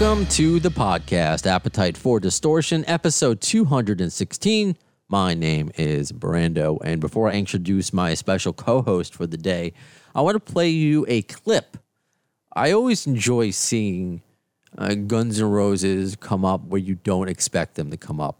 Welcome 0.00 0.26
to 0.26 0.60
the 0.60 0.68
podcast, 0.68 1.44
Appetite 1.44 1.96
for 1.96 2.20
Distortion, 2.20 2.84
episode 2.86 3.40
216. 3.40 4.76
My 5.08 5.34
name 5.34 5.72
is 5.76 6.12
Brando. 6.12 6.78
And 6.84 7.00
before 7.00 7.28
I 7.28 7.32
introduce 7.32 7.92
my 7.92 8.14
special 8.14 8.52
co 8.52 8.80
host 8.82 9.12
for 9.12 9.26
the 9.26 9.36
day, 9.36 9.72
I 10.14 10.20
want 10.20 10.36
to 10.36 10.52
play 10.52 10.68
you 10.68 11.04
a 11.08 11.22
clip. 11.22 11.78
I 12.54 12.70
always 12.70 13.08
enjoy 13.08 13.50
seeing 13.50 14.22
uh, 14.76 14.94
Guns 14.94 15.40
N' 15.40 15.50
Roses 15.50 16.14
come 16.14 16.44
up 16.44 16.62
where 16.62 16.80
you 16.80 16.94
don't 16.94 17.28
expect 17.28 17.74
them 17.74 17.90
to 17.90 17.96
come 17.96 18.20
up. 18.20 18.38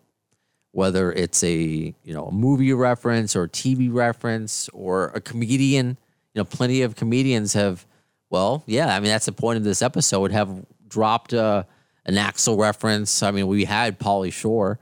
Whether 0.71 1.11
it's 1.11 1.43
a 1.43 1.53
you 1.57 2.15
know 2.15 2.27
a 2.27 2.33
movie 2.33 2.73
reference 2.73 3.35
or 3.35 3.49
TV 3.49 3.93
reference 3.93 4.69
or 4.69 5.07
a 5.09 5.21
comedian, 5.21 5.99
you 6.35 6.41
know, 6.41 6.45
plenty 6.45 6.83
of 6.83 6.95
comedians 6.95 7.55
have 7.55 7.85
well, 8.31 8.63
yeah, 8.67 8.95
I 8.95 9.01
mean 9.01 9.11
that's 9.11 9.27
the 9.27 9.33
point 9.33 9.57
of 9.57 9.65
this 9.65 9.83
episode. 9.83 10.31
Have 10.31 10.51
dropped 10.89 11.35
uh, 11.35 11.65
an 12.07 12.15
Axl 12.15 12.59
reference. 12.59 13.23
I 13.23 13.31
mean, 13.31 13.47
we 13.47 13.65
had 13.65 13.99
Pauly 13.99 14.33
Shore, 14.33 14.79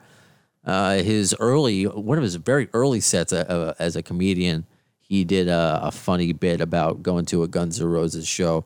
uh, 0.64 0.96
his 0.96 1.34
early 1.38 1.84
one 1.84 2.18
of 2.18 2.24
his 2.24 2.36
very 2.36 2.68
early 2.72 3.00
sets 3.00 3.32
uh, 3.32 3.44
uh, 3.48 3.74
as 3.78 3.96
a 3.96 4.02
comedian. 4.02 4.66
He 4.98 5.24
did 5.24 5.48
a, 5.48 5.80
a 5.84 5.90
funny 5.92 6.32
bit 6.32 6.60
about 6.60 7.02
going 7.02 7.26
to 7.26 7.42
a 7.42 7.48
Guns 7.48 7.80
N' 7.80 7.86
Roses 7.86 8.26
show. 8.26 8.64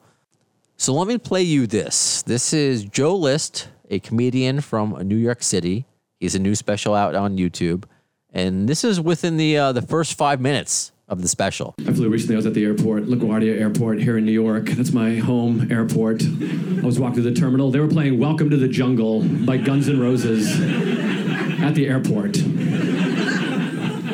So 0.76 0.94
let 0.94 1.06
me 1.06 1.18
play 1.18 1.42
you 1.42 1.66
this. 1.66 2.22
This 2.22 2.54
is 2.54 2.84
Joe 2.84 3.14
List, 3.14 3.68
a 3.90 3.98
comedian 3.98 4.62
from 4.62 4.96
New 5.06 5.16
York 5.16 5.42
City. 5.42 5.84
He's 6.18 6.34
a 6.34 6.38
new 6.38 6.54
special 6.54 6.94
out 6.94 7.14
on 7.14 7.36
YouTube, 7.36 7.84
and 8.30 8.66
this 8.68 8.84
is 8.84 9.00
within 9.00 9.36
the 9.36 9.58
uh, 9.58 9.72
the 9.72 9.82
first 9.82 10.16
five 10.16 10.40
minutes 10.40 10.92
of 11.10 11.20
the 11.22 11.28
special. 11.28 11.74
I 11.86 11.92
flew 11.92 12.08
recently. 12.08 12.36
I 12.36 12.38
was 12.38 12.46
at 12.46 12.54
the 12.54 12.64
airport, 12.64 13.04
LaGuardia 13.04 13.60
Airport 13.60 14.00
here 14.00 14.16
in 14.16 14.24
New 14.24 14.32
York. 14.32 14.66
That's 14.66 14.92
my 14.92 15.16
home 15.16 15.70
airport. 15.70 16.22
I 16.22 16.86
was 16.86 17.00
walking 17.00 17.22
to 17.24 17.30
the 17.30 17.34
terminal. 17.34 17.72
They 17.72 17.80
were 17.80 17.88
playing 17.88 18.20
Welcome 18.20 18.48
to 18.50 18.56
the 18.56 18.68
Jungle 18.68 19.22
by 19.22 19.56
Guns 19.56 19.88
N' 19.88 19.98
Roses 20.00 20.48
at 21.60 21.74
the 21.74 21.88
airport. 21.88 22.34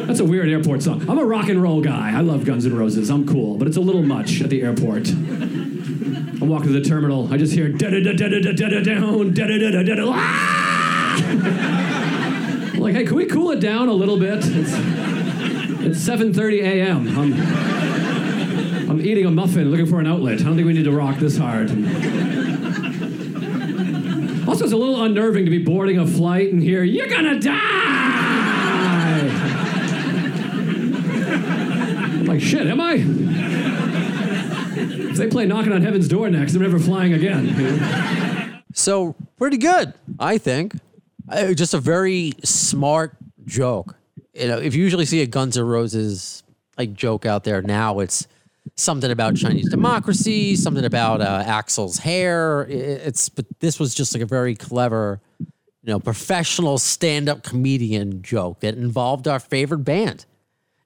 That's 0.06 0.20
a 0.20 0.24
weird 0.24 0.48
airport 0.48 0.82
song. 0.82 1.08
I'm 1.08 1.18
a 1.18 1.24
rock 1.24 1.48
and 1.48 1.62
roll 1.62 1.82
guy. 1.82 2.16
I 2.16 2.22
love 2.22 2.46
Guns 2.46 2.64
N' 2.64 2.74
Roses. 2.74 3.10
I'm 3.10 3.26
cool, 3.28 3.58
but 3.58 3.68
it's 3.68 3.76
a 3.76 3.82
little 3.82 4.02
much 4.02 4.40
at 4.40 4.48
the 4.48 4.62
airport. 4.62 5.08
I'm 5.08 6.48
walking 6.48 6.72
to 6.72 6.80
the 6.80 6.88
terminal. 6.88 7.32
I 7.32 7.36
just 7.36 7.52
hear 7.52 7.68
da 7.68 7.90
da 7.90 8.00
da 8.00 8.12
da 8.12 8.28
da 8.28 8.52
da 8.52 8.68
da 8.68 8.80
down 8.80 9.34
da 9.34 9.46
da 9.46 9.58
da 9.58 9.70
da 9.70 9.82
da 9.82 9.94
da. 9.94 11.72
Like, 12.78 12.94
hey, 12.94 13.04
can 13.04 13.16
we 13.16 13.26
cool 13.26 13.50
it 13.50 13.58
down 13.58 13.88
a 13.88 13.92
little 13.92 14.16
bit? 14.18 14.44
It's, 14.44 15.05
it's 15.68 15.98
7:30 15.98 16.62
a.m. 16.62 17.18
I'm, 17.18 18.90
I'm 18.90 19.00
eating 19.00 19.26
a 19.26 19.30
muffin, 19.30 19.70
looking 19.70 19.86
for 19.86 20.00
an 20.00 20.06
outlet. 20.06 20.40
I 20.40 20.44
don't 20.44 20.54
think 20.56 20.66
we 20.66 20.72
need 20.72 20.84
to 20.84 20.92
rock 20.92 21.18
this 21.18 21.36
hard. 21.36 21.70
Also, 24.48 24.64
it's 24.64 24.72
a 24.72 24.76
little 24.76 25.02
unnerving 25.02 25.44
to 25.44 25.50
be 25.50 25.58
boarding 25.58 25.98
a 25.98 26.06
flight 26.06 26.52
and 26.52 26.62
hear, 26.62 26.84
"You're 26.84 27.08
gonna 27.08 27.38
die." 27.40 27.52
I'm 32.14 32.26
like, 32.26 32.40
shit, 32.40 32.66
am 32.66 32.80
I? 32.80 32.94
If 34.78 35.16
they 35.16 35.26
play 35.28 35.46
"Knocking 35.46 35.72
on 35.72 35.82
Heaven's 35.82 36.06
Door" 36.08 36.30
next, 36.30 36.54
I'm 36.54 36.62
never 36.62 36.78
flying 36.78 37.12
again. 37.12 38.62
So 38.72 39.16
pretty 39.36 39.56
good, 39.58 39.94
I 40.18 40.38
think. 40.38 40.74
Uh, 41.28 41.54
just 41.54 41.74
a 41.74 41.80
very 41.80 42.34
smart 42.44 43.16
joke. 43.46 43.95
You 44.38 44.48
know, 44.48 44.58
if 44.58 44.74
you 44.74 44.82
usually 44.82 45.06
see 45.06 45.22
a 45.22 45.26
Guns 45.26 45.56
N' 45.56 45.64
Roses 45.64 46.42
like 46.76 46.92
joke 46.92 47.24
out 47.24 47.44
there 47.44 47.62
now, 47.62 48.00
it's 48.00 48.26
something 48.74 49.10
about 49.10 49.36
Chinese 49.36 49.68
democracy, 49.70 50.56
something 50.56 50.84
about 50.84 51.20
uh, 51.20 51.42
Axl's 51.44 51.98
hair. 51.98 52.66
It's 52.68 53.28
but 53.28 53.46
this 53.60 53.80
was 53.80 53.94
just 53.94 54.14
like 54.14 54.22
a 54.22 54.26
very 54.26 54.54
clever, 54.54 55.20
you 55.38 55.46
know, 55.84 55.98
professional 55.98 56.78
stand-up 56.78 57.42
comedian 57.42 58.22
joke 58.22 58.60
that 58.60 58.74
involved 58.74 59.26
our 59.26 59.40
favorite 59.40 59.84
band, 59.84 60.26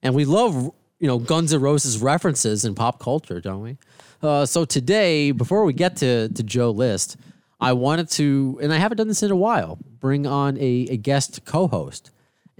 and 0.01 0.15
we 0.15 0.25
love 0.25 0.71
you 0.99 1.07
know 1.07 1.19
Guns 1.19 1.53
N' 1.53 1.61
Roses 1.61 2.01
references 2.01 2.63
in 2.63 2.75
pop 2.75 2.99
culture, 2.99 3.41
don't 3.41 3.61
we? 3.61 3.77
Uh, 4.21 4.45
so 4.45 4.63
today, 4.63 5.31
before 5.31 5.65
we 5.65 5.73
get 5.73 5.97
to 5.97 6.29
to 6.29 6.43
Joe 6.43 6.71
List, 6.71 7.17
I 7.59 7.73
wanted 7.73 8.09
to, 8.11 8.59
and 8.61 8.71
I 8.73 8.77
haven't 8.77 8.97
done 8.97 9.07
this 9.07 9.23
in 9.23 9.31
a 9.31 9.35
while, 9.35 9.77
bring 9.99 10.25
on 10.25 10.57
a, 10.57 10.87
a 10.89 10.97
guest 10.97 11.43
co-host. 11.45 12.11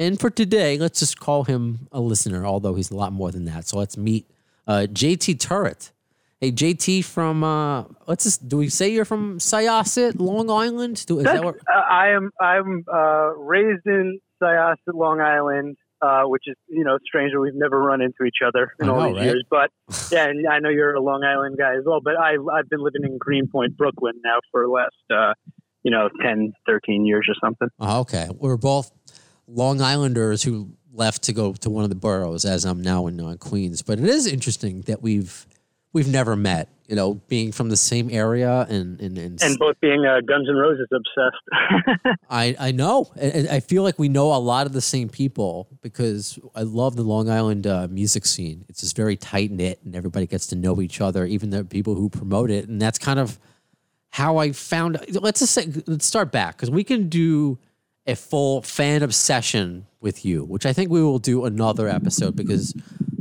And 0.01 0.19
for 0.19 0.31
today, 0.31 0.79
let's 0.79 0.99
just 0.99 1.19
call 1.19 1.43
him 1.43 1.87
a 1.91 1.99
listener, 1.99 2.43
although 2.43 2.73
he's 2.73 2.89
a 2.89 2.95
lot 2.95 3.13
more 3.13 3.29
than 3.29 3.45
that. 3.45 3.67
So 3.67 3.77
let's 3.77 3.97
meet 3.97 4.25
uh, 4.65 4.87
JT 4.91 5.39
Turret. 5.39 5.91
Hey, 6.39 6.51
JT 6.51 7.05
from, 7.05 7.43
uh, 7.43 7.83
let's 8.07 8.23
just, 8.23 8.49
do 8.49 8.57
we 8.57 8.69
say 8.69 8.89
you're 8.89 9.05
from 9.05 9.37
Syosset, 9.37 10.19
Long 10.19 10.49
Island? 10.49 11.05
Do, 11.05 11.19
is 11.19 11.25
that 11.25 11.43
what, 11.43 11.57
Uh, 11.71 11.81
I 11.87 12.07
am 12.09 12.31
I'm 12.41 12.83
uh, 12.91 13.35
raised 13.37 13.85
in 13.85 14.19
Syosset, 14.41 14.75
Long 14.87 15.21
Island, 15.21 15.77
uh, 16.01 16.23
which 16.23 16.45
is 16.47 16.55
you 16.67 16.83
know 16.83 16.97
strange 17.05 17.31
that 17.33 17.39
we've 17.39 17.53
never 17.53 17.79
run 17.79 18.01
into 18.01 18.23
each 18.25 18.39
other 18.43 18.71
in 18.79 18.89
I 18.89 18.91
all 18.91 19.07
these 19.09 19.17
right? 19.17 19.25
years. 19.25 19.43
But 19.51 19.69
yeah, 20.11 20.29
and 20.29 20.47
I 20.47 20.57
know 20.57 20.69
you're 20.69 20.95
a 20.95 20.99
Long 20.99 21.23
Island 21.23 21.59
guy 21.59 21.75
as 21.75 21.83
well. 21.85 21.99
But 22.03 22.15
I 22.17 22.37
I've 22.51 22.67
been 22.67 22.81
living 22.81 23.03
in 23.03 23.19
Greenpoint, 23.19 23.77
Brooklyn 23.77 24.15
now 24.23 24.39
for 24.51 24.63
the 24.63 24.71
last 24.71 24.95
uh, 25.13 25.33
you 25.83 25.91
know 25.91 26.09
10, 26.23 26.53
13 26.67 27.05
years 27.05 27.27
or 27.29 27.35
something. 27.43 27.67
oh, 27.79 28.01
okay. 28.01 28.29
We're 28.33 28.57
both 28.57 28.91
Long 29.53 29.81
Islanders 29.81 30.43
who 30.43 30.71
left 30.93 31.23
to 31.23 31.33
go 31.33 31.53
to 31.53 31.69
one 31.69 31.83
of 31.83 31.89
the 31.89 31.95
boroughs 31.95 32.45
as 32.45 32.65
I'm 32.65 32.81
now 32.81 33.07
in 33.07 33.19
uh, 33.19 33.35
Queens. 33.39 33.81
But 33.81 33.99
it 33.99 34.05
is 34.05 34.27
interesting 34.27 34.81
that 34.81 35.01
we've, 35.01 35.45
we've 35.93 36.07
never 36.07 36.35
met, 36.35 36.69
you 36.87 36.95
know, 36.95 37.15
being 37.27 37.51
from 37.51 37.69
the 37.69 37.77
same 37.77 38.09
area 38.11 38.65
and, 38.69 38.99
and, 38.99 39.17
and, 39.17 39.41
And 39.41 39.57
both 39.57 39.79
being 39.79 40.05
uh, 40.05 40.21
Guns 40.21 40.49
N' 40.49 40.55
Roses 40.55 40.87
obsessed. 40.91 42.17
I, 42.29 42.55
I 42.59 42.71
know. 42.71 43.11
And 43.19 43.47
I 43.47 43.61
feel 43.61 43.83
like 43.83 43.97
we 43.97 44.09
know 44.09 44.33
a 44.33 44.37
lot 44.37 44.67
of 44.67 44.73
the 44.73 44.81
same 44.81 45.09
people 45.09 45.67
because 45.81 46.37
I 46.55 46.63
love 46.63 46.95
the 46.95 47.03
Long 47.03 47.29
Island 47.29 47.67
uh, 47.67 47.87
music 47.89 48.25
scene. 48.25 48.65
It's 48.67 48.81
just 48.81 48.95
very 48.95 49.15
tight 49.15 49.51
knit 49.51 49.79
and 49.85 49.95
everybody 49.95 50.27
gets 50.27 50.47
to 50.47 50.55
know 50.55 50.81
each 50.81 50.99
other, 51.01 51.25
even 51.25 51.49
the 51.49 51.63
people 51.63 51.95
who 51.95 52.09
promote 52.09 52.51
it. 52.51 52.67
And 52.67 52.81
that's 52.81 52.99
kind 52.99 53.19
of 53.19 53.39
how 54.09 54.37
I 54.37 54.51
found. 54.51 54.99
Let's 55.09 55.39
just 55.39 55.53
say, 55.53 55.67
let's 55.87 56.05
start 56.05 56.31
back 56.31 56.57
because 56.57 56.69
we 56.69 56.83
can 56.83 57.07
do 57.07 57.57
a 58.07 58.15
full 58.15 58.61
fan 58.61 59.03
obsession 59.03 59.85
with 59.99 60.25
you, 60.25 60.43
which 60.43 60.65
I 60.65 60.73
think 60.73 60.89
we 60.89 61.01
will 61.01 61.19
do 61.19 61.45
another 61.45 61.87
episode 61.87 62.35
because 62.35 62.73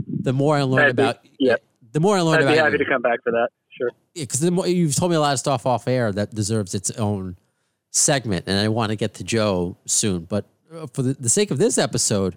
the 0.08 0.32
more 0.32 0.56
I 0.56 0.62
learn 0.62 0.88
I'd 0.88 0.96
be- 0.96 1.02
about 1.02 1.18
yeah. 1.38 1.56
the 1.92 2.00
more 2.00 2.16
I 2.16 2.20
learn 2.20 2.36
I'd 2.36 2.42
about 2.42 2.72
be 2.72 2.78
you, 2.78 2.84
to 2.84 2.90
come 2.90 3.02
back 3.02 3.22
for 3.22 3.32
that. 3.32 3.48
Sure. 3.70 3.90
because 4.14 4.40
the 4.40 4.50
more 4.50 4.66
you've 4.66 4.94
told 4.94 5.10
me 5.10 5.16
a 5.16 5.20
lot 5.20 5.32
of 5.32 5.38
stuff 5.38 5.64
off 5.64 5.88
air 5.88 6.12
that 6.12 6.34
deserves 6.34 6.74
its 6.74 6.90
own 6.92 7.36
segment, 7.90 8.44
and 8.46 8.58
I 8.58 8.68
want 8.68 8.90
to 8.90 8.96
get 8.96 9.14
to 9.14 9.24
Joe 9.24 9.76
soon. 9.86 10.24
But 10.24 10.44
uh, 10.74 10.86
for 10.92 11.02
the, 11.02 11.14
the 11.14 11.28
sake 11.28 11.50
of 11.50 11.58
this 11.58 11.78
episode, 11.78 12.36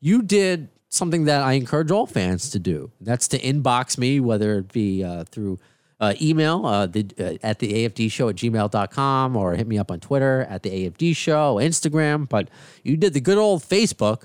you 0.00 0.22
did 0.22 0.68
something 0.88 1.24
that 1.24 1.42
I 1.42 1.54
encourage 1.54 1.90
all 1.90 2.06
fans 2.06 2.50
to 2.50 2.58
do. 2.58 2.90
That's 3.00 3.28
to 3.28 3.38
inbox 3.38 3.98
me, 3.98 4.20
whether 4.20 4.58
it 4.58 4.72
be 4.72 5.02
uh, 5.02 5.24
through 5.24 5.58
uh, 5.98 6.14
email 6.20 6.66
uh, 6.66 6.86
the, 6.86 7.06
uh, 7.18 7.46
at 7.46 7.58
the 7.58 7.88
AFD 7.88 8.10
show 8.10 8.28
at 8.28 8.36
gmail.com 8.36 9.36
or 9.36 9.54
hit 9.54 9.66
me 9.66 9.78
up 9.78 9.90
on 9.90 10.00
Twitter 10.00 10.46
at 10.50 10.62
the 10.62 10.70
AFD 10.70 11.16
show, 11.16 11.56
Instagram. 11.56 12.28
But 12.28 12.48
you 12.82 12.96
did 12.96 13.14
the 13.14 13.20
good 13.20 13.38
old 13.38 13.62
Facebook, 13.62 14.24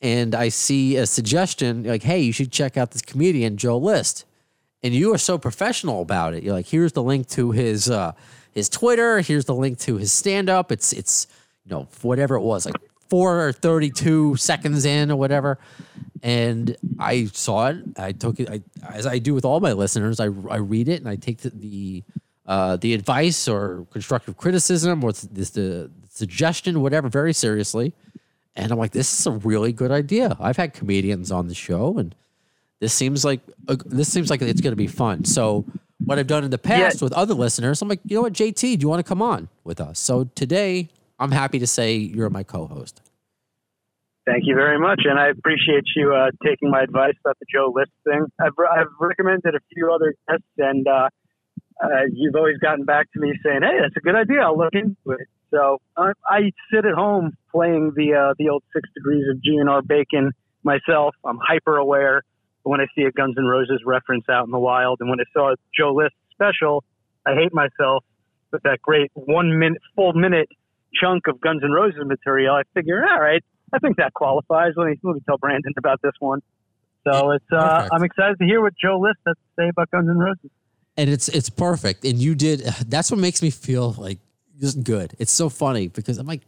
and 0.00 0.34
I 0.34 0.48
see 0.48 0.96
a 0.96 1.06
suggestion 1.06 1.84
like, 1.84 2.02
hey, 2.02 2.20
you 2.20 2.32
should 2.32 2.52
check 2.52 2.76
out 2.76 2.90
this 2.90 3.02
comedian, 3.02 3.56
Joe 3.56 3.78
List 3.78 4.24
and 4.82 4.94
you 4.94 5.12
are 5.12 5.18
so 5.18 5.38
professional 5.38 6.02
about 6.02 6.34
it. 6.34 6.42
You're 6.42 6.54
like, 6.54 6.66
here's 6.66 6.92
the 6.92 7.02
link 7.02 7.28
to 7.30 7.50
his 7.50 7.90
uh, 7.90 8.12
his 8.52 8.68
Twitter. 8.68 9.20
Here's 9.20 9.44
the 9.44 9.54
link 9.54 9.78
to 9.80 9.96
his 9.96 10.12
stand 10.12 10.48
up. 10.48 10.70
It's 10.72 10.92
it's 10.92 11.26
you 11.64 11.70
know 11.70 11.88
whatever 12.02 12.36
it 12.36 12.42
was 12.42 12.66
like 12.66 12.76
four 13.08 13.46
or 13.46 13.52
thirty 13.52 13.90
two 13.90 14.36
seconds 14.36 14.84
in 14.84 15.10
or 15.10 15.16
whatever. 15.16 15.58
And 16.22 16.76
I 16.98 17.26
saw 17.26 17.68
it. 17.68 17.76
I 17.96 18.12
took 18.12 18.40
it. 18.40 18.48
I, 18.50 18.62
as 18.92 19.06
I 19.06 19.18
do 19.18 19.34
with 19.34 19.44
all 19.44 19.60
my 19.60 19.72
listeners, 19.72 20.20
I 20.20 20.24
I 20.26 20.56
read 20.56 20.88
it 20.88 21.00
and 21.00 21.08
I 21.08 21.16
take 21.16 21.38
the, 21.38 21.50
the 21.50 22.04
uh, 22.46 22.76
the 22.76 22.94
advice 22.94 23.46
or 23.46 23.86
constructive 23.90 24.36
criticism 24.36 25.04
or 25.04 25.12
this 25.12 25.50
the 25.50 25.90
suggestion, 26.10 26.80
whatever, 26.80 27.08
very 27.08 27.32
seriously. 27.32 27.92
And 28.56 28.72
I'm 28.72 28.78
like, 28.78 28.90
this 28.90 29.20
is 29.20 29.26
a 29.26 29.30
really 29.30 29.72
good 29.72 29.92
idea. 29.92 30.36
I've 30.40 30.56
had 30.56 30.74
comedians 30.74 31.30
on 31.30 31.46
the 31.46 31.54
show 31.54 31.96
and 31.96 32.14
this 32.80 32.92
seems 32.92 33.24
like 33.24 33.40
a, 33.68 33.76
this 33.76 34.10
seems 34.10 34.30
like 34.30 34.42
it's 34.42 34.60
going 34.60 34.72
to 34.72 34.76
be 34.76 34.86
fun. 34.86 35.24
So 35.24 35.64
what 36.04 36.18
I've 36.18 36.26
done 36.26 36.44
in 36.44 36.50
the 36.50 36.58
past 36.58 37.02
with 37.02 37.12
other 37.12 37.34
listeners, 37.34 37.82
I'm 37.82 37.88
like, 37.88 38.00
you 38.04 38.16
know 38.16 38.22
what, 38.22 38.32
JT, 38.32 38.60
do 38.60 38.78
you 38.80 38.88
want 38.88 39.00
to 39.00 39.08
come 39.08 39.22
on 39.22 39.48
with 39.64 39.80
us? 39.80 39.98
So 39.98 40.24
today, 40.34 40.88
I'm 41.18 41.32
happy 41.32 41.58
to 41.58 41.66
say 41.66 41.96
you're 41.96 42.30
my 42.30 42.42
co-host. 42.42 43.02
Thank 44.28 44.44
you 44.44 44.54
very 44.54 44.78
much, 44.78 45.00
and 45.04 45.18
I 45.18 45.28
appreciate 45.28 45.84
you 45.96 46.14
uh, 46.14 46.30
taking 46.44 46.70
my 46.70 46.82
advice 46.82 47.14
about 47.24 47.38
the 47.38 47.46
Joe 47.50 47.72
List 47.74 47.90
thing. 48.04 48.26
I've, 48.38 48.52
I've 48.58 48.92
recommended 49.00 49.54
a 49.54 49.60
few 49.72 49.90
other 49.90 50.14
guests, 50.28 50.44
and 50.58 50.86
uh, 50.86 51.08
uh, 51.82 51.88
you've 52.12 52.34
always 52.34 52.58
gotten 52.58 52.84
back 52.84 53.10
to 53.12 53.20
me 53.20 53.32
saying, 53.42 53.60
"Hey, 53.62 53.78
that's 53.80 53.96
a 53.96 54.00
good 54.00 54.14
idea. 54.14 54.42
I'll 54.42 54.58
look 54.58 54.74
into 54.74 55.18
it." 55.18 55.28
So 55.50 55.80
I, 55.96 56.12
I 56.28 56.40
sit 56.70 56.84
at 56.84 56.92
home 56.94 57.38
playing 57.50 57.92
the 57.96 58.14
uh, 58.14 58.34
the 58.38 58.50
old 58.50 58.64
Six 58.74 58.86
Degrees 58.94 59.24
of 59.30 59.40
GNR 59.40 59.86
Bacon 59.86 60.32
myself. 60.62 61.14
I'm 61.24 61.38
hyper 61.40 61.78
aware 61.78 62.22
when 62.64 62.82
I 62.82 62.86
see 62.94 63.04
a 63.04 63.10
Guns 63.10 63.36
N' 63.38 63.46
Roses 63.46 63.80
reference 63.86 64.24
out 64.28 64.44
in 64.44 64.50
the 64.50 64.58
wild, 64.58 64.98
and 65.00 65.08
when 65.08 65.20
I 65.20 65.24
saw 65.32 65.54
Joe 65.74 65.94
List 65.94 66.14
special, 66.32 66.84
I 67.24 67.34
hate 67.34 67.54
myself 67.54 68.04
with 68.52 68.62
that 68.64 68.82
great 68.82 69.10
one 69.14 69.58
minute, 69.58 69.80
full 69.96 70.12
minute 70.12 70.48
chunk 70.94 71.26
of 71.26 71.40
Guns 71.40 71.62
N' 71.64 71.70
Roses 71.72 72.00
material. 72.04 72.54
I 72.54 72.62
figure, 72.74 73.04
all 73.08 73.20
right, 73.20 73.42
I 73.72 73.78
think 73.78 73.96
that 73.96 74.14
qualifies. 74.14 74.72
Let 74.76 74.88
me 74.88 74.98
let 75.02 75.14
me 75.14 75.20
tell 75.26 75.38
Brandon 75.38 75.72
about 75.76 76.00
this 76.02 76.14
one. 76.18 76.40
So 77.06 77.30
it's 77.32 77.44
uh, 77.52 77.88
I'm 77.92 78.02
excited 78.04 78.38
to 78.38 78.44
hear 78.44 78.60
what 78.60 78.74
Joe 78.82 78.98
List 79.00 79.18
has 79.26 79.36
to 79.36 79.62
say 79.62 79.68
about 79.68 79.90
Guns 79.90 80.08
N' 80.08 80.18
Roses. 80.18 80.50
and 80.96 81.08
it's 81.08 81.28
it's 81.28 81.50
perfect. 81.50 82.04
And 82.04 82.18
you 82.18 82.34
did. 82.34 82.60
That's 82.86 83.10
what 83.10 83.20
makes 83.20 83.42
me 83.42 83.50
feel 83.50 83.92
like 83.92 84.18
just 84.60 84.82
good. 84.82 85.14
It's 85.18 85.32
so 85.32 85.48
funny 85.48 85.88
because 85.88 86.18
I'm 86.18 86.26
like, 86.26 86.42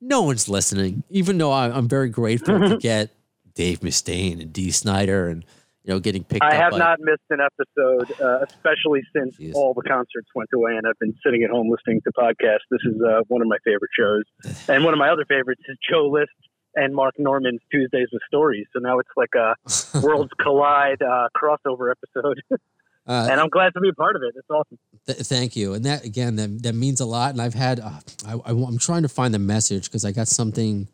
no 0.00 0.22
one's 0.22 0.48
listening, 0.48 1.02
even 1.10 1.38
though 1.38 1.50
I, 1.50 1.70
I'm 1.70 1.88
very 1.88 2.08
grateful 2.08 2.58
to 2.60 2.76
get 2.80 3.10
Dave 3.54 3.80
Mustaine 3.80 4.40
and 4.40 4.52
Dee 4.52 4.70
Snider 4.70 5.28
and 5.28 5.44
you 5.84 5.92
know 5.92 6.00
getting 6.00 6.24
picked 6.24 6.42
I 6.42 6.54
have 6.54 6.72
by, 6.72 6.78
not 6.78 6.98
missed 7.00 7.22
an 7.30 7.38
episode, 7.40 8.20
uh, 8.20 8.44
especially 8.48 9.02
since 9.14 9.36
Jeez. 9.36 9.54
all 9.54 9.74
the 9.74 9.82
concerts 9.82 10.28
went 10.34 10.50
away, 10.54 10.72
and 10.76 10.86
I've 10.86 10.98
been 10.98 11.14
sitting 11.24 11.42
at 11.44 11.50
home 11.50 11.70
listening 11.70 12.00
to 12.02 12.12
podcasts. 12.12 12.66
This 12.70 12.80
is 12.84 13.00
uh, 13.02 13.20
one 13.28 13.42
of 13.42 13.48
my 13.48 13.58
favorite 13.64 13.90
shows, 13.98 14.24
and 14.68 14.84
one 14.84 14.94
of 14.94 14.98
my 14.98 15.10
other 15.10 15.24
favorites 15.28 15.62
is 15.68 15.76
Joe 15.88 16.08
List 16.08 16.32
and 16.76 16.94
Mark 16.94 17.14
Normand's 17.18 17.62
Tuesdays 17.70 18.08
with 18.12 18.22
Stories. 18.26 18.66
So 18.72 18.80
now 18.80 18.98
it's 18.98 19.10
like 19.16 19.34
a 19.36 19.54
worlds 20.00 20.32
collide 20.40 21.02
uh, 21.02 21.28
crossover 21.36 21.92
episode, 21.92 22.42
Uh, 23.06 23.28
and 23.30 23.38
I'm 23.38 23.50
glad 23.50 23.74
to 23.74 23.80
be 23.80 23.90
a 23.90 23.92
part 23.92 24.16
of 24.16 24.22
it. 24.22 24.34
It's 24.34 24.48
awesome. 24.48 24.78
Th- 25.06 25.18
thank 25.18 25.56
you. 25.56 25.74
And 25.74 25.84
that 25.84 26.04
again, 26.04 26.36
that, 26.36 26.62
that 26.62 26.74
means 26.74 27.00
a 27.00 27.06
lot. 27.06 27.32
And 27.32 27.42
I've 27.42 27.54
had, 27.54 27.80
uh, 27.80 28.00
I, 28.26 28.32
I, 28.46 28.50
am 28.50 28.78
trying 28.78 29.02
to 29.02 29.08
find 29.08 29.34
the 29.34 29.38
message 29.38 29.84
because 29.84 30.04
I 30.04 30.12
got 30.12 30.26
something, 30.26 30.88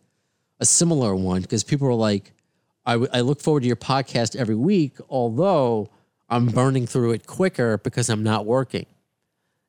a 0.59 0.67
similar 0.67 1.15
one. 1.15 1.43
Because 1.43 1.63
people 1.63 1.87
are 1.87 1.95
like, 1.95 2.33
I, 2.87 2.93
w- 2.93 3.11
I 3.13 3.21
look 3.21 3.41
forward 3.41 3.61
to 3.61 3.67
your 3.67 3.77
podcast 3.77 4.35
every 4.37 4.55
week, 4.55 4.97
although 5.09 5.91
I'm 6.29 6.47
burning 6.47 6.87
through 6.87 7.13
it 7.13 7.27
quicker 7.27 7.79
because 7.79 8.09
I'm 8.09 8.23
not 8.23 8.47
working. 8.47 8.87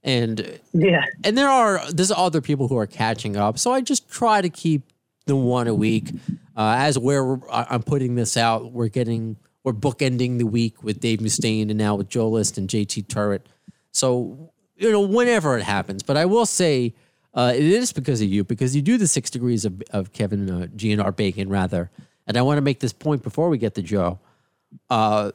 And 0.03 0.59
Yeah. 0.73 1.05
and 1.23 1.37
there 1.37 1.49
are 1.49 1.79
there's 1.91 2.11
other 2.11 2.41
people 2.41 2.67
who 2.67 2.77
are 2.77 2.87
catching 2.87 3.37
up. 3.37 3.59
So 3.59 3.71
I 3.71 3.81
just 3.81 4.09
try 4.09 4.41
to 4.41 4.49
keep 4.49 4.81
the 5.27 5.35
one 5.35 5.67
a 5.67 5.75
week. 5.75 6.09
Uh, 6.57 6.75
as 6.77 6.97
where 6.97 7.37
I'm 7.51 7.83
putting 7.83 8.15
this 8.15 8.35
out, 8.35 8.71
we're 8.71 8.87
getting 8.87 9.37
we're 9.63 9.73
bookending 9.73 10.39
the 10.39 10.45
week 10.47 10.81
with 10.83 10.99
Dave 10.99 11.19
Mustaine 11.19 11.69
and 11.69 11.77
now 11.77 11.93
with 11.95 12.09
Joe 12.09 12.29
List 12.29 12.57
and 12.57 12.67
JT 12.67 13.07
Turret. 13.09 13.45
So 13.91 14.51
you 14.75 14.91
know 14.91 15.01
whenever 15.01 15.55
it 15.57 15.63
happens. 15.63 16.01
But 16.01 16.17
I 16.17 16.25
will 16.25 16.47
say 16.47 16.95
uh, 17.35 17.53
it 17.55 17.63
is 17.63 17.93
because 17.93 18.21
of 18.21 18.27
you 18.27 18.43
because 18.43 18.75
you 18.75 18.81
do 18.81 18.97
the 18.97 19.07
six 19.07 19.29
degrees 19.29 19.65
of, 19.65 19.83
of 19.91 20.13
Kevin 20.13 20.49
uh, 20.49 20.65
GNR 20.75 21.15
Bacon 21.15 21.47
rather. 21.49 21.91
And 22.31 22.37
I 22.37 22.43
want 22.43 22.59
to 22.59 22.61
make 22.61 22.79
this 22.79 22.93
point 22.93 23.23
before 23.23 23.49
we 23.49 23.57
get 23.57 23.75
to 23.75 23.81
Joe. 23.81 24.17
Uh, 24.89 25.31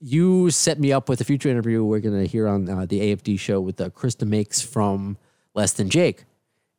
you 0.00 0.50
set 0.50 0.80
me 0.80 0.92
up 0.92 1.08
with 1.08 1.20
a 1.20 1.24
future 1.24 1.48
interview 1.48 1.84
we're 1.84 2.00
going 2.00 2.20
to 2.20 2.26
hear 2.26 2.48
on 2.48 2.68
uh, 2.68 2.86
the 2.86 2.98
AFD 2.98 3.38
show 3.38 3.60
with 3.60 3.80
uh, 3.80 3.88
Chris 3.90 4.16
DeMakes 4.16 4.60
from 4.60 5.16
Less 5.54 5.74
Than 5.74 5.88
Jake. 5.88 6.24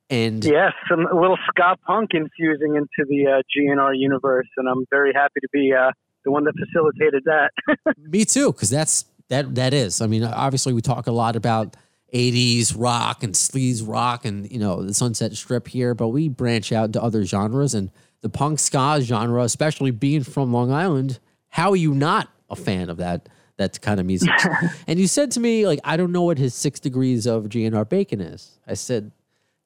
And 0.10 0.44
Yes, 0.44 0.74
some 0.90 1.06
a 1.06 1.16
little 1.16 1.38
ska 1.48 1.78
punk 1.88 2.10
infusing 2.14 2.76
into 2.76 3.08
the 3.08 3.28
uh, 3.28 3.42
GNR 3.58 3.94
universe, 3.98 4.50
and 4.58 4.68
I'm 4.68 4.86
very 4.90 5.14
happy 5.14 5.40
to 5.40 5.48
be 5.54 5.72
uh, 5.72 5.92
the 6.26 6.32
one 6.32 6.44
that 6.44 6.54
facilitated 6.60 7.24
that. 7.24 7.96
me 7.98 8.26
too, 8.26 8.52
because 8.52 8.70
that's 8.70 9.06
that 9.30 9.56
that 9.56 9.74
is. 9.74 10.02
I 10.02 10.08
mean, 10.08 10.26
obviously 10.26 10.74
we 10.74 10.82
talk 10.82 11.08
a 11.08 11.14
lot 11.14 11.38
about 11.38 11.78
80s 12.14 12.76
rock 12.78 13.24
and 13.24 13.34
sleaze 13.34 13.88
rock 13.88 14.26
and 14.26 14.52
you 14.52 14.60
know 14.60 14.84
the 14.84 14.94
Sunset 14.94 15.32
Strip 15.38 15.70
here, 15.70 15.96
but 15.96 16.10
we 16.10 16.28
branch 16.28 16.74
out 16.74 16.92
to 16.92 17.02
other 17.02 17.24
genres 17.24 17.74
and 17.74 17.90
the 18.22 18.30
punk 18.30 18.60
ska 18.60 19.00
genre, 19.02 19.44
especially 19.44 19.92
being 19.92 20.24
from 20.24 20.54
Long 20.54 20.72
Island. 20.72 21.20
How 21.50 21.72
are 21.72 21.76
you 21.78 21.94
not 21.94 22.30
a 22.50 22.56
fan 22.56 22.90
of 22.90 22.98
that 22.98 23.30
that 23.58 23.82
kind 23.82 24.00
of 24.00 24.06
music? 24.06 24.30
and 24.88 25.00
you 25.00 25.08
said 25.08 25.32
to 25.32 25.40
me 25.40 25.68
like, 25.68 25.80
I 25.84 25.98
don't 25.98 26.12
know 26.12 26.24
what 26.24 26.38
his 26.38 26.54
six 26.56 26.80
degrees 26.80 27.26
of 27.26 27.46
GNR 27.46 27.88
Bacon 27.88 28.22
is. 28.22 28.60
I 28.68 28.74
said, 28.76 29.12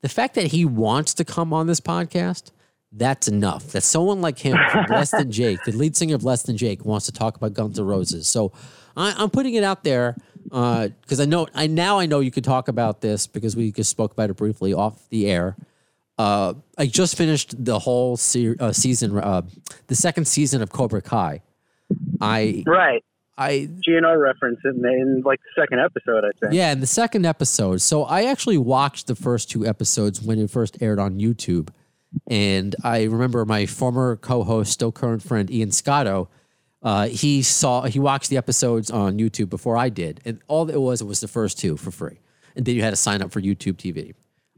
the 0.02 0.10
fact 0.10 0.36
that 0.36 0.48
he 0.48 0.66
wants 0.66 1.13
to 1.16 1.25
come 1.25 1.54
on 1.54 1.68
this 1.68 1.80
podcast, 1.80 2.52
that's 2.92 3.28
enough. 3.28 3.68
That 3.68 3.81
someone 3.81 4.22
like 4.22 4.40
him, 4.40 4.57
Less 4.90 5.12
Than 5.12 5.31
Jake, 5.31 5.63
the 5.66 5.72
lead 5.72 5.96
singer 5.96 6.16
of 6.16 6.24
Less 6.24 6.44
Than 6.44 6.57
Jake, 6.57 6.86
wants 6.86 7.06
to 7.07 7.12
talk 7.12 7.36
about 7.36 7.54
Guns 7.54 7.80
N' 7.80 7.86
Roses. 7.86 8.28
So 8.28 8.52
I, 8.96 9.13
I'm 9.18 9.30
putting 9.30 9.56
it 9.56 9.63
out 9.63 9.84
there 9.84 10.16
uh, 10.52 10.90
because 11.02 11.19
I 11.19 11.25
know 11.25 11.48
I 11.54 11.68
now 11.68 12.00
I 12.00 12.06
know 12.06 12.19
you 12.19 12.31
could 12.31 12.44
talk 12.44 12.68
about 12.68 13.02
this 13.02 13.28
because 13.28 13.56
we 13.56 13.72
just 13.72 13.90
spoke 13.90 14.12
about 14.12 14.30
it 14.30 14.36
briefly 14.36 14.74
off 14.74 15.10
the 15.10 15.30
air. 15.30 15.56
Uh, 16.18 16.54
I 16.78 16.86
just 16.88 17.18
finished 17.18 17.64
the 17.64 17.80
whole 17.80 18.18
se- 18.18 18.56
uh, 18.60 18.72
season, 18.72 19.18
uh, 19.18 19.42
the 19.88 19.96
second 19.96 20.26
season 20.26 20.62
of 20.62 20.72
Cobra 20.72 21.02
Kai. 21.02 21.42
I 22.22 22.64
right. 22.66 23.04
I 23.38 23.70
GNR 23.86 24.18
reference 24.20 24.60
in, 24.64 24.84
in 24.86 25.22
like 25.26 25.42
the 25.42 25.62
second 25.62 25.80
episode, 25.80 26.24
I 26.24 26.32
think. 26.40 26.54
yeah, 26.54 26.72
in 26.72 26.80
the 26.80 26.88
second 26.88 27.26
episode. 27.26 27.82
So 27.82 28.04
I 28.04 28.24
actually 28.24 28.58
watched 28.58 29.08
the 29.08 29.16
first 29.16 29.52
two 29.52 29.66
episodes 29.66 30.22
when 30.22 30.40
it 30.40 30.50
first 30.50 30.78
aired 30.82 31.00
on 31.00 31.20
YouTube. 31.20 31.70
And 32.28 32.78
I 32.82 33.04
remember 33.04 33.44
my 33.44 33.66
former 33.66 34.16
co-host, 34.16 34.72
still 34.72 34.94
current 34.94 35.22
friend 35.22 35.52
Ian 35.52 35.72
Scotto, 35.72 36.30
uh, 36.86 37.08
he 37.08 37.42
saw 37.42 37.82
he 37.84 38.00
watched 38.00 38.30
the 38.30 38.38
episodes 38.38 38.92
on 38.92 39.18
YouTube 39.18 39.50
before 39.50 39.76
I 39.76 39.90
did, 39.90 40.22
and 40.24 40.40
all 40.48 40.70
it 40.70 40.78
was 40.78 41.02
it 41.02 41.06
was 41.06 41.20
the 41.20 41.28
first 41.28 41.58
two 41.58 41.78
for 41.78 41.90
free, 41.90 42.20
and 42.56 42.64
then 42.64 42.76
you 42.76 42.84
had 42.84 42.92
to 42.92 42.96
sign 42.96 43.24
up 43.24 43.32
for 43.32 43.42
YouTube 43.42 43.78
TV. 43.78 44.14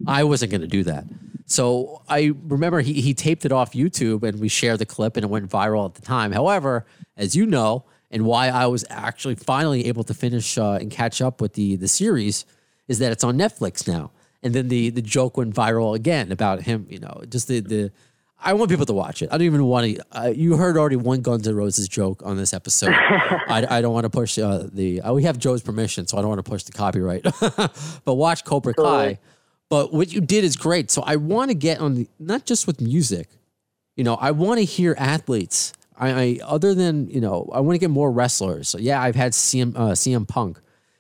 I 0.06 0.26
wasn't 0.26 0.52
going 0.52 0.62
to 0.62 0.68
do 0.68 0.84
that, 0.84 1.06
so 1.48 2.04
I 2.10 2.34
remember 2.44 2.82
he 2.82 3.02
he 3.02 3.14
taped 3.14 3.46
it 3.46 3.54
off 3.54 3.72
YouTube, 3.72 4.24
and 4.24 4.40
we 4.40 4.50
shared 4.50 4.80
the 4.80 4.86
clip, 4.86 5.16
and 5.16 5.24
it 5.24 5.30
went 5.30 5.50
viral 5.50 5.86
at 5.86 5.96
the 5.96 6.02
time. 6.02 6.34
However, 6.34 6.86
as 7.16 7.36
you 7.36 7.46
know, 7.46 7.86
and 8.12 8.26
why 8.26 8.50
I 8.50 8.68
was 8.68 8.84
actually 8.90 9.36
finally 9.36 9.86
able 9.88 10.04
to 10.04 10.14
finish 10.14 10.58
uh, 10.58 10.74
and 10.74 10.92
catch 10.92 11.22
up 11.22 11.40
with 11.40 11.54
the 11.54 11.78
the 11.78 11.88
series 11.88 12.46
is 12.90 13.00
that 13.00 13.14
it's 13.14 13.24
on 13.24 13.38
Netflix 13.38 13.88
now. 13.88 14.12
And 14.44 14.54
then 14.54 14.68
the 14.68 14.90
the 14.90 15.02
joke 15.02 15.38
went 15.38 15.56
viral 15.56 15.96
again 15.96 16.32
about 16.34 16.62
him. 16.64 16.86
You 16.90 17.00
know, 17.00 17.24
just 17.30 17.48
the 17.48 17.62
the. 17.62 17.92
I 18.40 18.54
want 18.54 18.70
people 18.70 18.86
to 18.86 18.94
watch 18.94 19.24
it. 19.24 19.30
I 19.32 19.38
don't 19.40 19.48
even 19.48 19.66
want 19.66 19.96
to. 19.96 20.04
Uh, 20.12 20.28
you 20.28 20.58
heard 20.58 20.78
already 20.78 20.96
one 20.96 21.22
Guns 21.22 21.48
N' 21.48 21.56
Roses 21.56 21.88
joke 21.88 22.22
on 22.24 22.38
this 22.38 22.54
episode. 22.54 22.94
I, 22.94 23.66
I 23.68 23.82
don't 23.82 23.94
want 23.94 24.04
to 24.04 24.12
push 24.12 24.38
uh, 24.38 24.68
the. 24.72 25.02
Uh, 25.02 25.14
we 25.14 25.24
have 25.24 25.40
Joe's 25.40 25.64
permission, 25.64 26.06
so 26.06 26.18
I 26.18 26.22
don't 26.22 26.30
want 26.30 26.46
to 26.46 26.50
push 26.50 26.64
the 26.64 26.72
copyright. 26.72 27.24
but 28.06 28.14
watch 28.14 28.44
Cobra 28.44 28.76
Kai. 28.76 29.18
But 29.70 29.94
what 29.94 30.14
you 30.14 30.22
did 30.22 30.44
is 30.44 30.56
great. 30.56 30.90
So 30.92 31.02
I 31.06 31.18
want 31.18 31.52
to 31.52 31.56
get 31.56 31.80
on 31.80 31.96
the 31.96 32.08
not 32.20 32.46
just 32.46 32.68
with 32.68 32.80
music. 32.80 33.28
You 33.96 34.04
know, 34.04 34.16
I 34.16 34.32
want 34.32 34.60
to 34.60 34.66
hear 34.66 34.96
athletes. 34.98 35.74
I, 35.98 36.10
I 36.10 36.40
other 36.44 36.74
than 36.74 37.10
you 37.10 37.20
know, 37.20 37.50
I 37.54 37.60
want 37.60 37.76
to 37.76 37.80
get 37.80 37.90
more 37.90 38.12
wrestlers. 38.12 38.70
So 38.70 38.78
yeah, 38.78 39.02
I've 39.02 39.16
had 39.16 39.34
CM 39.34 39.76
uh, 39.76 39.92
CM 39.92 40.28
Punk. 40.28 40.60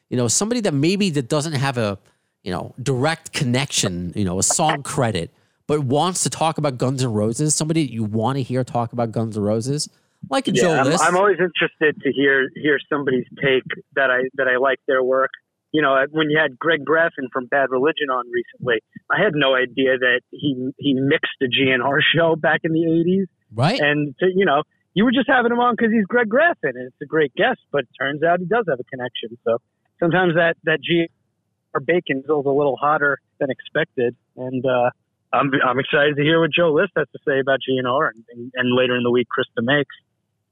You 0.10 0.18
know, 0.18 0.28
somebody 0.28 0.62
that 0.62 0.74
maybe 0.74 1.10
that 1.12 1.30
doesn't 1.30 1.54
have 1.54 1.78
a 1.78 1.98
you 2.44 2.52
know 2.52 2.74
direct 2.82 3.34
connection. 3.34 4.12
You 4.16 4.26
know, 4.26 4.40
a 4.40 4.44
song 4.44 4.84
credit, 4.84 5.32
but 5.68 5.82
wants 5.82 6.24
to 6.24 6.30
talk 6.30 6.58
about 6.58 6.78
Guns 6.78 7.04
N' 7.04 7.14
Roses. 7.14 7.56
Somebody 7.56 7.86
that 7.86 7.94
you 7.94 8.04
want 8.04 8.38
to 8.38 8.44
hear 8.44 8.64
talk 8.64 8.92
about 8.92 9.12
Guns 9.12 9.38
N' 9.38 9.44
Roses, 9.44 9.90
like 10.30 10.48
a 10.48 10.52
Joe 10.52 10.74
Yeah, 10.74 10.82
I'm, 10.82 10.88
List. 10.88 11.04
I'm 11.04 11.16
always 11.16 11.38
interested 11.40 12.02
to 12.02 12.12
hear 12.12 12.50
hear 12.56 12.80
somebody's 12.92 13.26
take 13.42 13.64
that 13.96 14.10
I 14.10 14.24
that 14.36 14.48
I 14.48 14.58
like 14.58 14.80
their 14.88 15.04
work. 15.04 15.32
You 15.72 15.82
know, 15.82 15.98
when 16.12 16.30
you 16.30 16.40
had 16.42 16.58
Greg 16.58 16.86
Graffin 16.86 17.30
from 17.32 17.46
Bad 17.46 17.70
Religion 17.70 18.10
on 18.10 18.26
recently, 18.32 18.82
I 19.12 19.22
had 19.22 19.34
no 19.36 19.56
idea 19.56 19.98
that 20.00 20.22
he 20.32 20.72
he 20.78 20.94
mixed 20.94 21.36
a 21.42 21.46
GNR 21.46 22.00
show 22.16 22.36
back 22.36 22.62
in 22.64 22.72
the 22.72 22.86
'80s, 22.86 23.28
right? 23.54 23.80
and 23.80 24.16
to, 24.20 24.28
you 24.34 24.46
know, 24.46 24.64
you 24.94 25.04
were 25.04 25.12
just 25.12 25.28
having 25.28 25.52
him 25.52 25.60
on 25.60 25.76
because 25.76 25.92
he's 25.92 26.06
Greg 26.06 26.30
Graffin, 26.30 26.76
and 26.76 26.88
it's 26.88 27.02
a 27.02 27.06
great 27.06 27.34
guest. 27.36 27.60
But 27.72 27.82
it 27.82 27.90
turns 28.00 28.24
out 28.24 28.40
he 28.40 28.46
does 28.46 28.66
have 28.70 28.80
a 28.80 28.84
connection. 28.86 29.38
So 29.44 29.58
sometimes 30.00 30.36
that 30.36 30.56
that 30.64 30.80
GNR 30.80 31.86
bacon 31.86 32.24
feels 32.26 32.46
a 32.46 32.50
little 32.50 32.78
hotter 32.78 33.20
than 33.40 33.52
expected, 33.52 34.16
and 34.38 34.66
uh, 34.66 34.90
I'm 35.34 35.52
I'm 35.66 35.80
excited 35.80 36.16
to 36.16 36.24
hear 36.24 36.40
what 36.40 36.52
Joe 36.52 36.72
List 36.72 36.94
has 36.96 37.08
to 37.12 37.20
say 37.28 37.40
about 37.40 37.60
GNR, 37.68 38.10
and, 38.10 38.24
and, 38.32 38.52
and 38.56 38.76
later 38.76 38.96
in 38.96 39.04
the 39.04 39.12
week, 39.12 39.28
Chris 39.30 39.48
DeMakes. 39.60 39.86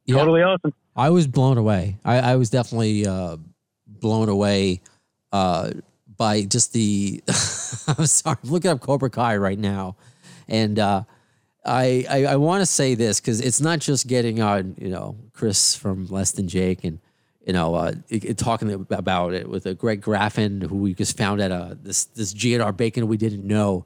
Yeah. 0.06 0.18
Totally 0.18 0.42
awesome. 0.42 0.74
I 0.96 1.10
was 1.10 1.28
blown 1.28 1.58
away. 1.58 1.98
I, 2.06 2.20
I 2.20 2.36
was 2.36 2.50
definitely 2.50 3.08
uh, 3.08 3.38
blown 3.88 4.30
away 4.30 4.82
uh, 5.36 5.72
by 6.18 6.44
just 6.44 6.72
the. 6.74 7.22
I'm 7.98 8.06
sorry, 8.06 8.38
I'm 8.44 8.50
looking 8.50 8.72
up 8.72 8.80
Cobra 8.82 9.10
Kai 9.10 9.36
right 9.38 9.60
now, 9.60 9.96
and 10.48 10.80
uh, 10.80 11.04
I 11.66 12.06
I, 12.10 12.26
I 12.26 12.36
want 12.38 12.62
to 12.62 12.66
say 12.66 12.96
this 12.96 13.20
because 13.20 13.42
it's 13.42 13.60
not 13.62 13.80
just 13.80 14.08
getting 14.08 14.42
on 14.42 14.76
you 14.78 14.90
know 14.90 15.16
Chris 15.34 15.76
from 15.76 16.06
Less 16.08 16.32
Than 16.32 16.48
Jake 16.48 16.84
and 16.84 17.00
you 17.46 17.54
know 17.54 17.76
uh, 17.76 17.92
it, 18.10 18.24
it- 18.26 18.38
talking 18.38 18.72
about 18.90 19.34
it 19.34 19.50
with 19.50 19.66
a 19.66 19.74
Greg 19.74 20.02
Graffin 20.02 20.62
who 20.64 20.78
we 20.78 20.94
just 20.94 21.18
found 21.18 21.42
at 21.42 21.52
uh 21.52 21.76
this 21.82 22.06
this 22.06 22.34
GNR 22.34 22.76
Bacon 22.76 23.08
we 23.08 23.18
didn't 23.18 23.44
know, 23.46 23.86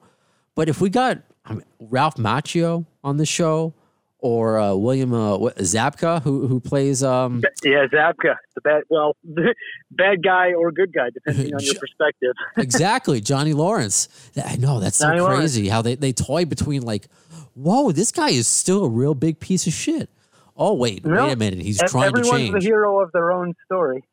but 0.56 0.70
if 0.70 0.80
we 0.82 0.90
got 0.90 1.18
I 1.46 1.54
mean, 1.54 1.64
Ralph 1.80 2.16
Macchio 2.16 2.86
on 3.04 3.18
the 3.18 3.26
show 3.26 3.74
or 4.20 4.60
uh, 4.60 4.76
William 4.76 5.14
uh, 5.14 5.38
what, 5.38 5.56
Zabka 5.58 6.22
who 6.24 6.48
who 6.48 6.60
plays 6.60 7.04
um 7.04 7.42
Yeah, 7.64 7.88
Zabka, 7.88 8.36
the 8.56 8.62
bad, 8.62 8.84
well, 8.90 9.16
bad 9.92 10.24
guy 10.24 10.54
or 10.54 10.72
good 10.72 10.94
guy, 10.94 11.10
depending 11.14 11.54
on 11.54 11.64
your 11.64 11.76
perspective. 11.80 12.34
exactly 12.58 13.22
Johnny 13.22 13.54
Lawrence. 13.54 14.10
I 14.44 14.58
know 14.58 14.80
that's 14.80 14.98
so 14.98 15.08
Johnny 15.08 15.22
Lawrence. 15.22 15.40
crazy 15.40 15.70
how 15.70 15.82
they 15.82 15.96
they 15.96 16.12
toy 16.14 16.46
between 16.46 16.82
like, 16.84 17.08
whoa, 17.54 17.92
this 17.92 18.12
guy 18.12 18.30
is 18.30 18.48
still 18.48 18.84
a 18.84 18.90
real 18.90 19.16
big 19.16 19.40
piece 19.40 19.68
of 19.68 19.74
shit. 19.74 20.10
Oh 20.58 20.74
wait, 20.74 21.06
Well, 21.06 21.28
wait 21.28 21.34
a 21.34 21.38
minute, 21.38 21.62
he's 21.62 21.80
trying 21.80 22.14
to 22.14 22.22
change. 22.22 22.28
Everyone's 22.28 22.64
the 22.64 22.70
hero 22.70 23.02
of 23.02 23.12
their 23.14 23.32
own 23.32 23.56
story. 23.66 24.04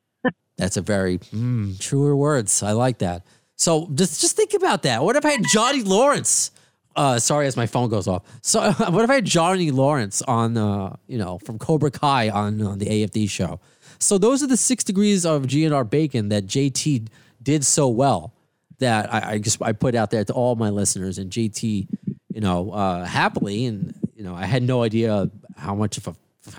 That's 0.56 0.76
a 0.76 0.80
very 0.80 1.18
mm, 1.18 1.78
truer 1.78 2.16
words. 2.16 2.62
I 2.62 2.72
like 2.72 2.98
that. 2.98 3.26
So 3.56 3.88
just 3.94 4.20
just 4.20 4.36
think 4.36 4.54
about 4.54 4.82
that. 4.84 5.02
What 5.02 5.16
if 5.16 5.24
I 5.24 5.32
had 5.32 5.42
Johnny 5.52 5.82
Lawrence? 5.82 6.50
Uh, 6.96 7.18
sorry, 7.18 7.46
as 7.46 7.56
my 7.56 7.66
phone 7.66 7.90
goes 7.90 8.08
off. 8.08 8.22
So 8.42 8.72
what 8.72 9.04
if 9.04 9.10
I 9.10 9.16
had 9.16 9.24
Johnny 9.24 9.70
Lawrence 9.70 10.22
on, 10.22 10.56
uh, 10.56 10.96
you 11.06 11.18
know, 11.18 11.38
from 11.38 11.58
Cobra 11.58 11.90
Kai 11.90 12.30
on, 12.30 12.60
on 12.62 12.78
the 12.78 12.86
AFD 12.86 13.28
show? 13.28 13.60
So 13.98 14.18
those 14.18 14.42
are 14.42 14.46
the 14.46 14.56
six 14.56 14.82
degrees 14.82 15.24
of 15.24 15.42
GNR 15.42 15.88
bacon 15.88 16.30
that 16.30 16.46
JT 16.46 17.08
did 17.42 17.64
so 17.64 17.88
well 17.88 18.34
that 18.78 19.12
I, 19.12 19.32
I 19.32 19.38
just 19.38 19.60
I 19.62 19.72
put 19.72 19.94
out 19.94 20.10
there 20.10 20.24
to 20.24 20.32
all 20.32 20.56
my 20.56 20.70
listeners 20.70 21.18
and 21.18 21.30
JT, 21.30 21.88
you 22.34 22.40
know, 22.40 22.70
uh, 22.72 23.04
happily 23.04 23.66
and 23.66 23.94
you 24.14 24.24
know 24.24 24.34
I 24.34 24.44
had 24.46 24.62
no 24.62 24.82
idea 24.82 25.30
how 25.56 25.74
much 25.74 25.96
of 25.96 26.08
a 26.08 26.14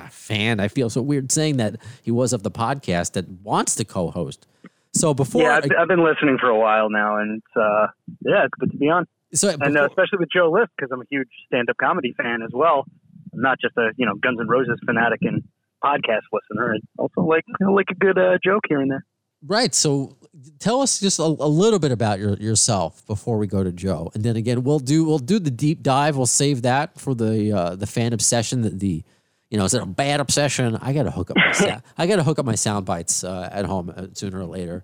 fan 0.09 0.59
I 0.59 0.67
feel 0.67 0.89
so 0.89 1.01
weird 1.01 1.31
saying 1.31 1.57
that 1.57 1.77
he 2.01 2.11
was 2.11 2.33
of 2.33 2.43
the 2.43 2.51
podcast 2.51 3.13
that 3.13 3.27
wants 3.43 3.75
to 3.75 3.85
co-host. 3.85 4.47
So 4.93 5.13
before, 5.13 5.43
yeah, 5.43 5.57
I've, 5.57 5.71
I, 5.77 5.81
I've 5.81 5.87
been 5.87 6.03
listening 6.03 6.37
for 6.39 6.49
a 6.49 6.57
while 6.57 6.89
now, 6.89 7.17
and 7.17 7.41
uh, 7.55 7.87
yeah, 8.21 8.45
it's 8.45 8.53
good 8.59 8.71
to 8.71 8.77
be 8.77 8.89
on. 8.89 9.07
So 9.39 9.49
And 9.49 9.77
uh, 9.77 9.85
especially 9.85 10.19
with 10.19 10.29
Joe 10.33 10.51
List, 10.51 10.71
because 10.77 10.91
I'm 10.91 11.01
a 11.01 11.05
huge 11.09 11.29
stand-up 11.47 11.77
comedy 11.77 12.13
fan 12.17 12.41
as 12.43 12.51
well. 12.53 12.85
I'm 13.33 13.41
not 13.41 13.59
just 13.61 13.77
a 13.77 13.89
you 13.97 14.05
know 14.05 14.13
Guns 14.15 14.39
N' 14.39 14.47
Roses 14.47 14.79
fanatic 14.85 15.19
and 15.21 15.43
podcast 15.83 16.23
listener. 16.31 16.75
I 16.75 16.79
also 16.97 17.21
like 17.21 17.43
I 17.61 17.69
like 17.69 17.87
a 17.91 17.95
good 17.95 18.17
uh, 18.17 18.37
joke 18.43 18.63
here 18.67 18.81
and 18.81 18.89
there. 18.91 19.05
Right. 19.45 19.75
So 19.75 20.17
tell 20.59 20.81
us 20.81 20.99
just 20.99 21.19
a, 21.19 21.23
a 21.23 21.47
little 21.47 21.77
bit 21.77 21.91
about 21.91 22.17
your, 22.19 22.33
yourself 22.37 23.05
before 23.05 23.37
we 23.37 23.45
go 23.45 23.63
to 23.63 23.71
Joe, 23.71 24.09
and 24.15 24.23
then 24.23 24.35
again 24.35 24.63
we'll 24.63 24.79
do 24.79 25.05
we'll 25.05 25.19
do 25.19 25.37
the 25.39 25.51
deep 25.51 25.83
dive. 25.83 26.17
We'll 26.17 26.25
save 26.25 26.63
that 26.63 26.99
for 26.99 27.13
the 27.13 27.51
uh, 27.51 27.75
the 27.75 27.85
fan 27.87 28.13
obsession. 28.13 28.61
The, 28.63 28.69
the 28.71 29.03
you 29.51 29.57
know 29.57 29.65
is 29.65 29.73
it 29.75 29.83
a 29.83 29.85
bad 29.85 30.19
obsession? 30.19 30.77
I 30.81 30.91
got 30.93 31.03
to 31.03 31.11
hook 31.11 31.29
up 31.29 31.37
my 31.37 31.51
sound, 31.53 31.83
I 31.97 32.07
got 32.07 32.15
to 32.15 32.23
hook 32.23 32.39
up 32.39 32.45
my 32.45 32.55
sound 32.55 32.85
bites 32.85 33.23
uh, 33.23 33.47
at 33.51 33.65
home 33.65 33.93
uh, 33.95 34.07
sooner 34.13 34.39
or 34.39 34.45
later. 34.45 34.83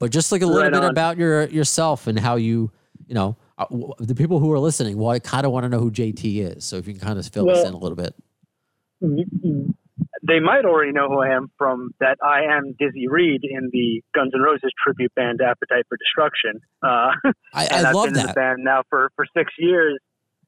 But 0.00 0.10
just 0.10 0.32
like 0.32 0.42
a 0.42 0.46
little 0.46 0.62
Right 0.62 0.72
bit 0.72 0.82
on. 0.82 0.90
about 0.90 1.16
your 1.16 1.44
yourself 1.46 2.08
and 2.08 2.18
how 2.18 2.34
you 2.34 2.72
you 3.06 3.14
know 3.14 3.36
uh, 3.58 3.66
the 3.98 4.14
people 4.14 4.38
who 4.38 4.50
are 4.52 4.58
listening. 4.58 4.96
Well, 4.96 5.10
I 5.10 5.18
kind 5.18 5.44
of 5.46 5.52
want 5.52 5.64
to 5.64 5.68
know 5.68 5.80
who 5.80 5.90
JT 5.90 6.56
is. 6.56 6.64
So 6.64 6.76
if 6.76 6.86
you 6.86 6.94
can 6.94 7.02
kind 7.02 7.18
of 7.18 7.26
fill 7.26 7.50
us 7.50 7.66
in 7.66 7.74
a 7.74 7.78
little 7.78 7.96
bit. 7.96 8.14
They 10.24 10.38
might 10.38 10.64
already 10.64 10.92
know 10.92 11.08
who 11.08 11.18
I 11.18 11.34
am 11.34 11.50
from 11.58 11.90
that 11.98 12.16
I 12.24 12.42
am 12.44 12.74
Dizzy 12.78 13.08
Reed 13.08 13.40
in 13.42 13.70
the 13.72 14.02
Guns 14.14 14.32
N' 14.34 14.40
Roses 14.40 14.70
tribute 14.82 15.12
band 15.16 15.40
Appetite 15.40 15.84
for 15.88 15.96
Destruction. 15.96 16.60
Uh, 16.82 17.32
I, 17.52 17.66
I 17.70 17.90
love 17.90 18.04
been 18.04 18.14
in 18.16 18.20
the 18.20 18.26
that 18.28 18.36
band 18.36 18.58
now 18.62 18.82
for, 18.88 19.10
for 19.16 19.26
six 19.36 19.52
years. 19.58 19.98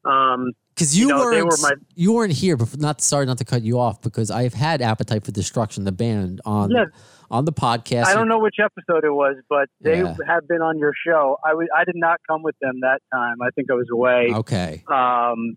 Um, 0.04 0.52
because 0.74 0.96
you, 0.98 1.06
you 1.08 1.14
know, 1.14 1.18
weren't 1.24 1.44
were 1.44 1.56
my- 1.62 1.74
you 1.94 2.12
weren't 2.12 2.32
here. 2.32 2.56
But 2.56 2.78
not 2.78 3.00
sorry 3.00 3.26
not 3.26 3.38
to 3.38 3.44
cut 3.44 3.62
you 3.62 3.78
off 3.78 4.00
because 4.02 4.30
I've 4.30 4.54
had 4.54 4.82
Appetite 4.82 5.24
for 5.24 5.30
Destruction, 5.32 5.84
the 5.84 5.92
band, 5.92 6.40
on 6.44 6.70
Yes. 6.70 6.88
on 7.30 7.44
the 7.44 7.52
podcast. 7.52 8.06
I 8.06 8.14
don't 8.14 8.28
know 8.28 8.38
which 8.38 8.56
episode 8.62 9.04
it 9.04 9.12
was, 9.12 9.36
but 9.48 9.68
they 9.80 10.02
Yeah. 10.02 10.14
have 10.26 10.46
been 10.48 10.62
on 10.62 10.78
your 10.78 10.92
show. 11.06 11.38
I 11.44 11.54
was 11.54 11.68
I 11.76 11.84
did 11.84 11.96
not 11.96 12.20
come 12.28 12.42
with 12.42 12.56
them 12.60 12.80
that 12.82 13.00
time. 13.12 13.36
I 13.42 13.50
think 13.54 13.70
I 13.70 13.74
was 13.74 13.88
away. 13.92 14.30
Okay. 14.34 14.82
Um, 14.88 15.56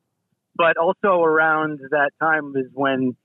but 0.55 0.77
also 0.77 1.21
around 1.21 1.79
that 1.91 2.11
time 2.19 2.53
is 2.55 2.65
when 2.73 3.15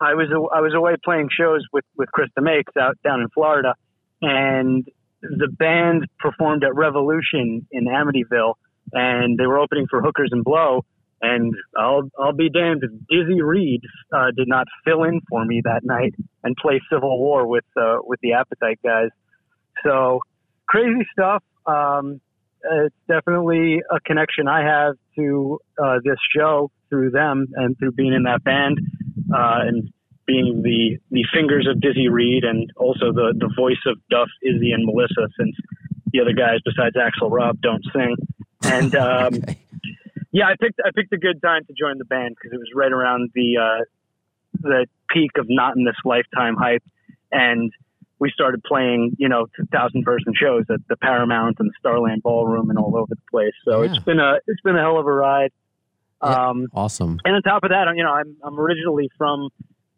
I 0.00 0.14
was 0.14 0.28
I 0.54 0.60
was 0.60 0.74
away 0.74 0.94
playing 1.04 1.28
shows 1.36 1.64
with 1.72 1.84
with 1.96 2.10
Chris 2.12 2.28
DeMakes 2.38 2.76
out 2.80 2.96
down 3.04 3.20
in 3.20 3.28
Florida, 3.30 3.74
and 4.22 4.86
the 5.22 5.48
band 5.48 6.06
performed 6.18 6.64
at 6.64 6.74
Revolution 6.74 7.66
in 7.70 7.84
Amityville, 7.84 8.54
and 8.92 9.38
they 9.38 9.46
were 9.46 9.58
opening 9.58 9.86
for 9.90 10.00
Hookers 10.00 10.30
and 10.32 10.42
Blow. 10.42 10.84
And 11.22 11.54
I'll 11.76 12.10
I'll 12.18 12.32
be 12.32 12.48
damned 12.48 12.82
if 12.82 12.90
Dizzy 13.08 13.42
Reed 13.42 13.82
uh, 14.12 14.30
did 14.36 14.48
not 14.48 14.66
fill 14.84 15.04
in 15.04 15.20
for 15.28 15.44
me 15.44 15.60
that 15.64 15.82
night 15.84 16.14
and 16.42 16.56
play 16.56 16.80
Civil 16.90 17.18
War 17.18 17.46
with 17.46 17.64
uh, 17.76 17.98
with 18.02 18.20
the 18.20 18.32
Appetite 18.34 18.80
guys. 18.82 19.10
So 19.84 20.20
crazy 20.66 21.06
stuff. 21.12 21.42
Um, 21.66 22.20
it's 22.62 22.94
definitely 23.08 23.82
a 23.90 24.00
connection 24.00 24.48
I 24.48 24.62
have 24.64 24.96
to 25.16 25.58
uh, 25.82 25.98
this 26.04 26.18
show 26.34 26.70
through 26.88 27.10
them 27.10 27.46
and 27.54 27.76
through 27.78 27.92
being 27.92 28.12
in 28.12 28.24
that 28.24 28.42
band 28.44 28.78
uh, 29.34 29.60
and 29.66 29.92
being 30.26 30.62
the 30.62 30.98
the 31.10 31.24
fingers 31.34 31.66
of 31.70 31.80
Dizzy 31.80 32.08
Reed 32.08 32.44
and 32.44 32.70
also 32.76 33.12
the 33.12 33.34
the 33.36 33.52
voice 33.56 33.80
of 33.86 33.98
Duff, 34.10 34.28
Izzy, 34.42 34.72
and 34.72 34.84
Melissa, 34.86 35.28
since 35.38 35.56
the 36.12 36.20
other 36.20 36.32
guys 36.32 36.58
besides 36.64 36.96
Axl 36.96 37.30
Rob 37.30 37.60
don't 37.60 37.84
sing. 37.92 38.16
And 38.62 38.94
um, 38.96 39.34
Okay. 39.34 39.56
Yeah, 40.32 40.46
I 40.46 40.54
picked 40.60 40.80
I 40.84 40.90
picked 40.94 41.12
a 41.12 41.18
good 41.18 41.40
time 41.42 41.64
to 41.66 41.72
join 41.78 41.98
the 41.98 42.04
band 42.04 42.36
because 42.36 42.52
it 42.54 42.58
was 42.58 42.68
right 42.74 42.92
around 42.92 43.30
the 43.34 43.56
uh, 43.58 43.84
the 44.60 44.86
peak 45.10 45.30
of 45.38 45.46
not 45.48 45.76
in 45.76 45.84
this 45.84 45.96
lifetime 46.04 46.56
hype, 46.56 46.82
and 47.32 47.72
we 48.18 48.30
started 48.30 48.62
playing 48.64 49.16
you 49.18 49.28
know 49.28 49.46
thousand 49.72 50.04
person 50.04 50.32
shows 50.40 50.64
at 50.70 50.80
the 50.88 50.96
Paramount 50.96 51.56
and 51.58 51.68
the 51.70 51.74
Starland 51.78 52.22
Ballroom 52.22 52.70
and 52.70 52.78
all 52.78 52.96
over 52.96 53.08
the 53.08 53.16
place. 53.30 53.54
So 53.64 53.82
Yeah. 53.82 53.90
it's 53.94 54.04
been 54.04 54.20
a 54.20 54.38
it's 54.46 54.60
been 54.62 54.76
a 54.76 54.80
hell 54.80 54.98
of 54.98 55.06
a 55.06 55.12
ride. 55.12 55.50
Yeah. 56.22 56.48
Um, 56.50 56.66
Awesome. 56.74 57.18
and 57.24 57.34
on 57.34 57.42
top 57.42 57.64
of 57.64 57.70
that, 57.70 57.86
you 57.96 58.02
know, 58.04 58.12
I'm 58.12 58.36
I'm 58.44 58.58
originally 58.60 59.08
from 59.16 59.48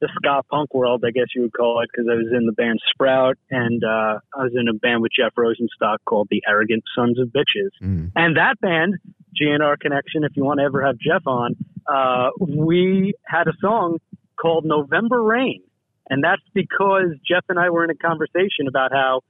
the 0.00 0.08
ska 0.16 0.42
punk 0.50 0.72
world, 0.74 1.04
I 1.06 1.10
guess 1.12 1.26
you 1.34 1.42
would 1.42 1.52
call 1.52 1.80
it, 1.80 1.88
because 1.92 2.08
I 2.10 2.14
was 2.16 2.26
in 2.36 2.46
the 2.46 2.52
band 2.52 2.80
Sprout, 2.90 3.38
and 3.50 3.82
uh, 3.84 4.18
I 4.36 4.42
was 4.42 4.52
in 4.54 4.66
a 4.68 4.72
band 4.74 5.00
with 5.02 5.12
Jeff 5.16 5.32
Rosenstock 5.36 5.98
called 6.06 6.26
the 6.30 6.42
Arrogant 6.48 6.82
Sons 6.96 7.20
of 7.20 7.28
Bitches. 7.28 7.70
Mm. 7.80 8.10
And 8.16 8.36
that 8.36 8.60
band, 8.60 8.94
GNR 9.40 9.78
Connection, 9.78 10.24
if 10.24 10.32
you 10.36 10.44
want 10.44 10.60
to 10.60 10.64
ever 10.64 10.84
have 10.84 10.96
Jeff 10.98 11.26
on, 11.26 11.56
uh, 11.86 12.30
we 12.40 13.14
had 13.26 13.48
a 13.48 13.52
song 13.60 13.98
called 14.40 14.64
November 14.64 15.22
Rain. 15.22 15.62
And 16.08 16.22
that's 16.22 16.42
because 16.52 17.14
Jeff 17.26 17.44
and 17.48 17.58
I 17.58 17.70
were 17.70 17.84
in 17.84 17.90
a 17.90 17.94
conversation 17.94 18.68
about 18.68 18.92
how 18.92 19.20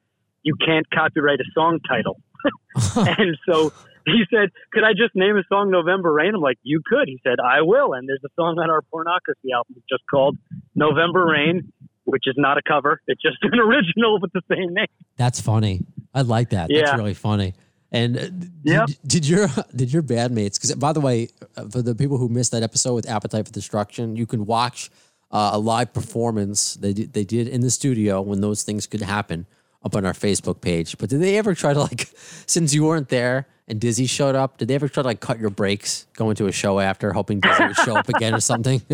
you 0.42 0.54
can't 0.64 0.88
copyright 0.90 1.38
a 1.40 1.44
song 1.54 1.78
title. 1.88 2.20
and 2.96 3.36
so 3.48 3.72
he 4.06 4.24
said, 4.30 4.50
Could 4.72 4.84
I 4.84 4.92
just 4.92 5.14
name 5.14 5.36
a 5.36 5.44
song 5.48 5.70
November 5.70 6.12
Rain? 6.12 6.34
I'm 6.34 6.40
like, 6.40 6.58
You 6.62 6.80
could. 6.84 7.06
He 7.06 7.20
said, 7.22 7.36
I 7.38 7.62
will. 7.62 7.92
And 7.92 8.08
there's 8.08 8.22
a 8.24 8.32
song 8.34 8.58
on 8.58 8.70
our 8.70 8.82
pornography 8.82 9.52
album 9.54 9.82
just 9.88 10.02
called 10.10 10.38
November 10.74 11.26
Rain, 11.26 11.72
which 12.04 12.24
is 12.26 12.34
not 12.36 12.58
a 12.58 12.62
cover. 12.66 13.00
It's 13.06 13.22
just 13.22 13.36
an 13.42 13.58
original 13.60 14.20
with 14.20 14.32
the 14.32 14.42
same 14.50 14.74
name. 14.74 14.86
That's 15.16 15.40
funny. 15.40 15.82
I 16.14 16.22
like 16.22 16.50
that. 16.50 16.70
That's 16.72 16.96
really 16.96 17.14
funny. 17.14 17.54
And 17.92 18.16
uh, 18.18 18.22
did, 18.22 18.52
Yep. 18.64 18.88
did 19.06 19.28
your 19.28 19.48
did 19.76 19.92
your 19.92 20.02
bandmates? 20.02 20.54
Because 20.54 20.74
by 20.74 20.92
the 20.92 21.00
way, 21.00 21.28
uh, 21.56 21.68
for 21.68 21.82
the 21.82 21.94
people 21.94 22.16
who 22.18 22.28
missed 22.28 22.50
that 22.52 22.62
episode 22.62 22.94
with 22.94 23.08
Appetite 23.08 23.46
for 23.46 23.52
Destruction, 23.52 24.16
you 24.16 24.26
can 24.26 24.46
watch 24.46 24.90
uh, 25.30 25.50
a 25.52 25.58
live 25.58 25.92
performance 25.92 26.74
they 26.74 26.92
did, 26.92 27.12
they 27.12 27.24
did 27.24 27.46
in 27.48 27.60
the 27.60 27.70
studio 27.70 28.20
when 28.20 28.40
those 28.40 28.62
things 28.62 28.86
could 28.86 29.02
happen 29.02 29.46
up 29.84 29.94
on 29.94 30.04
our 30.06 30.12
Facebook 30.12 30.60
page. 30.60 30.96
But 30.98 31.10
did 31.10 31.20
they 31.20 31.36
ever 31.38 31.54
try 31.54 31.72
to 31.74 31.80
like, 31.80 32.08
since 32.46 32.72
you 32.74 32.84
weren't 32.84 33.08
there 33.08 33.46
and 33.72 33.80
Dizzy 33.80 34.04
showed 34.04 34.34
up, 34.34 34.58
did 34.58 34.68
they 34.68 34.74
ever 34.74 34.86
try 34.86 35.02
to 35.02 35.06
like 35.08 35.20
cut 35.20 35.40
your 35.40 35.48
breaks 35.48 36.06
going 36.14 36.36
to 36.36 36.46
a 36.46 36.52
show 36.52 36.78
after, 36.78 37.10
hoping 37.14 37.40
Dizzy 37.40 37.64
would 37.64 37.76
show 37.76 37.96
up 37.96 38.06
again 38.10 38.34
or 38.34 38.40
something? 38.40 38.82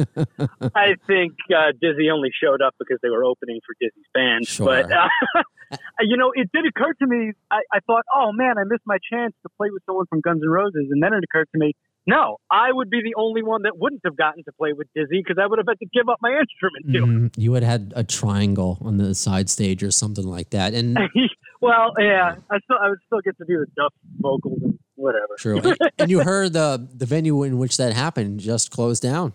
I 0.73 0.95
think 1.09 1.35
uh, 1.51 1.73
Dizzy 1.83 2.09
only 2.15 2.31
showed 2.41 2.63
up 2.63 2.77
because 2.79 2.99
they 3.03 3.11
were 3.11 3.25
opening 3.25 3.59
for 3.67 3.75
Dizzy's 3.81 4.07
band. 4.15 4.47
Sure. 4.47 4.67
But, 4.67 4.93
uh, 4.93 5.43
you 6.01 6.17
know, 6.17 6.31
it 6.33 6.49
did 6.55 6.65
occur 6.65 6.95
to 6.95 7.07
me, 7.09 7.33
I, 7.51 7.63
I 7.73 7.81
thought, 7.81 8.05
oh 8.15 8.31
man, 8.33 8.57
I 8.57 8.63
missed 8.65 8.87
my 8.87 8.99
chance 9.11 9.35
to 9.43 9.49
play 9.57 9.69
with 9.73 9.83
someone 9.85 10.07
from 10.07 10.21
Guns 10.21 10.43
N' 10.45 10.49
Roses. 10.49 10.87
And 10.91 11.03
then 11.03 11.13
it 11.13 11.25
occurred 11.25 11.49
to 11.53 11.59
me, 11.59 11.75
no, 12.09 12.39
I 12.51 12.73
would 12.73 12.89
be 12.89 13.03
the 13.03 13.15
only 13.17 13.43
one 13.43 13.63
that 13.63 13.79
wouldn't 13.79 14.01
have 14.07 14.17
gotten 14.17 14.43
to 14.45 14.53
play 14.53 14.73
with 14.73 14.89
Dizzy 14.95 15.23
because 15.23 15.37
I 15.41 15.47
would 15.47 15.59
have 15.59 15.67
had 15.69 15.79
to 15.81 15.87
give 15.93 16.09
up 16.09 16.17
my 16.23 16.31
instrument 16.31 16.87
to 16.95 17.03
him. 17.05 17.31
Mhm. 17.31 17.35
You 17.37 17.53
had 17.53 17.63
had 17.63 17.93
a 17.95 18.03
triangle 18.03 18.79
on 18.81 18.97
the 18.97 19.15
side 19.15 19.51
stage 19.51 19.83
or 19.85 19.91
something 19.91 20.27
like 20.27 20.49
that, 20.51 20.73
and 20.73 20.97
well, 21.61 21.93
yeah, 21.99 22.37
I 22.51 22.59
still, 22.61 22.79
I 22.83 22.89
would 22.89 22.99
still 23.07 23.21
get 23.23 23.37
to 23.37 23.45
do 23.47 23.59
the 23.59 23.67
Duff 23.77 23.93
vocals 24.21 24.59
and 24.63 24.79
whatever. 24.95 25.37
True. 25.39 25.61
And, 25.61 25.77
and 25.99 26.11
you 26.11 26.21
heard 26.21 26.55
the 26.55 26.89
the 26.95 27.05
venue 27.07 27.43
in 27.43 27.59
which 27.59 27.77
that 27.77 27.93
happened 27.93 28.41
just 28.41 28.71
closed 28.71 29.03
down. 29.03 29.35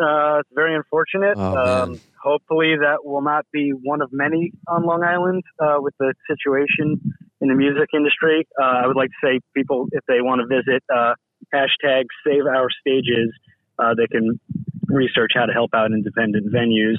Uh, 0.00 0.38
it's 0.40 0.48
very 0.54 0.74
unfortunate. 0.74 1.34
Oh, 1.36 1.56
um, 1.56 2.00
hopefully, 2.20 2.74
that 2.80 3.04
will 3.04 3.22
not 3.22 3.44
be 3.52 3.70
one 3.70 4.00
of 4.02 4.08
many 4.12 4.52
on 4.68 4.84
Long 4.84 5.04
Island 5.04 5.42
uh, 5.60 5.76
with 5.78 5.94
the 6.00 6.14
situation 6.26 7.00
in 7.40 7.48
the 7.48 7.54
music 7.54 7.90
industry. 7.94 8.46
Uh, 8.60 8.64
I 8.82 8.86
would 8.86 8.96
like 8.96 9.10
to 9.10 9.26
say 9.26 9.40
people, 9.54 9.86
if 9.92 10.02
they 10.08 10.20
want 10.20 10.40
to 10.40 10.46
visit 10.46 10.82
uh, 10.94 11.14
hashtag 11.54 12.04
Save 12.26 12.46
Our 12.46 12.68
Stages. 12.80 13.32
Uh, 13.78 13.94
they 13.96 14.06
can 14.06 14.40
research 14.86 15.32
how 15.34 15.46
to 15.46 15.52
help 15.52 15.70
out 15.74 15.92
independent 15.92 16.52
venues. 16.52 16.98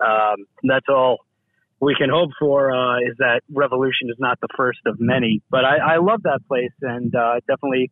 Um, 0.00 0.46
that's 0.64 0.86
all 0.88 1.18
we 1.80 1.94
can 1.94 2.10
hope 2.10 2.30
for 2.38 2.72
uh, 2.72 2.98
is 3.00 3.16
that 3.18 3.42
Revolution 3.50 4.08
is 4.08 4.16
not 4.18 4.38
the 4.40 4.48
first 4.56 4.80
of 4.86 4.96
many. 4.98 5.42
But 5.50 5.64
I, 5.64 5.94
I 5.94 5.96
love 5.98 6.22
that 6.22 6.40
place 6.48 6.72
and 6.82 7.14
uh, 7.14 7.40
definitely 7.46 7.90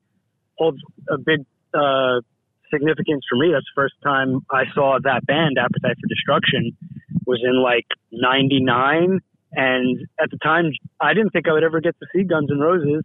holds 0.57 0.79
a 1.11 1.19
big 1.19 1.41
uh, 1.75 2.21
significance 2.73 3.25
for 3.29 3.37
me. 3.37 3.51
That's 3.53 3.67
the 3.75 3.83
first 3.83 3.95
time 4.03 4.41
I 4.51 4.65
saw 4.75 4.99
that 5.03 5.27
band, 5.27 5.59
Appetite 5.59 5.97
for 6.01 6.09
Destruction, 6.09 6.77
was 7.27 7.43
in 7.43 7.63
like 7.63 7.87
'99, 8.11 9.21
and 9.53 9.99
at 10.21 10.31
the 10.31 10.39
time 10.39 10.73
I 11.01 11.15
didn't 11.15 11.31
think 11.31 11.49
I 11.49 11.53
would 11.53 11.65
ever 11.65 11.81
get 11.81 11.99
to 12.01 12.07
see 12.15 12.25
Guns 12.25 12.51
N' 12.51 12.59
Roses, 12.59 13.05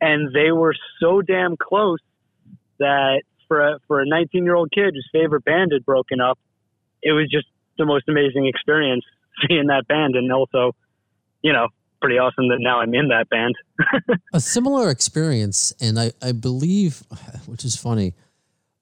and 0.00 0.34
they 0.34 0.52
were 0.52 0.74
so 1.00 1.22
damn 1.22 1.56
close 1.56 1.98
that 2.78 3.22
for 3.46 3.60
a, 3.60 3.78
for 3.86 4.00
a 4.00 4.06
19 4.06 4.44
year 4.44 4.54
old 4.54 4.70
kid 4.70 4.94
whose 4.94 5.08
favorite 5.12 5.44
band 5.44 5.72
had 5.72 5.84
broken 5.84 6.20
up, 6.20 6.38
it 7.02 7.12
was 7.12 7.28
just 7.30 7.46
the 7.78 7.86
most 7.86 8.08
amazing 8.08 8.46
experience 8.46 9.04
seeing 9.48 9.66
that 9.66 9.86
band, 9.88 10.16
and 10.16 10.32
also, 10.32 10.74
you 11.42 11.52
know, 11.52 11.68
pretty 12.00 12.18
awesome 12.18 12.48
that 12.48 12.58
now 12.60 12.80
I'm 12.80 12.94
in 12.94 13.08
that 13.08 13.28
band. 13.28 13.54
a 14.32 14.40
similar 14.40 14.90
experience, 14.90 15.72
and 15.80 15.98
I, 15.98 16.12
I 16.22 16.32
believe, 16.32 17.02
which 17.46 17.64
is 17.64 17.76
funny, 17.76 18.14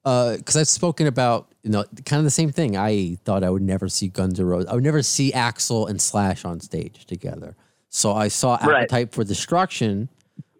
because 0.03 0.57
uh, 0.57 0.61
I've 0.61 0.69
spoken 0.69 1.07
about 1.07 1.53
you 1.63 1.71
know 1.71 1.85
kind 2.05 2.19
of 2.19 2.25
the 2.25 2.31
same 2.31 2.53
thing. 2.53 2.77
I 2.77 3.17
thought 3.25 3.45
I 3.45 3.51
would 3.51 3.63
never 3.63 3.89
see 3.89 4.09
Guns 4.09 4.39
N' 4.39 4.47
Roses. 4.47 4.69
I 4.69 4.75
would 4.75 4.85
never 4.85 5.03
see 5.03 5.33
Axl 5.33 5.89
and 5.89 6.01
Slash 6.01 6.45
on 6.45 6.61
stage 6.61 7.07
together. 7.07 7.57
So 7.89 8.13
I 8.13 8.29
saw 8.29 8.57
Appetite 8.57 8.93
right. 8.93 9.13
for 9.13 9.25
Destruction 9.25 10.09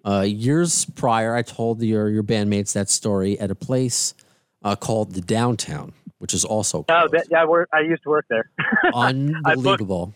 uh, 0.07 0.21
years 0.23 0.85
prior. 0.85 1.35
I 1.35 1.43
told 1.43 1.83
your 1.83 2.09
your 2.09 2.23
bandmates 2.23 2.73
that 2.75 2.89
story 2.89 3.39
at 3.39 3.51
a 3.51 3.55
place 3.55 4.15
uh, 4.63 4.77
called 4.77 5.13
the 5.13 5.21
Downtown, 5.21 5.93
which 6.19 6.33
is 6.33 6.45
also 6.45 6.85
oh 6.89 7.09
that, 7.13 7.27
yeah. 7.31 7.45
I 7.73 7.81
used 7.81 8.03
to 8.05 8.11
work 8.11 8.27
there. 8.31 8.51
Unbelievable. 8.95 10.15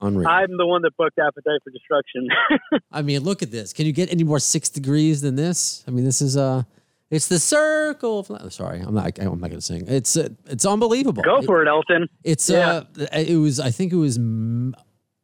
Unreal. 0.00 0.28
I'm 0.28 0.56
the 0.58 0.66
one 0.66 0.82
that 0.82 0.96
booked 0.96 1.18
Appetite 1.18 1.60
for 1.62 1.70
Destruction. 1.70 2.28
I 2.92 3.02
mean, 3.02 3.22
look 3.22 3.42
at 3.42 3.50
this. 3.50 3.72
Can 3.72 3.86
you 3.86 3.92
get 3.92 4.12
any 4.12 4.24
more 4.24 4.38
six 4.38 4.68
degrees 4.68 5.22
than 5.22 5.36
this? 5.36 5.82
I 5.88 5.90
mean, 5.90 6.04
this 6.04 6.20
is 6.20 6.36
uh 6.36 6.64
it's 7.10 7.28
the 7.28 7.38
circle. 7.38 8.26
Of, 8.28 8.52
sorry, 8.52 8.80
I'm 8.80 8.94
not. 8.94 9.18
I'm 9.18 9.40
not 9.40 9.48
going 9.48 9.50
to 9.50 9.60
sing. 9.60 9.84
It's 9.86 10.16
uh, 10.16 10.30
it's 10.46 10.66
unbelievable. 10.66 11.22
Go 11.22 11.42
for 11.42 11.62
it, 11.62 11.68
Elton. 11.68 12.08
It's 12.24 12.50
yeah. 12.50 12.82
uh, 12.98 13.06
it 13.12 13.36
was. 13.36 13.60
I 13.60 13.70
think 13.70 13.92
it 13.92 13.96
was 13.96 14.18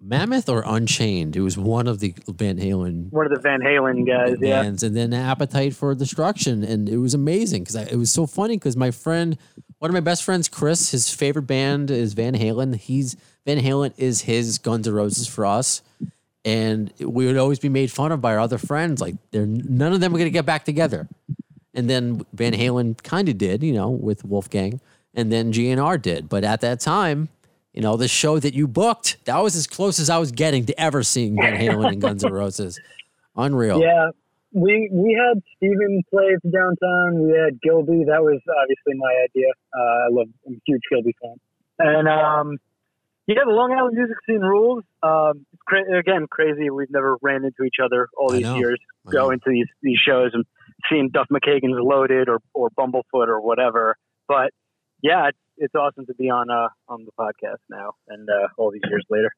Mammoth 0.01 0.49
or 0.49 0.63
Unchained. 0.67 1.37
It 1.37 1.41
was 1.41 1.59
one 1.59 1.87
of 1.87 2.01
the 2.01 2.15
Van 2.29 2.59
Halen. 2.59 3.11
One 3.13 3.27
of 3.27 3.33
the 3.33 3.41
Van 3.41 3.61
Halen 3.61 4.07
guys. 4.07 4.39
Bands, 4.39 4.83
yeah. 4.83 4.87
And 4.87 4.97
then 4.97 5.13
Appetite 5.13 5.75
for 5.75 5.95
Destruction, 5.95 6.65
and 6.65 6.89
it 6.89 6.97
was 6.99 7.15
amazing 7.15 7.65
because 7.65 7.77
it 7.77 7.97
was 7.97 8.11
so 8.11 8.27
funny 8.27 8.57
because 8.57 8.77
my 8.77 8.91
friend, 8.91 9.37
one 9.79 9.91
of 9.91 9.95
my 9.95 10.01
best 10.01 10.25
friends, 10.25 10.49
Chris, 10.49 10.91
his 10.91 11.13
favorite 11.13 11.47
band 11.47 11.91
is 11.91 12.15
Van 12.15 12.35
Halen. 12.35 12.77
He's 12.77 13.17
Van 13.45 13.59
Halen 13.59 13.93
is 13.97 14.23
his 14.23 14.59
Guns 14.59 14.89
N' 14.89 14.95
Roses 14.95 15.27
for 15.27 15.45
us 15.47 15.83
and 16.45 16.93
we 16.99 17.27
would 17.27 17.37
always 17.37 17.59
be 17.59 17.69
made 17.69 17.91
fun 17.91 18.13
of 18.13 18.21
by 18.21 18.33
our 18.33 18.41
other 18.41 18.59
friends. 18.59 19.01
Like, 19.01 19.17
they're 19.31 19.47
none 19.47 19.93
of 19.93 20.01
them 20.01 20.15
are 20.15 20.19
going 20.19 20.27
to 20.27 20.33
get 20.33 20.47
back 20.47 20.65
together. 20.65 21.09
And 21.75 21.89
then 21.89 22.25
Van 22.33 22.53
Halen 22.53 23.03
kind 23.03 23.29
of 23.29 23.39
did, 23.39 23.63
you 23.63 23.73
know, 23.73 23.91
with 23.91 24.25
Wolfgang, 24.25 24.81
and 25.15 25.31
then 25.31 25.53
GNR 25.53 26.01
did. 26.01 26.29
But 26.29 26.45
at 26.45 26.61
that 26.63 26.81
time, 26.81 27.29
you 27.73 27.83
know, 27.83 27.97
the 27.97 28.09
show 28.09 28.39
that 28.39 28.55
you 28.55 28.67
booked, 28.67 29.25
that 29.27 29.39
was 29.39 29.55
as 29.57 29.67
close 29.67 29.99
as 29.99 30.11
I 30.11 30.19
was 30.19 30.33
getting 30.33 30.67
to 30.67 30.81
ever 30.81 31.03
seeing 31.03 31.37
Van 31.37 31.57
Halen 31.57 31.93
and 31.93 32.01
Guns 32.03 32.25
N' 32.25 32.33
Roses. 32.33 32.81
Unreal. 33.37 33.81
Yeah. 33.81 34.11
We 34.53 34.91
we 34.93 35.15
had 35.15 35.41
Steven 35.57 36.03
play 36.11 36.37
the 36.43 36.51
downtown. 36.51 37.23
We 37.23 37.39
had 37.39 37.61
Gilby. 37.63 38.05
That 38.07 38.21
was 38.21 38.41
obviously 38.61 38.95
my 38.95 39.15
idea. 39.25 39.47
Uh, 39.73 39.81
I 39.81 40.09
love. 40.11 40.27
I'm 40.45 40.55
a 40.55 40.61
huge 40.67 40.81
Gilby 40.91 41.15
fan. 41.23 41.37
And 41.79 42.09
um, 42.09 42.59
yeah, 43.29 43.45
the 43.47 43.53
Long 43.53 43.73
Island 43.73 43.97
music 43.97 44.17
scene 44.27 44.41
rules. 44.41 44.83
Um, 45.05 45.47
cra- 45.67 45.97
again, 45.97 46.27
crazy. 46.29 46.69
We've 46.69 46.91
never 46.91 47.17
ran 47.23 47.45
into 47.45 47.63
each 47.63 47.77
other 47.83 48.09
all 48.19 48.31
these 48.31 48.49
years 48.49 48.81
going 49.09 49.39
to 49.39 49.51
these 49.51 49.69
these 49.83 49.99
shows 50.05 50.33
and 50.35 50.45
seeing 50.91 51.11
Duff 51.11 51.29
McKagan's 51.31 51.79
Loaded 51.79 52.29
or 52.29 52.41
or 52.53 52.71
Bumblefoot 52.71 53.29
or 53.29 53.41
whatever. 53.41 53.97
But 54.27 54.51
yeah, 55.01 55.31
it's, 55.61 55.75
awesome 55.75 56.07
to 56.07 56.15
be 56.15 56.29
on 56.29 56.51
uh 56.51 56.69
on 56.89 57.05
the 57.05 57.13
podcast 57.19 57.61
now 57.69 57.95
and 58.09 58.29
uh, 58.29 58.49
all 58.57 58.71
these 58.71 58.83
years 58.89 59.05
later. 59.09 59.31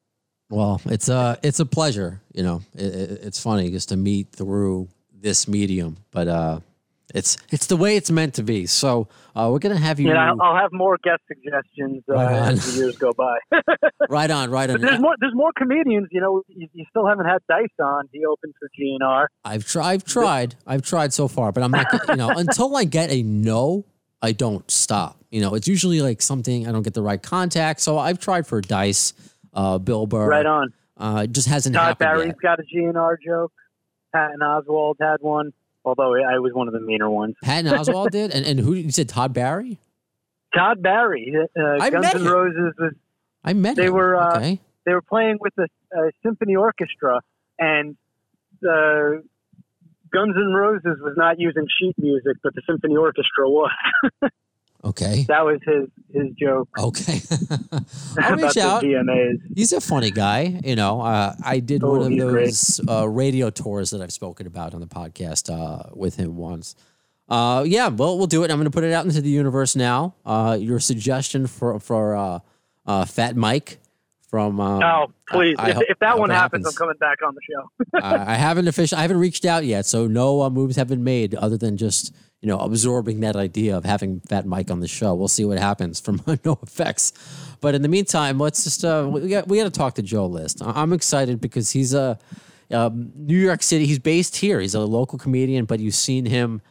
Well, 0.49 0.81
it's 0.85 1.09
a 1.09 1.15
uh, 1.15 1.35
it's 1.43 1.59
a 1.59 1.65
pleasure. 1.65 2.21
You 2.33 2.43
know, 2.43 2.61
it, 2.75 2.95
it, 2.95 3.19
it's 3.23 3.41
funny 3.41 3.71
just 3.71 3.89
to 3.89 3.97
meet 3.97 4.29
through 4.31 4.89
this 5.13 5.47
medium, 5.47 5.97
but 6.11 6.27
uh, 6.27 6.59
it's 7.13 7.37
it's 7.51 7.67
the 7.67 7.77
way 7.77 7.95
it's 7.95 8.11
meant 8.11 8.35
to 8.35 8.43
be. 8.43 8.65
So 8.65 9.07
uh, 9.35 9.49
we're 9.51 9.59
gonna 9.59 9.77
have 9.77 9.99
you. 9.99 10.09
Yeah, 10.09 10.33
I'll 10.39 10.55
have 10.55 10.71
more 10.71 10.97
guest 11.03 11.21
suggestions 11.27 12.03
uh, 12.09 12.15
right 12.15 12.51
as 12.51 12.73
the 12.73 12.81
years 12.81 12.97
go 12.97 13.13
by. 13.13 13.37
right 14.09 14.29
on, 14.29 14.51
right 14.51 14.69
on. 14.69 14.79
But 14.79 14.81
there's 14.81 15.01
more. 15.01 15.15
There's 15.19 15.35
more 15.35 15.51
comedians. 15.55 16.09
You 16.11 16.21
know, 16.21 16.43
you, 16.47 16.67
you, 16.73 16.85
still 16.89 17.07
haven't 17.07 17.25
had 17.25 17.39
Dice 17.47 17.67
on. 17.79 18.09
He 18.11 18.25
opened 18.25 18.53
for 18.59 18.69
GNR. 18.79 19.27
I've 19.45 19.65
tried. 19.65 19.85
I've 19.85 20.03
tried. 20.03 20.55
I've 20.65 20.81
tried 20.81 21.13
so 21.13 21.27
far, 21.27 21.51
but 21.51 21.63
I'm 21.63 21.71
not. 21.71 21.87
You 22.09 22.15
know, 22.15 22.29
until 22.35 22.75
I 22.75 22.83
get 22.83 23.11
a 23.11 23.21
no, 23.21 23.85
I 24.21 24.31
don't 24.31 24.69
stop. 24.69 25.22
You 25.33 25.41
know, 25.41 25.55
it's 25.55 25.67
usually 25.67 26.01
like 26.01 26.21
something 26.21 26.67
I 26.67 26.71
don't 26.71 26.83
get 26.83 26.93
the 26.93 27.01
right 27.01 27.21
contact. 27.21 27.81
So 27.81 27.97
I've 27.97 28.19
tried 28.19 28.45
for 28.45 28.61
Dice, 28.61 29.13
uh, 29.53 29.79
Bill 29.79 30.05
Burr. 30.05 30.27
Right 30.27 30.45
on. 30.45 30.73
Uh, 30.95 31.25
just 31.25 31.47
hasn't 31.47 31.75
Todd 31.75 31.83
happened 31.83 31.97
Barry's 31.99 32.27
yet. 32.27 32.37
got 32.41 32.59
a 32.59 32.63
GNR 32.63 33.15
joke. 33.25 33.51
Patton 34.13 34.39
Oswalt 34.41 34.95
had 35.01 35.17
one 35.21 35.51
although 35.85 36.13
I 36.15 36.39
was 36.39 36.53
one 36.53 36.67
of 36.67 36.73
the 36.73 36.79
meaner 36.79 37.09
ones. 37.09 37.35
Patton 37.43 37.71
Oswalt 37.71 38.11
did, 38.11 38.31
and 38.31 38.45
and 38.45 38.59
who 38.59 38.73
you 38.73 38.91
said 38.91 39.09
Todd 39.09 39.33
Barry? 39.33 39.79
Todd 40.55 40.81
Barry, 40.81 41.33
uh, 41.35 41.61
I 41.81 41.89
Guns 41.89 42.03
met 42.03 42.15
N' 42.15 42.21
him. 42.21 42.27
Roses 42.27 42.73
was. 42.77 42.93
I 43.43 43.53
met 43.53 43.75
They 43.75 43.87
him. 43.87 43.93
were, 43.93 44.15
uh, 44.15 44.37
okay. 44.37 44.59
They 44.85 44.93
were 44.93 45.01
playing 45.01 45.37
with 45.41 45.53
a, 45.57 45.67
a 45.97 46.11
symphony 46.23 46.55
orchestra, 46.55 47.21
and 47.59 47.97
the 48.61 49.23
Guns 50.13 50.35
N' 50.37 50.53
Roses 50.53 50.99
was 51.01 51.15
not 51.17 51.39
using 51.39 51.65
sheet 51.79 51.95
music, 51.97 52.37
but 52.43 52.53
the 52.55 52.61
symphony 52.67 52.95
orchestra 52.95 53.49
was. 53.49 53.71
Okay. 54.85 55.23
that 55.29 55.45
was 55.45 55.59
his 55.65 55.87
his 56.13 56.33
joke 56.35 56.67
Okay. 56.77 57.21
I'll 58.19 58.35
reach 58.35 58.57
out. 58.57 58.83
VMAs. 58.83 59.39
He's 59.55 59.71
a 59.73 59.79
funny 59.81 60.11
guy. 60.11 60.59
You 60.63 60.75
know, 60.75 61.01
uh, 61.01 61.33
I 61.43 61.59
did 61.59 61.83
Oh, 61.83 61.99
one 61.99 62.11
of 62.11 62.17
those 62.19 62.81
uh, 62.89 63.07
radio 63.07 63.49
tours 63.49 63.91
that 63.91 64.01
I've 64.01 64.11
spoken 64.13 64.45
about 64.47 64.73
on 64.73 64.81
the 64.81 64.87
podcast 64.87 65.49
uh, 65.49 65.89
with 65.95 66.15
him 66.17 66.35
once. 66.35 66.75
Uh, 67.29 67.63
yeah, 67.65 67.87
well, 67.87 68.17
we'll 68.17 68.27
do 68.27 68.43
it. 68.43 68.51
I'm 68.51 68.57
going 68.57 68.65
to 68.65 68.71
put 68.71 68.83
it 68.83 68.91
out 68.91 69.05
into 69.05 69.21
the 69.21 69.29
universe 69.29 69.75
now. 69.75 70.15
Uh, 70.25 70.57
your 70.59 70.79
suggestion 70.79 71.47
for 71.47 71.79
for 71.79 72.15
uh, 72.15 72.39
uh, 72.85 73.05
Fat 73.05 73.35
Mike 73.37 73.79
from. 74.29 74.59
Oh, 74.59 75.07
please! 75.29 75.55
I- 75.57 75.67
I 75.67 75.69
if, 75.69 75.75
hope- 75.75 75.85
if 75.89 75.99
that 75.99 76.19
one 76.19 76.29
happens, 76.29 76.65
happens. 76.65 76.67
I'm 76.67 76.73
coming 76.73 76.97
back 76.99 77.19
on 77.25 77.33
the 77.33 77.41
show. 77.49 78.01
I 78.27 78.33
I 78.33 78.35
haven't 78.35 78.67
official. 78.67 78.97
I 78.97 79.01
haven't 79.03 79.19
reached 79.19 79.45
out 79.45 79.63
yet, 79.63 79.85
so 79.85 80.07
no 80.07 80.41
uh, 80.41 80.49
moves 80.49 80.75
have 80.75 80.89
been 80.89 81.03
made 81.05 81.33
other 81.35 81.57
than 81.57 81.77
just 81.77 82.13
you 82.43 82.49
know 82.49 82.59
absorbing 82.59 83.21
that 83.21 83.37
idea 83.37 83.77
of 83.77 83.85
having 83.85 84.19
Fat 84.19 84.45
Mike 84.45 84.69
on 84.69 84.81
the 84.81 84.87
show. 84.87 85.15
We'll 85.15 85.29
see 85.29 85.45
what 85.45 85.57
happens 85.57 86.01
from 86.01 86.21
no 86.45 86.59
effects. 86.61 87.13
But 87.61 87.73
in 87.73 87.81
the 87.81 87.87
meantime, 87.87 88.37
let's 88.37 88.65
just 88.65 88.83
uh, 88.83 89.07
we 89.09 89.29
got 89.29 89.47
we 89.47 89.57
got 89.57 89.63
to 89.63 89.71
talk 89.71 89.95
to 89.95 90.01
Joe 90.01 90.25
List. 90.25 90.61
I'm 90.61 90.91
excited 90.91 91.39
because 91.39 91.71
he's 91.71 91.93
a 91.93 92.19
um, 92.69 93.13
New 93.15 93.37
York 93.37 93.63
City. 93.63 93.85
He's 93.85 93.97
based 93.97 94.35
here. 94.35 94.59
He's 94.59 94.75
a 94.75 94.81
local 94.81 95.17
comedian, 95.17 95.63
but 95.63 95.79
you've 95.79 95.95
seen 95.95 96.25
him 96.25 96.61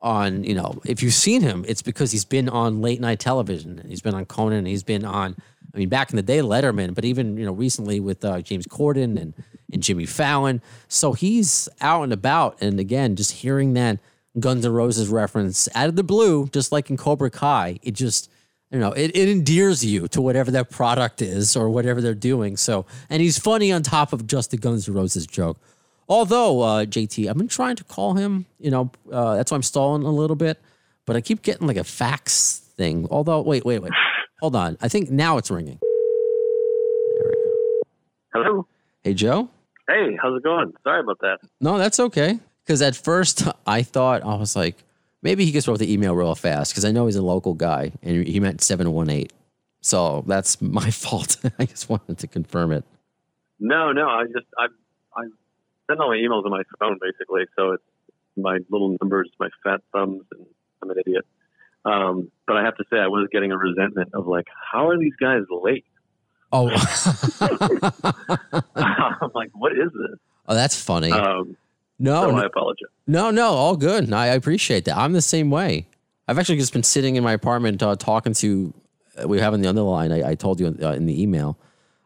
on 0.00 0.44
you 0.44 0.54
know 0.54 0.80
if 0.86 1.02
you've 1.02 1.12
seen 1.12 1.42
him, 1.42 1.62
it's 1.68 1.82
because 1.82 2.10
he's 2.10 2.24
been 2.24 2.48
on 2.48 2.80
late 2.80 2.98
night 2.98 3.20
television. 3.20 3.84
He's 3.86 4.00
been 4.00 4.14
on 4.14 4.24
Conan. 4.24 4.64
He's 4.64 4.82
been 4.82 5.04
on. 5.04 5.36
I 5.74 5.76
mean, 5.76 5.90
back 5.90 6.08
in 6.08 6.16
the 6.16 6.22
day, 6.22 6.38
Letterman, 6.38 6.94
but 6.94 7.04
even 7.04 7.36
you 7.36 7.44
know 7.44 7.52
recently 7.52 8.00
with 8.00 8.24
uh, 8.24 8.40
James 8.40 8.66
Corden 8.66 9.20
and 9.20 9.34
and 9.74 9.82
Jimmy 9.82 10.06
Fallon. 10.06 10.62
So 10.88 11.12
he's 11.12 11.68
out 11.82 12.04
and 12.04 12.14
about, 12.14 12.56
and 12.62 12.80
again, 12.80 13.14
just 13.14 13.32
hearing 13.32 13.74
that 13.74 13.98
Guns 14.40 14.64
N' 14.64 14.72
Roses 14.72 15.08
reference 15.08 15.68
out 15.74 15.88
of 15.88 15.96
the 15.96 16.02
blue, 16.02 16.48
just 16.48 16.72
like 16.72 16.90
in 16.90 16.96
Cobra 16.96 17.30
Kai, 17.30 17.78
it 17.82 17.92
just 17.92 18.30
you 18.70 18.78
know 18.78 18.92
it, 18.92 19.12
it 19.14 19.28
endears 19.28 19.84
you 19.84 20.08
to 20.08 20.20
whatever 20.20 20.50
that 20.50 20.70
product 20.70 21.22
is 21.22 21.56
or 21.56 21.70
whatever 21.70 22.00
they're 22.00 22.14
doing. 22.14 22.56
So, 22.56 22.86
and 23.10 23.22
he's 23.22 23.38
funny 23.38 23.72
on 23.72 23.82
top 23.82 24.12
of 24.12 24.26
just 24.26 24.50
the 24.50 24.56
Guns 24.56 24.88
N' 24.88 24.94
Roses 24.94 25.26
joke. 25.26 25.58
Although 26.08 26.62
uh, 26.62 26.84
JT, 26.84 27.28
I've 27.28 27.36
been 27.36 27.48
trying 27.48 27.76
to 27.76 27.84
call 27.84 28.14
him. 28.14 28.46
You 28.58 28.70
know, 28.70 28.90
uh, 29.12 29.36
that's 29.36 29.50
why 29.50 29.56
I'm 29.56 29.62
stalling 29.62 30.04
a 30.04 30.10
little 30.10 30.36
bit. 30.36 30.58
But 31.04 31.16
I 31.16 31.20
keep 31.20 31.42
getting 31.42 31.66
like 31.66 31.76
a 31.76 31.84
fax 31.84 32.58
thing. 32.76 33.06
Although, 33.10 33.40
wait, 33.42 33.64
wait, 33.64 33.80
wait, 33.80 33.92
hold 34.40 34.54
on. 34.56 34.76
I 34.80 34.88
think 34.88 35.10
now 35.10 35.38
it's 35.38 35.50
ringing. 35.50 35.78
There 35.80 37.28
we 37.28 37.34
go. 37.34 37.82
Hello. 38.34 38.66
Hey, 39.02 39.14
Joe. 39.14 39.48
Hey, 39.88 40.18
how's 40.20 40.36
it 40.36 40.42
going? 40.42 40.74
Sorry 40.84 41.00
about 41.00 41.18
that. 41.20 41.38
No, 41.60 41.78
that's 41.78 41.98
okay. 41.98 42.38
Because 42.68 42.82
at 42.82 42.94
first 42.94 43.48
I 43.66 43.82
thought 43.82 44.22
I 44.22 44.36
was 44.36 44.54
like, 44.54 44.76
maybe 45.22 45.46
he 45.46 45.52
just 45.52 45.66
wrote 45.66 45.78
the 45.78 45.90
email 45.90 46.14
real 46.14 46.34
fast 46.34 46.72
because 46.72 46.84
I 46.84 46.92
know 46.92 47.06
he's 47.06 47.16
a 47.16 47.22
local 47.22 47.54
guy 47.54 47.92
and 48.02 48.28
he 48.28 48.40
meant 48.40 48.60
seven 48.60 48.92
one 48.92 49.08
eight. 49.08 49.32
So 49.80 50.22
that's 50.26 50.60
my 50.62 50.90
fault. 50.90 51.38
I 51.58 51.64
just 51.64 51.88
wanted 51.88 52.18
to 52.18 52.26
confirm 52.26 52.72
it. 52.72 52.84
No, 53.58 53.92
no, 53.92 54.06
I 54.06 54.24
just 54.24 54.46
I 54.58 54.66
I 55.16 55.22
send 55.88 56.00
all 56.00 56.10
my 56.10 56.16
emails 56.16 56.44
on 56.44 56.50
my 56.50 56.62
phone 56.78 56.98
basically, 57.00 57.46
so 57.56 57.72
it's 57.72 57.82
my 58.36 58.58
little 58.68 58.96
numbers, 59.00 59.30
my 59.40 59.48
fat 59.64 59.80
thumbs, 59.92 60.24
and 60.32 60.46
I'm 60.82 60.90
an 60.90 60.98
idiot. 60.98 61.24
Um, 61.84 62.30
but 62.46 62.56
I 62.56 62.64
have 62.64 62.76
to 62.76 62.84
say, 62.90 62.98
I 62.98 63.06
was 63.06 63.28
getting 63.32 63.50
a 63.50 63.56
resentment 63.56 64.10
of 64.12 64.26
like, 64.26 64.46
how 64.70 64.88
are 64.88 64.98
these 64.98 65.14
guys 65.18 65.42
late? 65.50 65.86
Oh, 66.52 66.68
I'm 68.76 69.30
like, 69.34 69.50
what 69.54 69.72
is 69.72 69.90
this? 69.92 70.18
oh, 70.46 70.54
that's 70.54 70.80
funny. 70.80 71.12
Um, 71.12 71.56
no, 71.98 72.22
so 72.22 72.30
no, 72.30 72.42
I 72.42 72.46
apologize. 72.46 72.88
no, 73.06 73.30
no, 73.30 73.46
all 73.48 73.76
good. 73.76 74.12
I 74.12 74.24
I 74.24 74.34
appreciate 74.34 74.84
that. 74.86 74.96
I'm 74.96 75.12
the 75.12 75.22
same 75.22 75.50
way. 75.50 75.86
I've 76.26 76.38
actually 76.38 76.58
just 76.58 76.72
been 76.72 76.82
sitting 76.82 77.16
in 77.16 77.24
my 77.24 77.32
apartment 77.32 77.82
uh, 77.82 77.96
talking 77.96 78.34
to. 78.34 78.72
uh, 79.22 79.26
We 79.28 79.40
have 79.40 79.54
in 79.54 79.62
the 79.62 79.68
other 79.68 79.80
line. 79.80 80.12
I, 80.12 80.30
I 80.30 80.34
told 80.34 80.60
you 80.60 80.66
in, 80.66 80.84
uh, 80.84 80.92
in 80.92 81.06
the 81.06 81.20
email. 81.22 81.58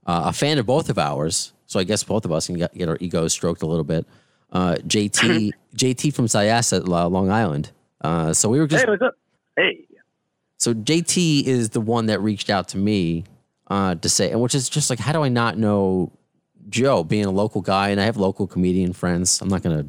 Uh, 0.07 0.23
a 0.27 0.33
fan 0.33 0.59
of 0.59 0.67
both 0.67 0.89
of 0.91 0.99
ours, 0.99 1.53
so 1.67 1.79
I 1.81 1.85
guess 1.85 2.03
both 2.05 2.25
of 2.25 2.33
us 2.33 2.47
can 2.47 2.57
get, 2.57 2.75
get 2.75 2.89
our 2.89 2.99
egos 3.01 3.33
stroked 3.33 3.63
a 3.63 3.67
little 3.67 3.85
bit. 3.85 4.07
Uh, 4.53 4.75
JT, 4.87 5.51
JT 5.77 6.13
from 6.15 6.27
Syosset, 6.27 6.87
uh, 6.89 7.09
Long 7.09 7.31
Island. 7.31 7.71
Uh, 8.01 8.33
so 8.33 8.49
we 8.49 8.59
were 8.59 8.67
just 8.67 8.85
Hey, 8.85 8.91
what's 8.91 9.03
up? 9.03 9.15
Hey, 9.57 9.85
So 10.59 10.75
JT 10.75 11.45
is 11.45 11.71
the 11.71 11.81
one 11.81 12.07
that 12.07 12.21
reached 12.21 12.51
out 12.51 12.69
to 12.69 12.79
me 12.79 13.25
uh, 13.69 13.95
to 13.97 14.09
say, 14.09 14.31
and 14.31 14.41
which 14.41 14.55
is 14.55 14.69
just 14.69 14.91
like, 14.91 14.99
how 14.99 15.13
do 15.13 15.23
I 15.23 15.29
not 15.29 15.57
know 15.59 16.11
Joe 16.68 17.05
being 17.05 17.25
a 17.25 17.31
local 17.31 17.61
guy? 17.61 17.90
And 17.90 18.01
I 18.01 18.05
have 18.05 18.16
local 18.16 18.46
comedian 18.46 18.92
friends. 18.92 19.40
I'm 19.40 19.48
not 19.48 19.62
gonna 19.62 19.87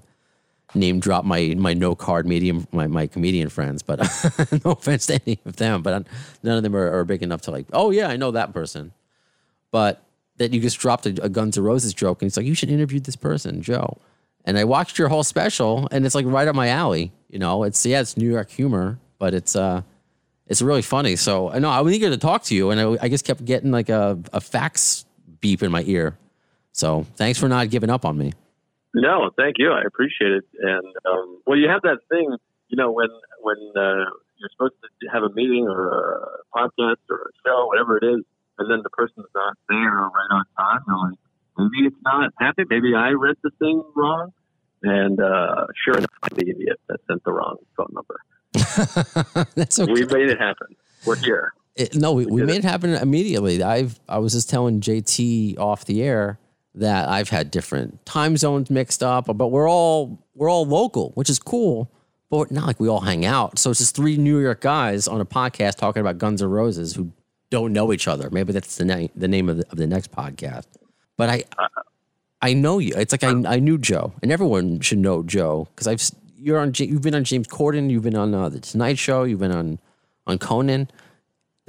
name 0.76 1.00
drop 1.00 1.24
my 1.26 1.54
my 1.58 1.74
no 1.74 1.96
card 1.96 2.26
medium 2.26 2.68
my, 2.72 2.88
my 2.88 3.08
comedian 3.08 3.50
friends, 3.50 3.82
but 3.82 4.00
no 4.66 4.72
offense 4.72 5.06
to 5.08 5.20
any 5.26 5.40
of 5.46 5.58
them, 5.58 5.82
but 5.82 5.94
I'm, 5.94 6.06
none 6.42 6.58
of 6.58 6.64
them 6.64 6.76
are, 6.76 7.00
are 7.00 7.06
big 7.06 7.24
enough 7.24 7.42
to 7.44 7.52
like, 7.52 7.68
oh 7.74 7.92
yeah, 7.92 8.08
I 8.08 8.18
know 8.18 8.32
that 8.32 8.54
person. 8.54 8.92
But 9.72 10.04
that 10.38 10.54
you 10.54 10.60
just 10.60 10.80
dropped 10.80 11.06
a, 11.06 11.10
a 11.24 11.30
Guns 11.30 11.58
N' 11.58 11.64
Roses 11.64 11.94
joke, 11.94 12.22
and 12.22 12.28
it's 12.28 12.38
like 12.38 12.46
you 12.46 12.56
should 12.56 12.70
interview 12.70 13.00
this 13.00 13.16
person, 13.16 13.62
Joe. 13.62 13.98
And 14.46 14.58
I 14.58 14.64
watched 14.66 14.98
your 14.98 15.08
whole 15.08 15.24
special, 15.24 15.88
and 15.92 16.06
it's 16.06 16.16
like 16.16 16.26
right 16.26 16.48
up 16.48 16.56
my 16.56 16.70
alley. 16.70 17.12
You 17.30 17.40
know, 17.40 17.64
it's 17.64 17.86
yeah, 17.86 18.02
it's 18.02 18.18
New 18.18 18.30
York 18.30 18.50
humor, 18.50 19.00
but 19.20 19.34
it's 19.34 19.56
uh 19.56 19.82
it's 20.48 20.62
really 20.62 20.82
funny. 20.82 21.16
So 21.16 21.50
I 21.50 21.60
know 21.60 21.70
I 21.70 21.82
was 21.82 21.94
eager 21.94 22.10
to 22.10 22.18
talk 22.18 22.44
to 22.46 22.56
you, 22.56 22.72
and 22.72 22.80
I, 22.80 23.06
I 23.06 23.10
just 23.10 23.26
kept 23.26 23.46
getting 23.46 23.72
like 23.72 23.90
a, 23.90 24.20
a 24.34 24.42
fax 24.42 25.06
beep 25.40 25.64
in 25.64 25.72
my 25.72 25.84
ear. 25.86 26.18
So 26.74 27.06
thanks 27.16 27.40
for 27.40 27.48
not 27.48 27.70
giving 27.70 27.90
up 27.90 28.04
on 28.04 28.18
me. 28.18 28.34
No, 28.94 29.32
thank 29.38 29.56
you. 29.58 29.72
I 29.72 29.82
appreciate 29.88 30.32
it. 30.32 30.44
And 30.60 30.86
um, 31.06 31.42
well, 31.48 31.58
you 31.58 31.70
have 31.70 31.82
that 31.84 32.00
thing, 32.10 32.36
you 32.68 32.76
know, 32.78 32.92
when 32.92 33.08
when 33.42 33.58
uh, 33.76 34.06
you're 34.38 34.50
supposed 34.52 34.74
to 34.82 35.08
have 35.12 35.24
a 35.24 35.30
meeting 35.34 35.68
or 35.68 35.88
a 36.16 36.58
podcast 36.58 36.98
or 37.10 37.18
a 37.18 37.32
show, 37.48 37.66
whatever 37.68 37.98
it 37.98 38.04
is, 38.04 38.24
and 38.60 38.70
then 38.70 38.82
the 38.84 38.90
person's 38.90 39.26
not 39.34 39.56
there 39.70 39.98
or 40.00 40.10
right 40.10 40.32
on 40.32 40.44
time. 40.58 40.82
You're 40.88 40.98
like, 41.10 41.18
maybe 41.58 41.88
it's 41.88 41.96
not 42.04 42.32
happening. 42.40 42.68
Maybe 42.70 42.94
I 42.96 43.10
read 43.12 43.36
the 43.44 43.52
thing 43.60 43.84
wrong. 43.96 44.32
And 44.84 45.20
uh, 45.20 45.66
sure 45.86 45.98
enough, 45.98 46.10
I'm 46.24 46.36
the 46.36 46.50
idiot 46.50 46.78
that 46.90 47.00
sent 47.08 47.24
the 47.24 47.32
wrong 47.32 47.56
phone 47.78 47.94
number. 47.94 48.20
That's 49.56 49.80
okay. 49.80 49.92
We 49.92 50.06
made 50.06 50.30
it 50.30 50.40
happen. 50.40 50.76
We're 51.06 51.16
here. 51.16 51.54
It- 51.76 51.96
no, 51.96 52.14
we, 52.14 52.26
we 52.26 52.42
did 52.42 52.48
made 52.48 52.58
it 52.58 52.64
happen 52.66 52.92
immediately. 52.94 53.64
I've 53.64 54.00
I 54.08 54.20
was 54.20 54.34
just 54.34 54.50
telling 54.50 54.82
JT 54.82 55.58
off 55.58 55.86
the 55.86 56.04
air 56.04 56.38
that 56.76 57.08
I've 57.08 57.30
had 57.30 57.52
different 57.52 58.06
time 58.06 58.38
zones 58.38 58.70
mixed 58.70 59.04
up, 59.04 59.26
but 59.26 59.48
we're 59.48 59.70
all 59.70 60.20
we're 60.36 60.50
all 60.50 60.66
local, 60.66 61.12
which 61.16 61.30
is 61.30 61.40
cool. 61.40 61.92
But 62.30 62.50
not 62.50 62.66
like 62.66 62.80
we 62.80 62.90
all 62.90 63.02
hang 63.02 63.26
out. 63.26 63.60
So 63.60 63.70
it's 63.70 63.80
just 63.80 63.96
three 63.96 64.18
New 64.18 64.40
York 64.40 64.62
guys 64.62 65.08
on 65.08 65.22
a 65.22 65.26
podcast 65.26 65.76
talking 65.76 66.02
about 66.02 66.18
Guns 66.18 66.42
N' 66.42 66.50
Roses 66.50 66.96
who 66.96 67.12
don't 67.52 67.74
know 67.74 67.94
each 67.94 68.08
other. 68.08 68.30
Maybe 68.32 68.54
that's 68.54 68.78
the 68.78 68.86
name 68.86 69.10
the 69.16 69.28
name 69.28 69.50
of 69.50 69.58
the, 69.58 69.66
of 69.70 69.78
the 69.78 69.86
next 69.86 70.12
podcast. 70.12 70.66
But 71.16 71.30
I 71.30 71.44
I 72.42 72.54
know 72.54 72.80
you. 72.80 72.94
It's 72.96 73.12
like 73.12 73.24
I 73.24 73.56
I 73.56 73.60
knew 73.60 73.78
Joe, 73.78 74.14
and 74.24 74.32
everyone 74.32 74.80
should 74.80 74.98
know 74.98 75.22
Joe 75.22 75.68
because 75.76 75.88
I've 75.88 76.02
you're 76.36 76.60
on 76.60 76.74
you've 76.76 77.04
been 77.04 77.16
on 77.16 77.24
James 77.24 77.48
Corden, 77.48 77.90
you've 77.90 78.04
been 78.04 78.18
on 78.18 78.34
uh, 78.34 78.50
the 78.50 78.60
Tonight 78.60 78.98
Show, 78.98 79.24
you've 79.24 79.40
been 79.40 79.52
on 79.52 79.80
on 80.26 80.40
Conan. 80.40 80.90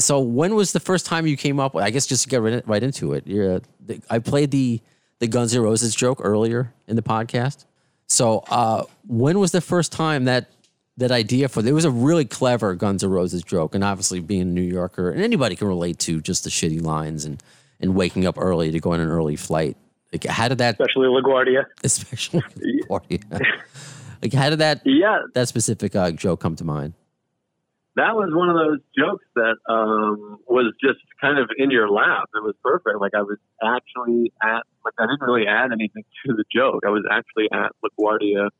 So 0.01 0.19
when 0.19 0.55
was 0.55 0.73
the 0.73 0.81
first 0.81 1.07
time 1.07 1.27
you 1.27 1.37
came 1.37 1.61
up 1.61 1.75
with? 1.75 1.85
I 1.85 1.91
guess 1.91 2.07
just 2.07 2.25
to 2.25 2.29
get 2.29 2.43
right, 2.43 2.67
right 2.67 2.83
into 2.83 3.13
it. 3.13 3.27
You're, 3.27 3.61
the, 3.79 4.01
I 4.11 4.19
played 4.19 4.51
the 4.51 4.81
the 5.25 5.29
Guns 5.31 5.55
N' 5.55 5.63
Roses 5.63 5.95
joke 5.95 6.21
earlier 6.23 6.73
in 6.87 6.97
the 6.97 7.03
podcast. 7.03 7.65
So 8.07 8.45
uh, 8.51 8.85
when 9.07 9.39
was 9.39 9.53
the 9.53 9.61
first 9.61 9.91
time 9.93 10.25
that 10.25 10.51
that 10.99 11.11
idea 11.11 11.49
for? 11.49 11.67
It 11.67 11.73
was 11.73 11.85
a 11.85 11.91
really 11.91 12.25
clever 12.25 12.75
Guns 12.75 13.03
N' 13.03 13.11
Roses 13.11 13.43
joke, 13.43 13.75
and 13.75 13.83
obviously 13.83 14.21
being 14.21 14.43
a 14.43 14.45
New 14.45 14.63
Yorker, 14.63 15.11
and 15.11 15.23
anybody 15.23 15.57
can 15.57 15.67
relate 15.69 15.99
to 16.01 16.21
just 16.21 16.45
the 16.45 16.51
shitty 16.51 16.83
lines 16.83 17.25
and 17.25 17.43
and 17.81 17.95
waking 17.95 18.27
up 18.27 18.37
early 18.39 18.71
to 18.71 18.81
go 18.81 18.93
on 18.93 19.01
an 19.01 19.09
early 19.09 19.37
flight. 19.37 19.77
Like, 20.13 20.25
how 20.25 20.47
did 20.49 20.59
that, 20.59 20.75
especially 20.75 21.09
LaGuardia. 21.09 21.65
especially, 21.83 22.41
LaGuardia. 22.89 23.41
like, 24.23 24.33
how 24.33 24.51
did 24.51 24.61
that 24.61 24.83
Yeah, 24.85 25.23
that 25.35 25.49
specific 25.49 25.97
uh, 25.97 26.13
joke 26.13 26.41
come 26.41 26.55
to 26.57 26.65
mind? 26.65 26.93
That 27.97 28.15
was 28.15 28.31
one 28.35 28.51
of 28.51 28.57
those 28.57 28.81
jokes 28.97 29.25
that 29.37 29.57
um, 29.71 30.39
was 30.49 30.75
just 30.83 30.99
kind 31.21 31.39
of 31.39 31.49
in 31.57 31.71
your 31.71 31.89
lap. 31.89 32.29
It 32.35 32.43
was 32.43 32.55
perfect. 32.63 33.01
Like 33.01 33.15
I 33.15 33.23
was 33.23 33.39
actually 33.63 34.33
at, 34.43 34.67
like 34.85 34.95
I 34.99 35.07
didn't 35.07 35.21
really 35.21 35.47
add 35.47 35.71
anything 35.71 36.05
to 36.27 36.35
the 36.35 36.45
joke. 36.53 36.83
I 36.87 36.91
was 36.91 37.05
actually 37.11 37.49
at 37.53 37.71
LaGuardia 37.85 38.51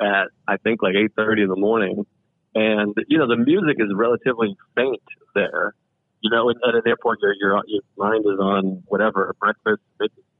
at 0.00 0.28
I 0.46 0.56
think 0.58 0.82
like 0.82 0.94
eight 0.94 1.12
thirty 1.16 1.42
in 1.42 1.48
the 1.48 1.56
morning, 1.56 2.06
and 2.54 2.94
you 3.08 3.18
know 3.18 3.26
the 3.26 3.36
music 3.36 3.76
is 3.78 3.90
relatively 3.94 4.56
faint 4.76 5.02
there. 5.34 5.74
You 6.20 6.30
know, 6.30 6.50
at 6.50 6.74
an 6.74 6.82
airport, 6.86 7.18
your 7.20 7.34
your 7.40 7.62
your 7.66 7.82
mind 7.96 8.24
is 8.24 8.38
on 8.38 8.82
whatever 8.86 9.34
breakfast, 9.40 9.82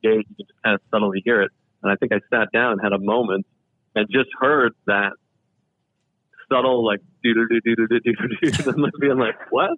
gate. 0.03 0.27
You 0.29 0.37
can 0.37 0.47
just 0.47 0.63
kind 0.63 0.75
of 0.75 0.81
subtly 0.91 1.23
hear 1.25 1.43
it. 1.43 1.51
And 1.83 1.93
I 1.93 1.97
think 1.97 2.13
I 2.13 2.21
sat 2.31 2.53
down 2.53 2.73
and 2.73 2.81
had 2.83 2.93
a 2.93 2.99
moment 2.99 3.47
and 3.95 4.07
just 4.11 4.29
heard 4.39 4.73
that 4.87 5.13
subtle 6.49 6.85
like 6.85 7.01
do 7.23 7.35
do 7.35 7.47
do 7.49 7.61
do 7.61 7.87
do 7.89 8.01
do 8.01 8.13
do 8.13 8.51
do 8.51 8.71
and 8.71 8.93
being 9.01 9.19
like 9.19 9.37
what? 9.51 9.71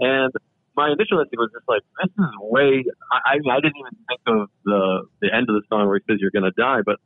And 0.00 0.32
my 0.76 0.88
initial 0.88 1.20
instinct 1.20 1.38
was 1.38 1.50
just 1.52 1.68
like 1.68 1.82
this 2.02 2.10
is 2.12 2.30
way. 2.40 2.84
I 3.10 3.36
I 3.36 3.60
didn't 3.60 3.76
even 3.78 3.96
think 4.08 4.20
of 4.26 4.48
the 4.64 5.06
the 5.20 5.34
end 5.34 5.48
of 5.48 5.54
the 5.54 5.62
song 5.68 5.86
where 5.86 5.98
he 5.98 6.04
says 6.12 6.18
you're 6.20 6.30
gonna 6.30 6.52
die, 6.56 6.80
but 6.84 6.96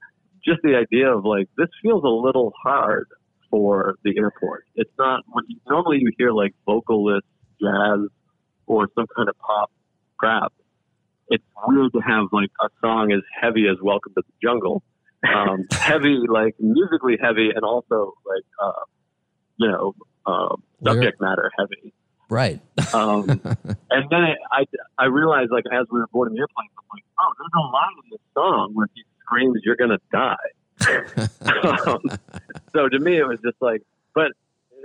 just 0.45 0.61
the 0.63 0.77
idea 0.77 1.11
of 1.11 1.25
like 1.25 1.49
this 1.57 1.69
feels 1.83 2.05
a 2.05 2.09
little 2.09 2.53
hard 2.63 3.09
for 3.51 3.97
the 4.05 4.17
airport. 4.19 4.65
It's 4.75 4.91
not 4.99 5.23
when 5.31 5.45
you, 5.49 5.59
normally 5.69 5.99
you 6.01 6.13
hear 6.19 6.31
like 6.31 6.55
vocalist 6.65 7.27
jazz 7.61 8.01
or 8.67 8.89
some 8.95 9.07
kind 9.17 9.29
of 9.29 9.37
pop 9.39 9.71
crap. 10.19 10.53
It's 11.29 11.45
weird 11.67 11.93
to 11.93 12.01
have 12.01 12.27
like 12.33 12.51
a 12.61 12.69
song 12.81 13.13
as 13.13 13.23
heavy 13.41 13.67
as 13.69 13.77
Welcome 13.83 14.15
to 14.15 14.23
the 14.23 14.33
Jungle. 14.43 14.83
Um, 15.27 15.67
heavy, 15.73 16.19
like 16.29 16.55
musically 16.61 17.17
heavy, 17.21 17.51
and 17.53 17.65
also 17.65 18.15
like 18.25 18.45
uh, 18.63 18.85
you 19.57 19.69
know 19.69 19.95
uh, 20.27 20.57
subject 20.83 21.21
matter 21.21 21.51
heavy. 21.59 21.93
Right. 22.29 22.61
Um, 22.93 23.29
and 23.91 24.11
then 24.11 24.21
I, 24.21 24.35
I, 24.51 24.65
I 24.99 25.05
realized, 25.07 25.53
like, 25.53 25.65
as 25.73 25.87
we 25.91 26.01
were 26.01 26.09
boarding 26.09 26.35
the 26.35 26.41
airplane, 26.41 26.69
I'm 26.77 26.85
like, 26.93 27.05
oh, 27.21 27.33
there's 27.39 27.51
a 27.55 27.67
line 27.71 27.97
in 28.05 28.11
this 28.11 28.21
song 28.35 28.71
where 28.75 28.89
he 28.95 29.05
screams, 29.21 29.61
"You're 29.65 29.77
gonna 29.77 29.99
die." 30.11 30.37
um, 31.87 32.03
so 32.73 32.89
to 32.89 32.99
me, 32.99 33.17
it 33.17 33.27
was 33.27 33.41
just 33.41 33.57
like, 33.61 33.83
but 34.15 34.33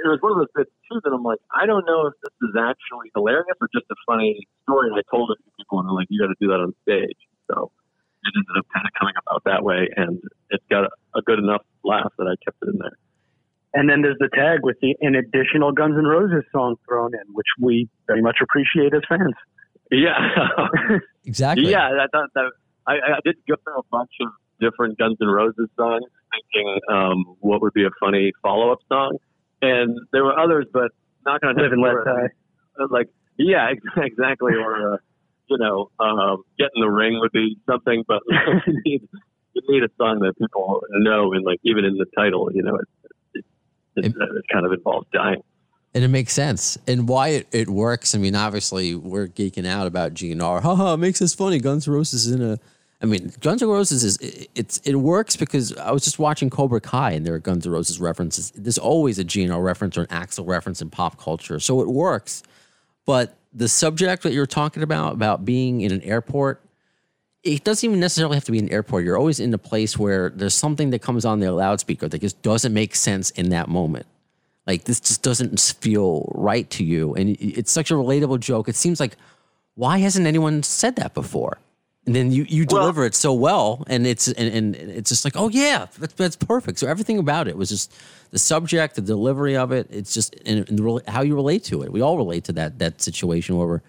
it 0.04 0.08
was 0.08 0.20
one 0.22 0.34
of 0.34 0.38
those 0.40 0.54
bits 0.56 0.72
too 0.90 1.02
that 1.04 1.12
I'm 1.12 1.24
like, 1.24 1.40
I 1.54 1.66
don't 1.66 1.86
know 1.86 2.08
if 2.08 2.14
this 2.24 2.50
is 2.50 2.56
actually 2.58 3.12
hilarious 3.14 3.58
or 3.60 3.70
just 3.74 3.86
a 3.92 3.96
funny 4.08 4.48
story. 4.64 4.90
And 4.90 4.98
I 4.98 5.04
told 5.10 5.32
it 5.32 5.38
to 5.44 5.50
people, 5.58 5.80
and 5.80 5.90
they're 5.90 5.96
like, 5.96 6.08
you 6.10 6.20
got 6.22 6.34
to 6.34 6.40
do 6.40 6.48
that 6.48 6.62
on 6.62 6.74
stage. 6.84 7.18
So 7.50 7.72
it 8.24 8.34
ended 8.34 8.56
up 8.58 8.66
kind 8.74 8.86
of 8.86 8.94
coming 8.98 9.16
about 9.26 9.44
that 9.46 9.64
way, 9.64 9.90
and 9.98 10.22
it's 10.50 10.64
got 10.70 10.86
a, 10.86 10.90
a 11.16 11.22
good 11.22 11.40
enough 11.40 11.62
laugh 11.84 12.14
that 12.18 12.26
I 12.26 12.36
kept 12.46 12.58
it 12.62 12.70
in 12.70 12.80
there. 12.80 12.98
And 13.74 13.90
then 13.90 14.02
there's 14.02 14.18
the 14.20 14.30
tag 14.34 14.60
with 14.64 14.78
the 14.82 14.96
an 15.02 15.16
additional 15.16 15.72
Guns 15.72 15.96
N' 15.98 16.06
Roses 16.06 16.44
song 16.52 16.76
thrown 16.88 17.14
in, 17.14 17.34
which 17.34 17.48
we 17.60 17.90
very 18.08 18.22
much 18.22 18.38
appreciate 18.42 18.94
as 18.94 19.02
fans. 19.08 19.36
Yeah. 19.92 20.18
Exactly. 21.24 21.70
Yeah, 21.70 21.86
I 21.86 22.08
thought 22.12 22.30
that 22.34 22.52
I, 22.88 22.94
I 22.94 23.20
did 23.24 23.36
go 23.48 23.54
through 23.64 23.78
a 23.78 23.84
bunch 23.92 24.10
of 24.22 24.30
different 24.60 24.98
Guns 24.98 25.18
N' 25.22 25.28
Roses 25.28 25.70
songs, 25.78 26.06
thinking 26.32 26.80
um, 26.90 27.36
what 27.40 27.62
would 27.62 27.74
be 27.74 27.84
a 27.84 27.92
funny 28.00 28.32
follow 28.42 28.72
up 28.72 28.80
song, 28.90 29.18
and 29.62 30.00
there 30.12 30.24
were 30.24 30.38
others, 30.38 30.66
but 30.74 30.92
not 31.26 31.42
going 31.42 31.56
to 31.56 31.62
Live 31.62 31.74
and 31.74 31.82
let 31.82 31.94
die. 32.06 32.30
Like, 32.90 33.10
yeah, 33.38 33.70
exactly, 33.98 34.54
or 34.56 34.94
uh, 34.94 34.98
you 35.48 35.58
know, 35.60 35.92
um, 36.00 36.44
get 36.58 36.70
in 36.76 36.82
the 36.82 36.90
ring 36.90 37.20
would 37.20 37.32
be 37.32 37.58
something, 37.70 38.04
but 38.08 38.22
you 38.66 38.82
need 38.86 39.08
you 39.54 39.62
need 39.68 39.84
a 39.84 39.90
song 39.98 40.20
that 40.22 40.38
people 40.40 40.82
know, 40.92 41.34
and 41.34 41.46
like 41.46 41.60
even 41.64 41.86
in 41.86 41.98
the 41.98 42.06
title, 42.18 42.50
you 42.52 42.64
know, 42.64 42.78
it 42.78 42.88
it, 43.96 44.06
it, 44.06 44.48
kind 44.52 44.66
of 44.66 44.72
involves 44.72 45.08
dying. 45.14 45.42
And 45.94 46.04
it 46.04 46.08
makes 46.08 46.34
sense. 46.34 46.78
And 46.88 47.08
why 47.08 47.30
it, 47.30 47.48
it 47.52 47.70
works. 47.70 48.16
I 48.16 48.18
mean, 48.18 48.36
obviously, 48.36 48.96
we're 48.96 49.28
geeking 49.28 49.68
out 49.68 49.88
about 49.88 50.14
GNR. 50.14 50.62
Haha, 50.62 50.94
it 50.94 50.98
makes 50.98 51.22
us 51.22 51.34
funny. 51.34 51.60
Guns 51.60 51.88
N' 51.88 51.94
Roses 51.94 52.28
is 52.28 52.34
in 52.34 52.42
a. 52.42 52.58
I 53.02 53.08
mean, 53.08 53.34
Guns 53.42 53.62
N' 53.62 53.68
Roses 53.68 54.04
is 54.04 54.18
it, 54.18 54.50
it's 54.56 54.78
it 54.86 54.96
works 54.96 55.36
because 55.36 55.76
I 55.78 55.92
was 55.92 56.04
just 56.04 56.20
watching 56.20 56.50
Cobra 56.50 56.80
Kai 56.80 57.12
and 57.12 57.26
there 57.26 57.34
are 57.34 57.40
Guns 57.40 57.66
N' 57.66 57.74
Roses 57.74 58.00
references. 58.00 58.52
There's 58.56 58.78
always 58.78 59.20
a 59.20 59.26
GNR 59.26 59.62
reference 59.62 59.98
or 59.98 60.02
an 60.02 60.08
Axl 60.08 60.48
reference 60.48 60.82
in 60.82 60.90
pop 60.90 61.20
culture, 61.20 61.60
so 61.60 61.82
it 61.82 61.88
works. 61.88 62.44
But 63.06 63.36
the 63.54 63.68
subject 63.68 64.24
that 64.24 64.34
you're 64.34 64.46
talking 64.46 64.84
about 64.84 65.14
about 65.14 65.44
being 65.44 65.82
in 65.82 65.92
an 65.92 66.02
airport, 66.04 66.64
it 67.44 67.64
doesn't 67.64 67.88
even 67.88 68.00
necessarily 68.00 68.36
have 68.36 68.46
to 68.46 68.52
be 68.52 68.60
an 68.60 68.70
airport. 68.72 69.04
You're 69.04 69.18
always 69.18 69.40
in 69.40 69.54
a 69.54 69.58
place 69.58 69.98
where 69.98 70.30
there's 70.30 70.54
something 70.54 70.92
that 70.92 71.02
comes 71.02 71.26
on 71.26 71.40
the 71.40 71.52
loudspeaker 71.52 72.08
that 72.08 72.22
just 72.22 72.42
doesn't 72.42 72.74
make 72.74 72.96
sense 72.96 73.32
in 73.32 73.50
that 73.50 73.68
moment. 73.70 74.06
like 74.68 74.84
this 74.84 75.00
just 75.00 75.24
doesn't 75.24 75.60
feel 75.82 76.32
right 76.36 76.70
to 76.70 76.84
you, 76.84 77.16
and 77.16 77.36
it's 77.40 77.72
such 77.72 77.90
a 77.90 77.96
relatable 77.96 78.40
joke. 78.40 78.70
It 78.70 78.76
seems 78.76 79.00
like 79.00 79.18
why 79.76 79.98
hasn't 79.98 80.28
anyone 80.28 80.62
said 80.64 80.96
that 80.98 81.14
before? 81.16 81.58
And 82.06 82.16
then 82.16 82.32
you 82.32 82.44
you 82.48 82.66
Well- 82.70 82.82
deliver 82.82 83.06
it 83.06 83.16
so 83.16 83.34
well, 83.34 83.84
and 83.88 84.06
it's 84.06 84.28
and, 84.28 84.54
and 84.54 84.76
it's 84.76 85.10
just 85.10 85.26
like 85.26 85.34
oh 85.36 85.50
yeah, 85.50 85.88
that's, 85.98 86.14
that's 86.14 86.36
perfect. 86.36 86.78
So 86.80 86.88
everything 86.88 87.18
about 87.18 87.48
it 87.48 87.58
was 87.58 87.70
just 87.70 87.92
the 88.30 88.40
subject, 88.40 88.96
the 88.96 89.02
delivery 89.02 89.58
of 89.58 89.72
it. 89.72 89.88
It's 89.90 90.14
just 90.14 90.36
and, 90.46 90.68
and 90.70 90.78
the, 90.80 91.04
how 91.08 91.22
you 91.24 91.34
relate 91.36 91.64
to 91.66 91.82
it. 91.82 91.92
We 91.92 92.02
all 92.02 92.18
relate 92.18 92.44
to 92.46 92.54
that 92.54 92.78
that 92.80 93.02
situation 93.02 93.58
where 93.58 93.68
we're 93.68 93.82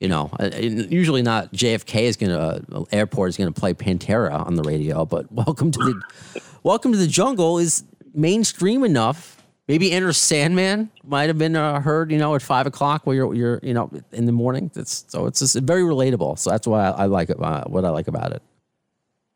you 0.00 0.08
know, 0.08 0.30
uh, 0.38 0.50
usually 0.56 1.22
not 1.22 1.52
JFK 1.52 2.02
is 2.02 2.16
going 2.16 2.30
to 2.30 2.86
airport 2.92 3.30
is 3.30 3.36
going 3.36 3.52
to 3.52 3.60
play 3.60 3.74
Pantera 3.74 4.46
on 4.46 4.54
the 4.54 4.62
radio, 4.62 5.04
but 5.04 5.30
welcome 5.32 5.70
to 5.72 5.78
the 5.78 6.42
welcome 6.62 6.92
to 6.92 6.98
the 6.98 7.06
jungle 7.06 7.58
is 7.58 7.84
mainstream 8.14 8.84
enough. 8.84 9.34
Maybe 9.66 9.92
Enter 9.92 10.14
Sandman 10.14 10.90
might 11.04 11.28
have 11.28 11.36
been 11.36 11.54
uh, 11.54 11.80
heard, 11.80 12.10
you 12.10 12.16
know, 12.16 12.34
at 12.34 12.40
five 12.40 12.66
o'clock 12.66 13.06
where 13.06 13.14
you're, 13.14 13.34
you're, 13.34 13.60
you 13.62 13.74
know, 13.74 13.90
in 14.12 14.24
the 14.24 14.32
morning. 14.32 14.70
That's 14.72 15.04
so 15.08 15.26
it's 15.26 15.40
just 15.40 15.56
very 15.56 15.82
relatable. 15.82 16.38
So 16.38 16.50
that's 16.50 16.66
why 16.66 16.88
I, 16.88 17.02
I 17.02 17.04
like 17.06 17.28
it. 17.28 17.42
Uh, 17.42 17.64
what 17.64 17.84
I 17.84 17.90
like 17.90 18.08
about 18.08 18.32
it. 18.32 18.42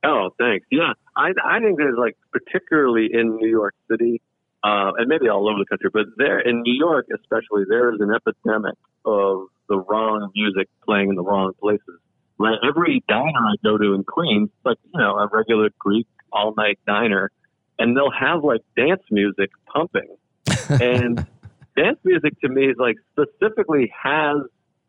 Oh, 0.05 0.31
thanks. 0.38 0.66
Yeah, 0.70 0.94
I 1.16 1.33
I 1.44 1.61
think 1.61 1.77
there's 1.77 1.98
like 1.98 2.16
particularly 2.33 3.11
in 3.12 3.37
New 3.37 3.48
York 3.48 3.75
City, 3.90 4.22
uh, 4.64 4.92
and 4.96 5.09
maybe 5.09 5.29
all 5.29 5.48
over 5.48 5.59
the 5.59 5.66
country, 5.66 5.90
but 5.92 6.07
there 6.16 6.38
in 6.38 6.62
New 6.62 6.75
York 6.75 7.09
especially, 7.12 7.64
there 7.68 7.92
is 7.92 8.01
an 8.01 8.11
epidemic 8.14 8.77
of 9.05 9.48
the 9.72 9.80
wrong 9.80 10.30
music 10.35 10.68
playing 10.85 11.08
in 11.08 11.14
the 11.14 11.22
wrong 11.22 11.52
places. 11.58 11.98
Like 12.38 12.58
every 12.62 13.02
diner 13.08 13.38
I 13.38 13.54
go 13.64 13.78
to 13.78 13.94
in 13.94 14.04
Queens, 14.04 14.50
like 14.64 14.76
you 14.92 15.00
know, 15.00 15.16
a 15.16 15.28
regular 15.32 15.70
Greek 15.78 16.06
all 16.30 16.52
night 16.56 16.78
diner, 16.87 17.30
and 17.78 17.96
they'll 17.96 18.12
have 18.12 18.44
like 18.44 18.61
dance 18.76 19.02
music 19.11 19.50
pumping, 19.72 20.16
and 20.68 21.26
dance 21.74 21.98
music 22.04 22.38
to 22.42 22.48
me 22.50 22.66
is 22.66 22.76
like 22.78 22.96
specifically 23.12 23.90
has 24.02 24.37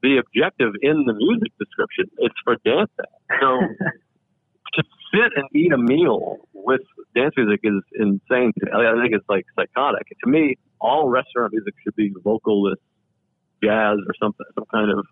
the 0.01 0.17
objective 0.17 0.73
in 0.81 1.05
the 1.05 1.13
music 1.13 1.53
description. 1.57 2.05
It's 2.17 2.35
for 2.43 2.57
dancing. 2.65 3.13
So 3.39 3.59
to 4.73 4.83
sit 5.13 5.31
and 5.37 5.47
eat 5.55 5.71
a 5.71 5.77
meal 5.77 6.39
with 6.53 6.81
dance 7.15 7.33
music 7.37 7.61
is 7.63 7.81
insane. 7.93 8.51
I 8.73 8.99
think 9.01 9.15
it's 9.15 9.29
like 9.29 9.45
psychotic. 9.55 10.07
To 10.25 10.29
me, 10.29 10.57
all 10.81 11.07
restaurant 11.07 11.53
music 11.53 11.73
should 11.83 11.95
be 11.95 12.11
vocalist 12.21 12.81
jazz 13.63 13.97
or 14.07 14.13
something, 14.21 14.45
some 14.55 14.65
kind 14.71 14.91
of 14.91 15.05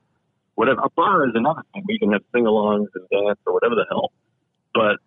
whatever. 0.56 0.82
A 0.82 0.90
bar 0.92 1.26
is 1.28 1.32
another 1.36 1.62
thing. 1.74 1.84
We 1.88 1.98
can 2.00 2.12
have 2.12 2.22
sing-alongs 2.34 2.88
and 2.96 3.06
dance 3.12 3.40
or 3.46 3.54
whatever 3.54 3.76
the 3.76 3.86
hell. 3.90 4.12
But 4.74 4.98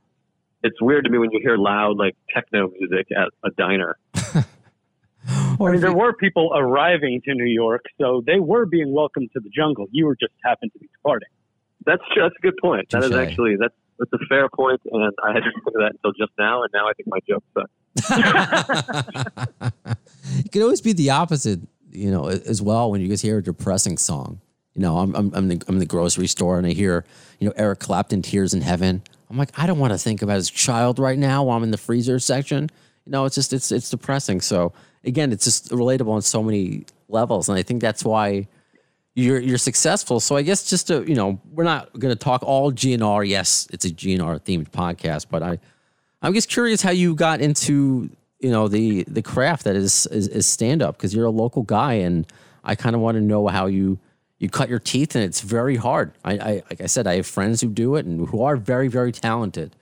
it's 0.62 0.80
weird 0.80 1.04
to 1.04 1.10
me 1.10 1.18
when 1.18 1.30
you 1.30 1.40
hear 1.42 1.56
loud 1.56 1.96
like 1.98 2.14
techno 2.34 2.68
music 2.68 3.06
at 3.16 3.28
a 3.44 3.50
diner. 3.56 3.96
Or 5.58 5.68
I 5.68 5.72
mean, 5.72 5.80
there 5.82 5.90
you- 5.90 5.96
were 5.96 6.12
people 6.12 6.50
arriving 6.54 7.22
to 7.26 7.34
New 7.34 7.44
York, 7.46 7.84
so 7.98 8.22
they 8.26 8.40
were 8.40 8.66
being 8.66 8.92
welcomed 8.92 9.30
to 9.34 9.40
the 9.40 9.48
jungle. 9.50 9.86
You 9.92 10.04
were 10.06 10.16
just 10.20 10.32
happened 10.44 10.72
to 10.72 10.78
be 10.80 10.88
departing. 10.92 11.28
That's 11.86 12.02
that's 12.16 12.34
a 12.36 12.40
good 12.42 12.56
point. 12.60 12.90
That 12.90 13.04
is 13.04 13.12
actually 13.12 13.56
that's 13.56 13.74
that's 13.98 14.12
a 14.12 14.18
fair 14.28 14.48
point, 14.48 14.80
and 14.90 15.12
I 15.22 15.28
hadn't 15.28 15.52
think 15.54 15.66
of 15.68 15.74
that 15.74 15.92
until 15.92 16.12
just 16.18 16.32
now, 16.38 16.62
and 16.64 16.70
now 16.74 16.88
I 16.88 16.92
think 16.94 17.08
my 17.08 17.20
joke 17.28 17.44
sucks. 17.54 17.70
it 20.44 20.52
could 20.52 20.62
always 20.62 20.80
be 20.80 20.92
the 20.92 21.10
opposite, 21.10 21.60
you 21.94 22.10
know, 22.10 22.28
as 22.28 22.60
well. 22.60 22.90
When 22.90 23.00
you 23.00 23.08
just 23.08 23.22
hear 23.22 23.38
a 23.38 23.42
depressing 23.42 23.98
song, 23.98 24.40
you 24.74 24.82
know, 24.82 24.98
I'm 24.98 25.14
I'm 25.14 25.34
I'm, 25.34 25.48
the, 25.48 25.62
I'm 25.68 25.76
in 25.76 25.78
the 25.78 25.86
grocery 25.86 26.26
store 26.26 26.58
and 26.58 26.66
I 26.66 26.70
hear, 26.70 27.04
you 27.38 27.48
know, 27.48 27.54
Eric 27.56 27.80
Clapton, 27.80 28.22
"Tears 28.22 28.54
in 28.54 28.60
Heaven." 28.60 29.02
I'm 29.30 29.38
like, 29.38 29.58
I 29.58 29.66
don't 29.66 29.78
want 29.78 29.92
to 29.92 29.98
think 29.98 30.22
about 30.22 30.36
his 30.36 30.50
child 30.50 30.98
right 30.98 31.18
now 31.18 31.44
while 31.44 31.56
I'm 31.56 31.62
in 31.62 31.70
the 31.70 31.78
freezer 31.78 32.18
section. 32.18 32.70
You 33.04 33.12
know, 33.12 33.24
it's 33.24 33.34
just 33.34 33.52
it's 33.52 33.72
it's 33.72 33.90
depressing. 33.90 34.40
So 34.40 34.72
again, 35.04 35.32
it's 35.32 35.44
just 35.44 35.70
relatable 35.70 36.10
on 36.10 36.22
so 36.22 36.42
many 36.42 36.86
levels, 37.08 37.48
and 37.48 37.58
I 37.58 37.62
think 37.62 37.80
that's 37.80 38.04
why 38.04 38.48
you're 39.14 39.38
you're 39.38 39.58
successful. 39.58 40.20
So 40.20 40.36
I 40.36 40.42
guess 40.42 40.68
just 40.68 40.88
to 40.88 41.04
you 41.08 41.14
know, 41.14 41.40
we're 41.52 41.64
not 41.64 41.92
going 41.98 42.14
to 42.14 42.18
talk 42.18 42.42
all 42.42 42.72
GNR. 42.72 43.26
Yes, 43.26 43.68
it's 43.72 43.84
a 43.84 43.90
GNR 43.90 44.40
themed 44.40 44.70
podcast, 44.70 45.26
but 45.30 45.42
I 45.42 45.58
I'm 46.22 46.34
just 46.34 46.48
curious 46.48 46.82
how 46.82 46.90
you 46.90 47.14
got 47.14 47.40
into 47.40 48.10
you 48.44 48.50
know 48.50 48.68
the 48.68 49.04
the 49.04 49.22
craft 49.22 49.64
that 49.64 49.74
is 49.74 50.06
is, 50.06 50.28
is 50.28 50.46
stand 50.46 50.82
up 50.82 50.98
because 50.98 51.14
you're 51.14 51.24
a 51.24 51.30
local 51.30 51.62
guy, 51.62 51.94
and 51.94 52.26
I 52.62 52.74
kind 52.74 52.94
of 52.94 53.00
want 53.00 53.16
to 53.16 53.22
know 53.22 53.48
how 53.48 53.64
you 53.64 53.98
you 54.38 54.50
cut 54.50 54.68
your 54.68 54.78
teeth, 54.78 55.14
and 55.14 55.24
it's 55.24 55.40
very 55.40 55.76
hard. 55.76 56.12
I, 56.22 56.32
I 56.34 56.62
like 56.68 56.80
I 56.82 56.86
said, 56.86 57.06
I 57.06 57.16
have 57.16 57.26
friends 57.26 57.62
who 57.62 57.68
do 57.68 57.96
it 57.96 58.04
and 58.04 58.28
who 58.28 58.42
are 58.42 58.56
very 58.56 58.88
very 58.88 59.12
talented. 59.12 59.74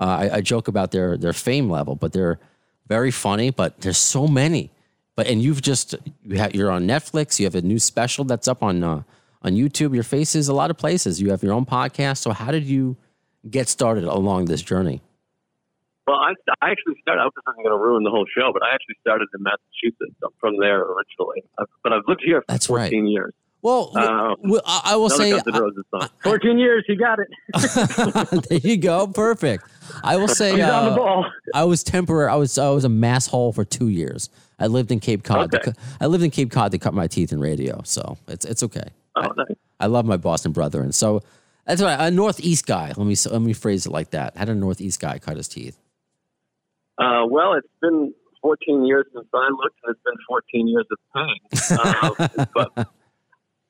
Uh, 0.00 0.04
I, 0.04 0.36
I 0.36 0.40
joke 0.40 0.66
about 0.66 0.92
their 0.92 1.18
their 1.18 1.34
fame 1.34 1.68
level, 1.68 1.94
but 1.94 2.14
they're 2.14 2.38
very 2.86 3.10
funny. 3.10 3.50
But 3.50 3.82
there's 3.82 3.98
so 3.98 4.26
many. 4.26 4.70
But 5.14 5.26
and 5.26 5.42
you've 5.42 5.60
just 5.60 5.94
you 6.22 6.38
have 6.38 6.54
you're 6.54 6.70
on 6.70 6.86
Netflix. 6.86 7.38
You 7.38 7.44
have 7.44 7.54
a 7.54 7.60
new 7.60 7.78
special 7.78 8.24
that's 8.24 8.48
up 8.48 8.62
on 8.62 8.82
uh, 8.82 9.02
on 9.42 9.52
YouTube. 9.52 9.94
Your 9.94 10.04
face 10.04 10.34
is 10.34 10.48
a 10.48 10.54
lot 10.54 10.70
of 10.70 10.78
places. 10.78 11.20
You 11.20 11.30
have 11.32 11.42
your 11.42 11.52
own 11.52 11.66
podcast. 11.66 12.18
So 12.18 12.32
how 12.32 12.50
did 12.50 12.64
you 12.64 12.96
get 13.50 13.68
started 13.68 14.04
along 14.04 14.46
this 14.46 14.62
journey? 14.62 15.02
Well, 16.06 16.16
I, 16.16 16.32
I 16.62 16.70
actually 16.70 16.94
started. 17.02 17.20
I 17.22 17.24
was 17.24 17.32
going 17.44 17.66
to 17.68 17.76
ruin 17.76 18.04
the 18.04 18.10
whole 18.10 18.26
show, 18.36 18.50
but 18.52 18.62
I 18.62 18.72
actually 18.74 18.94
started 19.00 19.28
in 19.34 19.42
Massachusetts. 19.42 20.16
I'm 20.24 20.30
from 20.40 20.58
there 20.60 20.80
originally, 20.82 21.42
but 21.82 21.92
I've 21.92 22.02
lived 22.06 22.22
here 22.24 22.40
for 22.42 22.44
That's 22.48 22.66
14 22.66 23.02
right. 23.04 23.10
years. 23.10 23.34
Well, 23.62 23.90
Uh, 23.96 24.36
well, 24.44 24.62
I, 24.64 24.92
I 24.92 24.96
will 24.96 25.10
say, 25.10 25.32
Roses 25.32 25.84
14 26.22 26.58
years, 26.58 26.84
you 26.88 26.96
got 26.96 27.18
it. 27.18 28.44
there 28.48 28.58
you 28.58 28.76
go, 28.76 29.08
perfect. 29.08 29.64
I 30.04 30.16
will 30.16 30.28
say, 30.28 30.52
He's 30.54 30.62
on 30.62 30.84
the 30.84 30.90
uh, 30.92 30.96
ball. 30.96 31.26
I 31.52 31.64
was 31.64 31.82
temporary. 31.82 32.30
I 32.30 32.36
was 32.36 32.56
I 32.58 32.70
was 32.70 32.84
a 32.84 32.88
mass 32.88 33.26
hole 33.26 33.52
for 33.52 33.64
two 33.64 33.88
years. 33.88 34.30
I 34.60 34.68
lived 34.68 34.92
in 34.92 35.00
Cape 35.00 35.24
Cod. 35.24 35.52
Okay. 35.52 35.72
cu- 35.72 35.80
I 36.00 36.06
lived 36.06 36.22
in 36.22 36.30
Cape 36.30 36.50
Cod 36.52 36.70
to 36.72 36.78
cut 36.78 36.94
my 36.94 37.08
teeth 37.08 37.32
in 37.32 37.40
radio, 37.40 37.80
so 37.84 38.16
it's 38.28 38.44
it's 38.44 38.62
okay. 38.62 38.88
Oh, 39.16 39.22
nice. 39.22 39.56
I 39.80 39.86
love 39.86 40.06
my 40.06 40.16
Boston 40.16 40.52
brethren. 40.52 40.92
So 40.92 41.22
that's 41.66 41.82
why 41.82 41.94
a 42.06 42.10
Northeast 42.10 42.66
guy. 42.66 42.92
Let 42.96 43.06
me 43.06 43.16
let 43.30 43.42
me 43.42 43.52
phrase 43.52 43.86
it 43.86 43.90
like 43.90 44.10
that. 44.10 44.36
How 44.36 44.44
did 44.44 44.56
a 44.56 44.60
Northeast 44.60 45.00
guy 45.00 45.18
cut 45.18 45.36
his 45.36 45.48
teeth? 45.48 45.78
Uh, 46.98 47.26
well, 47.28 47.54
it's 47.54 47.68
been 47.80 48.14
14 48.42 48.84
years 48.86 49.06
since 49.12 49.26
I 49.32 49.48
looked, 49.50 49.78
and 49.84 49.94
it's 49.94 50.02
been 50.04 50.14
14 50.28 50.68
years 50.68 50.86
of 50.90 50.98
pain. 51.14 51.38
Uh, 51.78 52.46
but 52.54 52.88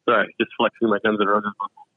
sorry, 0.09 0.35
just 0.41 0.51
flexing 0.59 0.89
my 0.89 0.99
Guns 1.03 1.19
N' 1.21 1.27
Roses. 1.27 1.51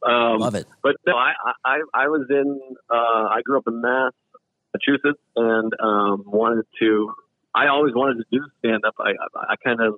Um, 0.05 0.39
Love 0.39 0.55
it. 0.55 0.65
But 0.81 0.95
no, 1.05 1.15
I, 1.15 1.33
I, 1.65 1.81
I 1.93 2.07
was 2.07 2.25
in, 2.29 2.59
uh, 2.89 3.27
I 3.29 3.41
grew 3.43 3.57
up 3.57 3.65
in 3.67 3.81
Massachusetts 3.81 5.21
and 5.35 5.73
um, 5.81 6.23
wanted 6.25 6.65
to, 6.79 7.13
I 7.53 7.67
always 7.67 7.93
wanted 7.93 8.23
to 8.23 8.25
do 8.31 8.43
stand 8.59 8.85
up. 8.85 8.95
I, 8.99 9.09
I, 9.11 9.53
I 9.53 9.55
kind 9.63 9.81
of 9.81 9.95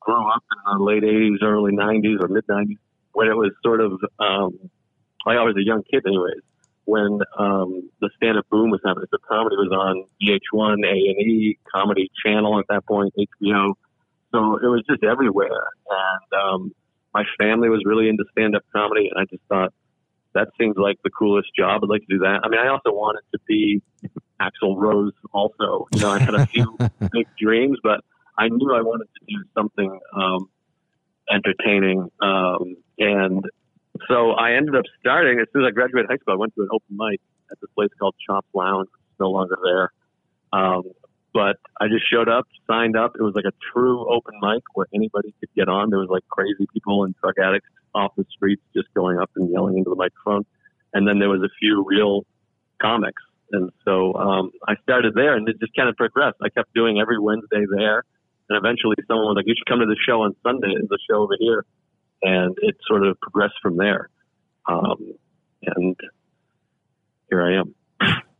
grew 0.00 0.30
up 0.30 0.44
in 0.66 0.78
the 0.78 0.84
late 0.84 1.02
80s, 1.02 1.42
early 1.42 1.72
90s, 1.72 2.22
or 2.22 2.28
mid 2.28 2.46
90s 2.46 2.78
when 3.12 3.28
it 3.28 3.34
was 3.34 3.50
sort 3.62 3.80
of, 3.80 3.92
um, 4.18 4.70
like 5.26 5.36
I 5.36 5.42
was 5.42 5.56
a 5.56 5.64
young 5.64 5.82
kid, 5.90 6.04
anyways, 6.06 6.42
when 6.90 7.20
um, 7.38 7.88
the 8.00 8.10
stand 8.16 8.36
up 8.36 8.46
boom 8.50 8.70
was 8.70 8.80
happening. 8.84 9.06
So 9.10 9.18
comedy 9.28 9.56
was 9.56 9.70
on 9.70 10.04
VH1, 10.20 10.84
A&E, 10.84 11.58
Comedy 11.72 12.10
Channel 12.24 12.58
at 12.58 12.66
that 12.68 12.84
point, 12.86 13.14
HBO. 13.16 13.74
So 14.32 14.56
it 14.56 14.66
was 14.66 14.82
just 14.88 15.04
everywhere. 15.04 15.68
And, 15.88 16.40
um, 16.42 16.72
my 17.12 17.24
family 17.38 17.68
was 17.68 17.82
really 17.84 18.08
into 18.08 18.24
stand 18.32 18.54
up 18.54 18.62
comedy, 18.72 19.10
and 19.12 19.20
I 19.20 19.24
just 19.24 19.42
thought 19.48 19.72
that 20.34 20.48
seems 20.60 20.76
like 20.76 20.98
the 21.02 21.10
coolest 21.10 21.48
job. 21.58 21.82
I'd 21.82 21.88
like 21.88 22.02
to 22.02 22.06
do 22.08 22.18
that. 22.20 22.40
I 22.44 22.48
mean, 22.48 22.60
I 22.60 22.68
also 22.68 22.92
wanted 22.92 23.22
to 23.32 23.38
be 23.48 23.82
Axl 24.40 24.76
Rose, 24.76 25.12
also. 25.32 25.88
You 25.92 26.00
know, 26.02 26.10
I 26.10 26.18
had 26.20 26.34
a 26.34 26.46
few 26.46 26.78
big 27.12 27.26
dreams, 27.38 27.78
but 27.82 28.00
I 28.38 28.48
knew 28.48 28.72
I 28.72 28.82
wanted 28.82 29.08
to 29.18 29.26
do 29.26 29.44
something 29.56 29.98
um, 30.14 30.48
entertaining. 31.30 32.10
Um, 32.22 32.76
and 32.98 33.44
so 34.08 34.32
I 34.32 34.52
ended 34.52 34.76
up 34.76 34.84
starting, 35.00 35.38
as 35.40 35.46
soon 35.52 35.64
as 35.64 35.68
I 35.68 35.70
graduated 35.72 36.10
high 36.10 36.16
school, 36.18 36.34
I 36.34 36.36
went 36.36 36.54
to 36.54 36.62
an 36.62 36.68
open 36.72 36.96
mic 36.96 37.20
at 37.50 37.60
this 37.60 37.70
place 37.74 37.90
called 37.98 38.14
Chops 38.26 38.48
Lounge. 38.54 38.88
It's 38.88 39.20
no 39.20 39.30
longer 39.30 39.58
there. 39.62 39.92
Um, 40.52 40.82
but 41.32 41.56
I 41.80 41.86
just 41.88 42.10
showed 42.10 42.28
up, 42.28 42.46
signed 42.66 42.96
up. 42.96 43.12
It 43.18 43.22
was 43.22 43.34
like 43.34 43.44
a 43.44 43.54
true 43.72 44.08
open 44.12 44.34
mic 44.42 44.62
where 44.74 44.86
anybody 44.94 45.34
could 45.38 45.50
get 45.54 45.68
on. 45.68 45.90
There 45.90 46.00
was 46.00 46.08
like 46.10 46.26
crazy 46.28 46.66
people 46.72 47.04
and 47.04 47.14
drug 47.22 47.34
addicts 47.38 47.68
off 47.94 48.12
the 48.16 48.24
streets 48.30 48.62
just 48.74 48.92
going 48.94 49.18
up 49.18 49.30
and 49.36 49.50
yelling 49.50 49.78
into 49.78 49.90
the 49.90 49.96
microphone. 49.96 50.44
And 50.92 51.06
then 51.06 51.18
there 51.18 51.28
was 51.28 51.42
a 51.42 51.50
few 51.60 51.84
real 51.86 52.26
comics. 52.82 53.22
And 53.52 53.70
so 53.84 54.14
um, 54.14 54.50
I 54.66 54.74
started 54.82 55.14
there 55.14 55.36
and 55.36 55.48
it 55.48 55.58
just 55.60 55.74
kind 55.74 55.88
of 55.88 55.96
progressed. 55.96 56.36
I 56.42 56.48
kept 56.48 56.72
doing 56.74 57.00
every 57.00 57.18
Wednesday 57.18 57.64
there. 57.76 58.02
And 58.48 58.58
eventually 58.58 58.96
someone 59.06 59.26
was 59.26 59.36
like, 59.36 59.46
you 59.46 59.54
should 59.56 59.66
come 59.66 59.80
to 59.80 59.86
the 59.86 59.98
show 60.06 60.22
on 60.22 60.34
Sunday. 60.42 60.74
There's 60.74 60.90
a 60.90 61.02
show 61.08 61.22
over 61.22 61.36
here. 61.38 61.64
And 62.22 62.56
it 62.60 62.76
sort 62.86 63.06
of 63.06 63.18
progressed 63.20 63.56
from 63.62 63.76
there. 63.76 64.10
Um, 64.68 65.14
and 65.64 65.96
here 67.28 67.42
I 67.42 67.60
am. 67.60 67.74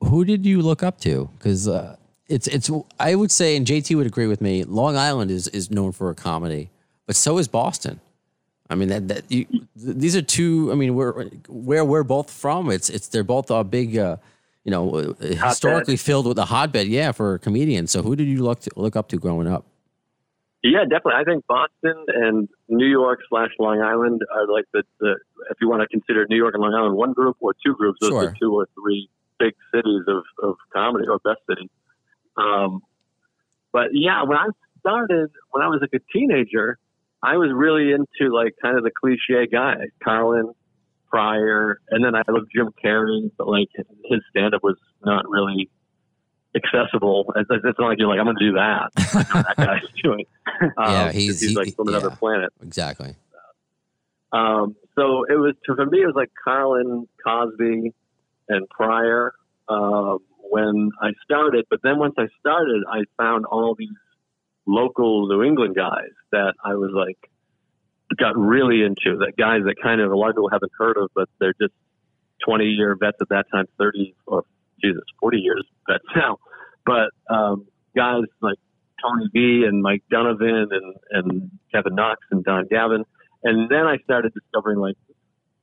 Who 0.02 0.24
did 0.24 0.44
you 0.46 0.62
look 0.62 0.82
up 0.82 1.00
to? 1.00 1.30
Because 1.38 1.68
uh, 1.68 1.96
it's 2.28 2.46
it's 2.46 2.70
I 2.98 3.14
would 3.14 3.30
say, 3.30 3.56
and 3.56 3.66
JT 3.66 3.96
would 3.96 4.06
agree 4.06 4.26
with 4.26 4.40
me. 4.40 4.64
Long 4.64 4.96
Island 4.96 5.30
is 5.30 5.48
is 5.48 5.70
known 5.70 5.92
for 5.92 6.10
a 6.10 6.14
comedy, 6.14 6.70
but 7.06 7.16
so 7.16 7.38
is 7.38 7.48
Boston. 7.48 8.00
I 8.70 8.76
mean 8.76 8.88
that 8.88 9.08
that 9.08 9.24
you, 9.30 9.44
th- 9.44 9.66
these 9.74 10.16
are 10.16 10.22
two. 10.22 10.70
I 10.72 10.74
mean, 10.76 10.94
we're 10.94 11.28
where 11.48 11.84
we're 11.84 12.04
both 12.04 12.30
from. 12.30 12.70
It's 12.70 12.88
it's 12.88 13.08
they're 13.08 13.24
both 13.24 13.50
a 13.50 13.64
big, 13.64 13.98
uh, 13.98 14.16
you 14.64 14.70
know, 14.70 14.90
uh, 14.94 15.14
historically 15.20 15.96
filled 15.96 16.26
with 16.26 16.38
a 16.38 16.44
hotbed. 16.44 16.86
Yeah, 16.86 17.12
for 17.12 17.38
comedians. 17.38 17.90
So 17.90 18.02
who 18.02 18.14
did 18.14 18.28
you 18.28 18.42
look 18.42 18.60
to, 18.60 18.70
look 18.76 18.96
up 18.96 19.08
to 19.08 19.18
growing 19.18 19.48
up? 19.48 19.66
Yeah, 20.62 20.82
definitely. 20.82 21.14
I 21.16 21.24
think 21.24 21.46
Boston 21.46 22.04
and 22.08 22.48
New 22.68 22.86
York 22.86 23.20
slash 23.28 23.50
Long 23.58 23.80
Island 23.80 24.20
are 24.34 24.46
like 24.46 24.66
the, 24.72 24.82
the 25.00 25.16
if 25.50 25.56
you 25.60 25.68
want 25.70 25.80
to 25.82 25.88
consider 25.88 26.26
New 26.28 26.36
York 26.36 26.54
and 26.54 26.62
Long 26.62 26.74
Island 26.74 26.96
one 26.96 27.12
group 27.14 27.36
or 27.40 27.54
two 27.64 27.74
groups, 27.74 27.98
those 28.00 28.10
Sure. 28.10 28.24
are 28.28 28.34
two 28.38 28.54
or 28.54 28.68
three 28.74 29.08
big 29.38 29.54
cities 29.74 30.02
of, 30.06 30.22
of 30.42 30.56
comedy 30.72 31.06
or 31.08 31.18
best 31.20 31.40
cities. 31.48 31.70
Um, 32.36 32.82
but 33.72 33.88
yeah, 33.92 34.22
when 34.24 34.36
I 34.36 34.48
started, 34.80 35.30
when 35.50 35.62
I 35.62 35.68
was 35.68 35.80
like 35.80 35.94
a 35.94 36.12
teenager, 36.12 36.78
I 37.22 37.36
was 37.38 37.50
really 37.54 37.92
into 37.92 38.32
like 38.34 38.54
kind 38.60 38.76
of 38.76 38.84
the 38.84 38.90
cliche 38.90 39.46
guy, 39.50 39.76
Carlin, 40.04 40.52
Pryor, 41.10 41.80
and 41.90 42.04
then 42.04 42.14
I 42.14 42.22
loved 42.28 42.48
Jim 42.54 42.68
Carrey, 42.84 43.30
but 43.38 43.48
like 43.48 43.68
his 44.04 44.20
stand 44.30 44.54
up 44.54 44.62
was 44.62 44.76
not 45.04 45.28
really 45.28 45.70
accessible. 46.54 47.32
It's, 47.36 47.48
it's 47.50 47.78
not 47.78 47.88
like 47.88 47.98
you're 47.98 48.08
like, 48.08 48.18
I'm 48.18 48.24
going 48.26 48.36
to 48.36 48.44
do 48.46 48.52
that. 48.54 48.90
That 48.96 49.54
guy's 49.56 50.02
doing. 50.02 50.26
Um, 50.60 50.70
Yeah, 50.78 51.12
he's- 51.12 51.40
he's 51.40 51.50
he- 51.50 51.54
like 51.56 51.74
from 51.74 51.88
another 51.88 52.08
yeah. 52.10 52.16
planet. 52.16 52.52
Exactly. 52.62 53.14
Um, 54.32 54.76
so 54.96 55.24
it 55.28 55.34
was 55.38 55.54
for 55.66 55.84
me, 55.86 56.02
it 56.02 56.06
was 56.06 56.14
like 56.14 56.30
Carlin, 56.44 57.08
Cosby, 57.24 57.92
and 58.48 58.68
Pryor 58.68 59.32
um, 59.68 60.18
when 60.38 60.90
I 61.00 61.10
started. 61.24 61.66
But 61.70 61.80
then 61.82 61.98
once 61.98 62.14
I 62.18 62.26
started, 62.38 62.82
I 62.88 63.04
found 63.16 63.44
all 63.46 63.74
these 63.76 63.88
local 64.66 65.26
New 65.28 65.42
England 65.42 65.74
guys 65.74 66.10
that 66.32 66.54
I 66.64 66.74
was 66.74 66.90
like 66.94 67.18
got 68.18 68.36
really 68.36 68.82
into. 68.82 69.18
That 69.18 69.32
guys 69.36 69.62
that 69.64 69.76
kind 69.82 70.00
of 70.00 70.12
a 70.12 70.16
lot 70.16 70.30
of 70.30 70.36
people 70.36 70.50
haven't 70.50 70.72
heard 70.78 70.96
of, 70.96 71.10
but 71.14 71.28
they're 71.40 71.54
just 71.60 71.74
twenty 72.44 72.66
year 72.66 72.96
vets 72.98 73.18
at 73.20 73.30
that 73.30 73.46
time, 73.52 73.66
thirty 73.78 74.14
or 74.26 74.44
Jesus, 74.82 75.02
forty 75.20 75.38
years 75.38 75.64
vets 75.88 76.04
now. 76.16 76.38
But 76.86 77.10
um, 77.32 77.66
guys 77.94 78.24
like 78.40 78.58
Tony 79.02 79.28
V 79.32 79.64
and 79.66 79.82
Mike 79.82 80.02
Donovan 80.10 80.68
and 80.70 80.96
and 81.10 81.50
Kevin 81.72 81.94
Knox 81.94 82.20
and 82.30 82.44
Don 82.44 82.66
Gavin. 82.70 83.04
And 83.42 83.70
then 83.70 83.86
I 83.86 83.96
started 84.04 84.34
discovering 84.34 84.78
like 84.78 84.96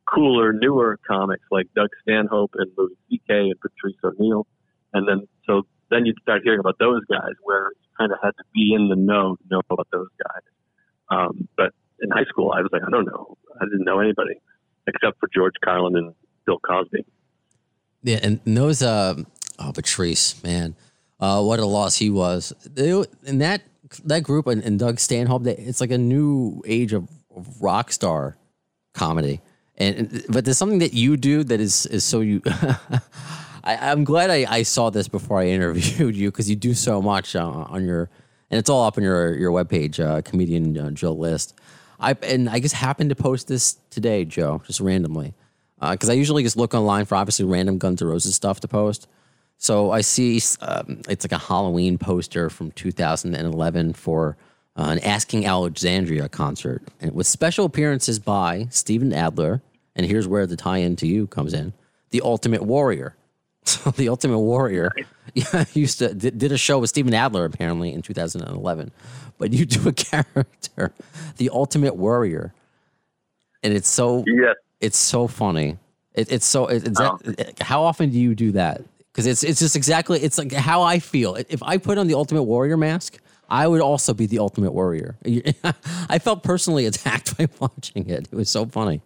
cooler, 0.08 0.54
newer 0.54 0.98
comics 1.08 1.44
like 1.52 1.68
Doug 1.76 1.90
Stanhope 2.02 2.52
and 2.56 2.72
Louis 2.78 2.96
C.K. 3.10 3.34
and 3.34 3.56
Patrice 3.60 3.98
O'Neal. 4.04 4.48
And 4.94 5.08
then, 5.08 5.28
so 5.46 5.64
then 5.92 6.06
you'd 6.06 6.20
start 6.22 6.42
hearing 6.44 6.60
about 6.60 6.80
those 6.80 7.04
guys 7.06 7.34
where 7.44 7.72
you 7.82 7.88
kind 7.98 8.12
of 8.12 8.18
had 8.24 8.32
to 8.32 8.44
be 8.54 8.74
in 8.74 8.90
the 8.90 8.96
know 8.96 9.36
to 9.36 9.44
know 9.50 9.62
about 9.70 9.88
those 9.92 10.08
guys. 10.18 10.44
Um, 11.10 11.48
but 11.56 11.74
in 12.02 12.10
high 12.10 12.26
school, 12.26 12.52
I 12.52 12.62
was 12.62 12.70
like, 12.72 12.84
I 12.86 12.90
don't 12.90 13.06
know. 13.06 13.38
I 13.60 13.66
didn't 13.66 13.86
know 13.86 14.00
anybody 14.00 14.36
except 14.88 15.20
for 15.20 15.30
George 15.34 15.56
Carlin 15.64 15.96
and 15.98 16.14
Bill 16.46 16.60
Cosby. 16.60 17.06
Yeah, 18.04 18.20
and 18.24 18.40
those 18.46 18.82
uh 18.82 19.16
oh 19.60 19.72
Patrice, 19.74 20.42
man. 20.44 20.76
Uh 21.20 21.42
what 21.44 21.60
a 21.60 21.66
loss 21.66 21.98
he 21.98 22.10
was. 22.10 22.54
They, 22.66 22.92
and 23.26 23.42
that 23.42 23.62
that 24.06 24.24
group 24.24 24.48
and, 24.48 24.62
and 24.64 24.78
Doug 24.80 25.00
Stanhope, 25.00 25.44
they, 25.44 25.56
it's 25.56 25.80
like 25.82 25.92
a 25.92 25.98
new 25.98 26.62
age 26.66 26.94
of, 26.94 27.08
of 27.36 27.62
rock 27.62 27.92
star 27.92 28.38
comedy. 28.94 29.42
And 29.78 29.96
and- 29.98 30.26
but 30.30 30.46
there's 30.46 30.58
something 30.58 30.80
that 30.80 30.94
you 30.94 31.18
do 31.18 31.44
that 31.44 31.60
is 31.60 31.86
is 31.88 32.04
so 32.04 32.22
you 32.22 32.42
I, 33.64 33.92
I'm 33.92 34.04
glad 34.04 34.30
I, 34.30 34.46
I 34.50 34.64
saw 34.64 34.90
this 34.90 35.08
before 35.08 35.40
I 35.42 35.48
interviewed 35.58 36.16
you 36.16 36.32
because 36.32 36.50
you 36.50 36.56
do 36.56 36.74
so 36.74 37.02
much 37.02 37.36
uh, 37.36 37.46
on 37.46 37.86
your 37.86 38.10
and 38.50 38.58
it's 38.58 38.70
all 38.70 38.86
up 38.86 38.98
on 38.98 39.04
your 39.04 39.36
your 39.38 39.52
webpage, 39.52 40.00
uh, 40.04 40.22
comedian 40.22 40.78
uh, 40.78 40.92
Joe 40.92 41.12
List. 41.14 41.60
I 42.00 42.16
and 42.22 42.48
I 42.50 42.60
just 42.60 42.76
happened 42.76 43.10
to 43.10 43.16
post 43.16 43.48
this 43.48 43.78
today, 43.90 44.24
Joe, 44.24 44.62
just 44.66 44.80
randomly, 44.80 45.34
because 45.80 46.10
I 46.10 46.14
usually 46.14 46.44
just 46.44 46.58
look 46.58 46.74
online 46.74 47.06
for 47.06 47.16
obviously 47.16 47.46
random 47.46 47.78
Guns 47.78 48.02
N' 48.02 48.08
Roses 48.08 48.36
stuff 48.36 48.60
to 48.62 48.68
post. 48.68 49.08
So 49.58 49.92
I 49.92 50.02
see 50.02 50.40
um, 50.62 51.02
it's 51.10 51.26
like 51.26 51.32
a 51.32 51.38
Halloween 51.38 51.98
poster 51.98 52.50
from 52.50 52.72
2011 52.72 53.94
for 53.94 54.38
uh, 54.76 54.90
an 54.92 55.00
Asking 55.00 55.46
Alexandria 55.46 56.30
concert, 56.30 56.84
and 57.02 57.14
with 57.14 57.26
special 57.26 57.66
appearances 57.66 58.20
by 58.20 58.68
Steven 58.70 59.12
Adler. 59.12 59.62
And 59.96 60.06
here's 60.06 60.28
where 60.28 60.46
the 60.46 60.56
tie-in 60.56 60.96
to 60.98 61.08
you 61.08 61.26
comes 61.28 61.54
in: 61.54 61.74
the 62.12 62.22
Ultimate 62.22 62.64
Warrior. 62.64 63.16
So 63.68 63.92
the 63.92 64.08
Ultimate 64.08 64.40
Warrior 64.40 64.94
yeah, 65.34 65.66
used 65.74 66.00
to 66.00 66.14
did, 66.14 66.38
did 66.38 66.54
a 66.54 66.58
show 66.58 66.80
with 66.80 66.90
Steven 66.90 67.14
Adler 67.14 67.44
apparently 67.44 67.92
in 67.92 68.02
2011, 68.02 68.92
but 69.38 69.52
you 69.52 69.66
do 69.66 69.90
a 69.90 69.92
character, 69.94 70.94
the 71.36 71.50
Ultimate 71.50 71.98
Warrior, 71.98 72.54
and 73.64 73.74
it's 73.74 73.90
so 73.90 74.24
Yes. 74.26 74.56
It's 74.80 74.98
so 74.98 75.28
funny. 75.28 75.78
It, 76.14 76.32
it's 76.32 76.46
so 76.46 76.68
it, 76.68 76.88
it's 76.88 77.00
that, 77.00 77.54
how 77.62 77.84
often 77.84 78.10
do 78.10 78.20
you 78.20 78.36
do 78.36 78.52
that? 78.54 78.82
Because 79.12 79.28
it's 79.28 79.44
it's 79.44 79.60
just 79.60 79.76
exactly 79.76 80.20
it's 80.20 80.38
like 80.38 80.52
how 80.52 80.82
I 80.82 81.00
feel. 81.00 81.36
If 81.36 81.62
I 81.64 81.78
put 81.78 81.98
on 81.98 82.08
the 82.08 82.16
Ultimate 82.16 82.44
Warrior 82.44 82.78
mask, 82.78 83.20
I 83.50 83.68
would 83.68 83.82
also 83.82 84.14
be 84.14 84.26
the 84.26 84.40
Ultimate 84.40 84.72
Warrior. 84.74 85.16
I 86.10 86.20
felt 86.20 86.44
personally 86.44 86.86
attacked 86.92 87.38
by 87.38 87.48
watching 87.60 88.10
it. 88.10 88.28
It 88.32 88.36
was 88.36 88.50
so 88.50 88.66
funny. 88.66 89.02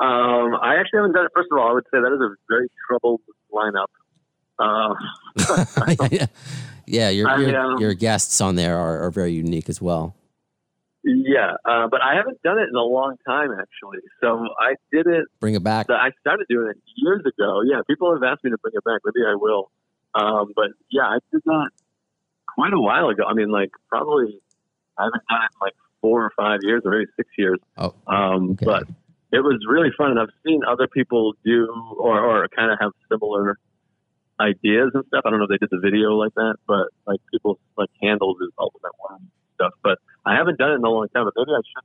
Um, 0.00 0.54
I 0.62 0.76
actually 0.78 0.98
haven't 0.98 1.14
done 1.14 1.24
it. 1.24 1.32
First 1.34 1.48
of 1.50 1.58
all, 1.58 1.68
I 1.68 1.72
would 1.72 1.84
say 1.92 1.98
that 2.00 2.12
is 2.12 2.20
a 2.20 2.34
very 2.48 2.68
troubled 2.86 3.20
lineup. 3.52 3.86
Uh, 4.60 4.94
yeah, 6.86 7.08
your 7.10 7.28
I, 7.28 7.36
your, 7.38 7.60
um, 7.60 7.78
your 7.78 7.94
guests 7.94 8.40
on 8.40 8.56
there 8.56 8.76
are, 8.76 9.04
are 9.04 9.10
very 9.10 9.32
unique 9.32 9.68
as 9.68 9.80
well. 9.80 10.14
Yeah, 11.08 11.54
uh, 11.64 11.88
but 11.88 12.02
I 12.02 12.14
haven't 12.14 12.40
done 12.42 12.58
it 12.58 12.68
in 12.68 12.74
a 12.74 12.82
long 12.82 13.16
time, 13.26 13.50
actually. 13.52 13.98
So 14.20 14.48
I 14.60 14.74
did 14.92 15.06
it 15.06 15.26
Bring 15.40 15.54
it 15.54 15.62
back. 15.64 15.88
I 15.90 16.10
started 16.20 16.46
doing 16.48 16.68
it 16.68 16.76
years 16.96 17.22
ago. 17.24 17.62
Yeah, 17.64 17.80
people 17.88 18.12
have 18.12 18.22
asked 18.22 18.44
me 18.44 18.50
to 18.50 18.58
bring 18.58 18.74
it 18.74 18.84
back. 18.84 19.00
Maybe 19.04 19.24
I 19.26 19.34
will. 19.34 19.70
Um, 20.14 20.52
but 20.54 20.68
yeah, 20.90 21.04
I 21.04 21.18
did 21.32 21.42
that 21.44 21.70
quite 22.54 22.72
a 22.72 22.80
while 22.80 23.08
ago. 23.08 23.24
I 23.28 23.34
mean, 23.34 23.50
like 23.50 23.70
probably 23.88 24.40
I 24.98 25.04
haven't 25.04 25.22
done 25.28 25.42
it 25.42 25.50
in 25.54 25.60
like 25.60 25.74
four 26.00 26.24
or 26.24 26.32
five 26.36 26.60
years, 26.62 26.82
or 26.84 26.92
maybe 26.92 27.06
six 27.16 27.28
years. 27.36 27.58
Oh, 27.76 27.94
Um, 28.06 28.50
okay. 28.52 28.64
But 28.64 28.84
it 29.32 29.40
was 29.40 29.64
really 29.68 29.90
fun, 29.96 30.10
and 30.10 30.20
I've 30.20 30.32
seen 30.46 30.62
other 30.64 30.86
people 30.86 31.34
do 31.44 31.68
or, 31.98 32.20
or 32.20 32.48
kind 32.48 32.72
of 32.72 32.78
have 32.80 32.92
similar 33.10 33.58
ideas 34.40 34.90
and 34.94 35.04
stuff. 35.08 35.22
I 35.24 35.30
don't 35.30 35.38
know 35.38 35.44
if 35.44 35.50
they 35.50 35.58
did 35.58 35.70
the 35.70 35.80
video 35.80 36.10
like 36.12 36.34
that, 36.34 36.56
but 36.66 36.88
like 37.06 37.20
people 37.32 37.58
like 37.76 37.90
handles 38.00 38.38
is 38.40 38.50
ultimate 38.58 38.92
one 38.98 39.28
stuff. 39.54 39.72
But 39.82 39.98
I 40.28 40.36
haven't 40.36 40.58
done 40.58 40.72
it 40.72 40.74
in 40.76 40.84
a 40.84 40.88
long 40.90 41.08
time. 41.14 41.24
But 41.24 41.34
maybe 41.36 41.52
I 41.52 41.62
should 41.64 41.84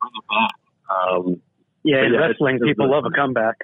bring 0.00 0.12
it 0.16 0.26
back. 0.28 0.54
Um, 0.90 1.42
Yeah, 1.84 2.04
in 2.06 2.12
yeah, 2.14 2.20
wrestling, 2.20 2.56
it's- 2.56 2.68
it's 2.70 2.78
people 2.78 2.90
love 2.90 3.04
a 3.04 3.10
comeback. 3.10 3.56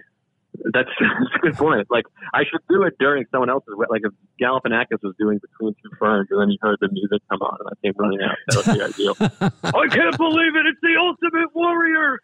That's, 0.72 0.88
that's 1.00 1.34
a 1.36 1.38
good 1.38 1.54
point. 1.56 1.86
Like 1.90 2.06
I 2.34 2.42
should 2.50 2.62
do 2.68 2.82
it 2.82 2.94
during 2.98 3.24
someone 3.30 3.48
else's. 3.50 3.74
Like 3.90 4.02
if 4.02 4.12
Galifianakis 4.42 5.02
was 5.02 5.14
doing 5.18 5.38
Between 5.38 5.74
Two 5.82 5.90
Ferns, 6.00 6.26
and 6.30 6.40
then 6.40 6.50
you 6.50 6.58
heard 6.60 6.78
the 6.80 6.88
music 6.90 7.20
come 7.30 7.40
on, 7.42 7.58
and 7.60 7.68
I 7.70 7.74
came 7.84 7.94
running 7.96 8.20
out. 8.22 8.36
That 8.48 8.66
would 8.66 8.74
be 8.74 8.82
ideal. 8.82 9.14
I 9.82 9.86
can't 9.94 10.16
believe 10.16 10.56
it! 10.56 10.66
It's 10.66 10.80
the 10.82 10.96
Ultimate 10.98 11.54
Warrior. 11.54 12.18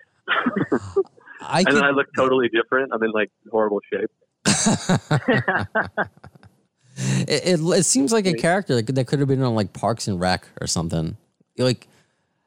I 1.42 1.58
And 1.58 1.66
could, 1.66 1.76
then 1.76 1.84
I 1.84 1.90
look 1.90 2.06
totally 2.16 2.48
different. 2.48 2.92
I'm 2.92 3.02
in 3.04 3.12
like 3.12 3.30
horrible 3.52 3.80
shape. 3.92 4.10
it, 6.96 7.60
it, 7.60 7.60
it 7.60 7.82
seems 7.84 8.12
like 8.12 8.26
a 8.26 8.34
character 8.34 8.74
that 8.74 8.84
could, 8.84 8.94
that 8.96 9.06
could 9.06 9.18
have 9.18 9.28
been 9.28 9.42
on 9.42 9.54
like 9.54 9.72
Parks 9.72 10.08
and 10.08 10.20
Rec 10.20 10.46
or 10.60 10.66
something. 10.66 11.16
Like, 11.58 11.88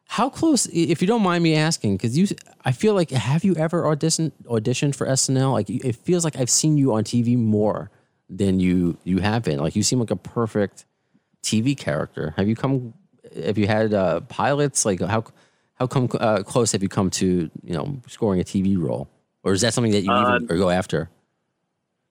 how 0.06 0.30
close? 0.30 0.66
If 0.68 1.02
you 1.02 1.08
don't 1.08 1.22
mind 1.22 1.44
me 1.44 1.56
asking, 1.56 1.98
because 1.98 2.18
you, 2.18 2.28
I 2.66 2.72
feel 2.72 2.94
like 2.94 3.12
have 3.12 3.44
you 3.44 3.56
ever 3.56 3.84
auditioned 3.84 4.32
auditioned 4.46 4.96
for 4.96 5.08
SNL? 5.08 5.52
Like, 5.52 5.70
it 5.70 5.96
feels 5.96 6.24
like 6.24 6.38
I've 6.38 6.50
seen 6.50 6.78
you 6.78 6.94
on 6.94 7.04
TV 7.04 7.38
more 7.38 7.90
than 8.30 8.60
you 8.60 8.98
you 9.04 9.20
have 9.20 9.44
been. 9.44 9.60
Like, 9.60 9.76
you 9.76 9.84
seem 9.84 10.00
like 10.00 10.12
a 10.12 10.16
perfect 10.16 10.86
TV 11.44 11.78
character. 11.78 12.34
Have 12.38 12.48
you 12.48 12.56
come? 12.56 12.94
Have 13.44 13.58
you 13.58 13.68
had 13.68 13.94
uh, 13.94 14.22
pilots? 14.22 14.86
Like, 14.86 15.02
how 15.02 15.26
how 15.76 15.88
come 15.88 16.10
uh, 16.20 16.44
close 16.44 16.72
have 16.72 16.82
you 16.84 16.90
come 16.90 17.10
to 17.12 17.50
you 17.64 17.74
know 17.74 18.00
scoring 18.08 18.40
a 18.40 18.44
TV 18.44 18.78
role? 18.78 19.08
Or 19.44 19.54
is 19.54 19.62
that 19.62 19.74
something 19.74 19.92
that 19.94 20.02
you 20.04 20.12
Uh, 20.12 20.36
even 20.38 20.48
or 20.52 20.58
go 20.58 20.70
after? 20.70 21.10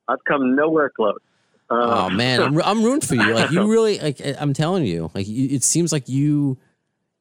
I've 0.09 0.23
come 0.25 0.55
nowhere 0.55 0.91
close. 0.91 1.19
Oh 1.69 2.07
Um, 2.07 2.17
man, 2.17 2.41
I'm, 2.41 2.63
I'm 2.65 2.83
rooting 2.85 3.01
for 3.07 3.15
you. 3.17 3.35
Like 3.35 3.51
you 3.51 3.67
really, 3.73 3.99
like 3.99 4.21
I'm 4.41 4.53
telling 4.53 4.85
you, 4.85 5.11
like 5.15 5.27
you, 5.27 5.49
it 5.49 5.63
seems 5.65 5.93
like 5.93 6.09
you, 6.09 6.57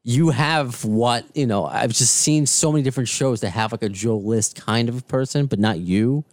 you 0.08 0.30
have 0.30 0.86
what 0.86 1.26
you 1.36 1.46
know. 1.48 1.66
I've 1.66 1.92
just 1.92 2.16
seen 2.16 2.46
so 2.46 2.72
many 2.72 2.84
different 2.84 3.10
shows 3.10 3.42
that 3.42 3.50
have 3.50 3.72
like 3.72 3.82
a 3.84 3.90
Joe 3.90 4.18
List 4.18 4.56
kind 4.56 4.88
of 4.88 5.06
person, 5.08 5.48
but 5.48 5.58
not 5.60 5.80
you. 5.80 6.24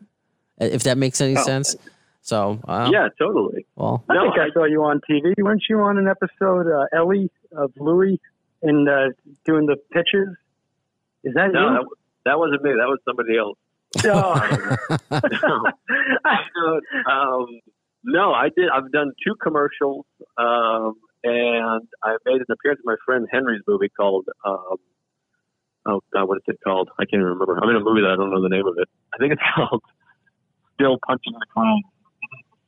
If 0.58 0.82
that 0.84 0.98
makes 0.98 1.20
any 1.20 1.34
sense. 1.36 1.74
So 2.20 2.60
uh, 2.68 2.90
yeah, 2.92 3.08
totally. 3.18 3.66
well, 3.74 4.04
I 4.08 4.14
No, 4.14 4.22
think 4.24 4.38
I, 4.38 4.44
I- 4.44 4.50
saw 4.54 4.64
you 4.66 4.84
on 4.84 5.00
TV. 5.10 5.34
Weren't 5.38 5.64
you 5.68 5.80
on 5.80 5.96
an 5.98 6.06
episode, 6.06 6.66
uh, 6.70 6.86
Ellie 6.96 7.30
of 7.56 7.72
Louis, 7.78 8.20
and 8.62 8.88
uh, 8.88 9.08
doing 9.46 9.66
the 9.66 9.76
pitches? 9.90 10.28
Is 11.24 11.34
that 11.34 11.50
No, 11.52 11.60
you? 11.60 11.74
that, 11.74 11.86
that 12.26 12.38
wasn't 12.38 12.62
me. 12.62 12.70
That 12.72 12.86
was 12.88 12.98
somebody 13.04 13.36
else. 13.38 13.58
Oh. 14.04 14.76
um, 17.10 17.46
no, 18.04 18.32
I 18.32 18.48
did. 18.56 18.68
I've 18.72 18.90
done 18.92 19.12
two 19.24 19.34
commercials, 19.42 20.04
um, 20.36 20.94
and 21.24 21.88
I 22.02 22.16
made 22.26 22.40
an 22.40 22.46
appearance 22.50 22.80
in 22.84 22.86
my 22.86 22.96
friend 23.04 23.28
Henry's 23.30 23.62
movie 23.66 23.88
called. 23.88 24.26
Um, 24.44 24.76
oh 25.86 26.00
God, 26.12 26.28
what 26.28 26.38
is 26.38 26.44
it 26.46 26.58
called? 26.64 26.90
I 26.98 27.04
can't 27.04 27.20
even 27.20 27.26
remember. 27.26 27.58
I'm 27.62 27.68
in 27.70 27.76
a 27.76 27.80
movie 27.80 28.02
that 28.02 28.10
I 28.10 28.16
don't 28.16 28.30
know 28.30 28.42
the 28.42 28.48
name 28.48 28.66
of 28.66 28.74
it. 28.78 28.88
I 29.14 29.18
think 29.18 29.32
it's 29.32 29.42
called 29.54 29.82
Still 30.74 30.98
Punching 31.06 31.32
the 31.32 31.46
Clown. 31.52 31.82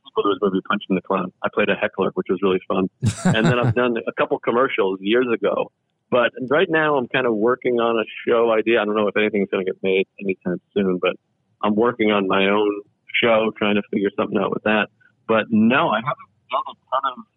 Sequel 0.05 0.23
Lewis 0.29 0.39
movie, 0.41 0.61
Punching 0.67 0.95
the 0.95 1.01
Clown. 1.01 1.31
I 1.43 1.49
played 1.53 1.69
a 1.69 1.75
heckler, 1.75 2.11
which 2.13 2.27
was 2.29 2.39
really 2.41 2.61
fun. 2.67 2.89
and 3.35 3.45
then 3.45 3.59
I've 3.59 3.75
done 3.75 3.95
a 3.97 4.13
couple 4.13 4.39
commercials 4.39 4.99
years 5.01 5.27
ago. 5.33 5.71
But 6.11 6.31
right 6.49 6.67
now, 6.69 6.97
I'm 6.97 7.07
kind 7.07 7.25
of 7.25 7.35
working 7.35 7.79
on 7.79 7.97
a 7.97 8.05
show 8.27 8.51
idea. 8.51 8.79
I 8.79 8.85
don't 8.85 8.95
know 8.95 9.07
if 9.07 9.17
anything's 9.17 9.49
going 9.49 9.65
to 9.65 9.71
get 9.71 9.81
made 9.81 10.07
anytime 10.21 10.61
soon, 10.73 10.99
but 11.01 11.15
I'm 11.63 11.75
working 11.75 12.11
on 12.11 12.27
my 12.27 12.45
own 12.45 12.81
show, 13.21 13.51
trying 13.57 13.75
to 13.75 13.81
figure 13.91 14.09
something 14.15 14.37
out 14.37 14.51
with 14.51 14.63
that. 14.63 14.87
But 15.27 15.45
no, 15.49 15.89
I 15.89 15.97
haven't 15.97 16.31
done 16.51 16.61
a 16.69 16.75
ton 16.93 17.11
of 17.17 17.34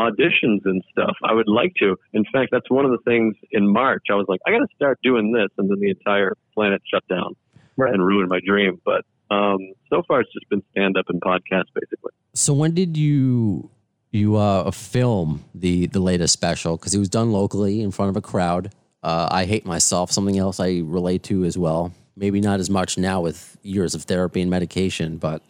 auditions 0.00 0.60
and 0.64 0.82
stuff. 0.90 1.16
I 1.24 1.32
would 1.34 1.48
like 1.48 1.72
to. 1.80 1.96
In 2.12 2.24
fact, 2.32 2.48
that's 2.52 2.70
one 2.70 2.84
of 2.84 2.90
the 2.90 2.98
things 3.10 3.34
in 3.52 3.70
March. 3.72 4.04
I 4.10 4.14
was 4.14 4.26
like, 4.28 4.40
I 4.46 4.50
got 4.50 4.58
to 4.58 4.68
start 4.74 4.98
doing 5.02 5.32
this, 5.32 5.48
and 5.58 5.68
then 5.70 5.78
the 5.80 5.90
entire 5.90 6.32
planet 6.54 6.80
shut 6.92 7.06
down 7.08 7.34
Right. 7.76 7.92
and 7.92 8.04
ruined 8.04 8.28
my 8.28 8.40
dream. 8.46 8.80
But 8.84 9.04
um, 9.34 9.58
so 9.88 10.02
far, 10.08 10.20
it's 10.22 10.32
just 10.32 10.48
been 10.48 10.62
stand 10.72 10.96
up 10.96 11.06
and 11.08 11.20
podcast, 11.20 11.64
basically. 11.74 12.12
So 12.34 12.52
when 12.54 12.74
did 12.74 12.96
you 12.96 13.70
you 14.12 14.36
uh, 14.36 14.70
film 14.72 15.44
the 15.54 15.86
the 15.86 16.00
latest 16.00 16.32
special? 16.32 16.76
Because 16.76 16.94
it 16.94 16.98
was 16.98 17.08
done 17.08 17.30
locally 17.32 17.80
in 17.80 17.90
front 17.90 18.10
of 18.10 18.16
a 18.16 18.20
crowd. 18.22 18.72
Uh, 19.02 19.28
I 19.30 19.44
hate 19.46 19.64
myself. 19.64 20.10
Something 20.12 20.38
else 20.38 20.60
I 20.60 20.80
relate 20.84 21.22
to 21.24 21.44
as 21.44 21.56
well. 21.56 21.92
Maybe 22.16 22.40
not 22.40 22.60
as 22.60 22.68
much 22.68 22.98
now 22.98 23.20
with 23.22 23.56
years 23.62 23.94
of 23.94 24.02
therapy 24.02 24.40
and 24.42 24.50
medication, 24.50 25.16
but 25.16 25.42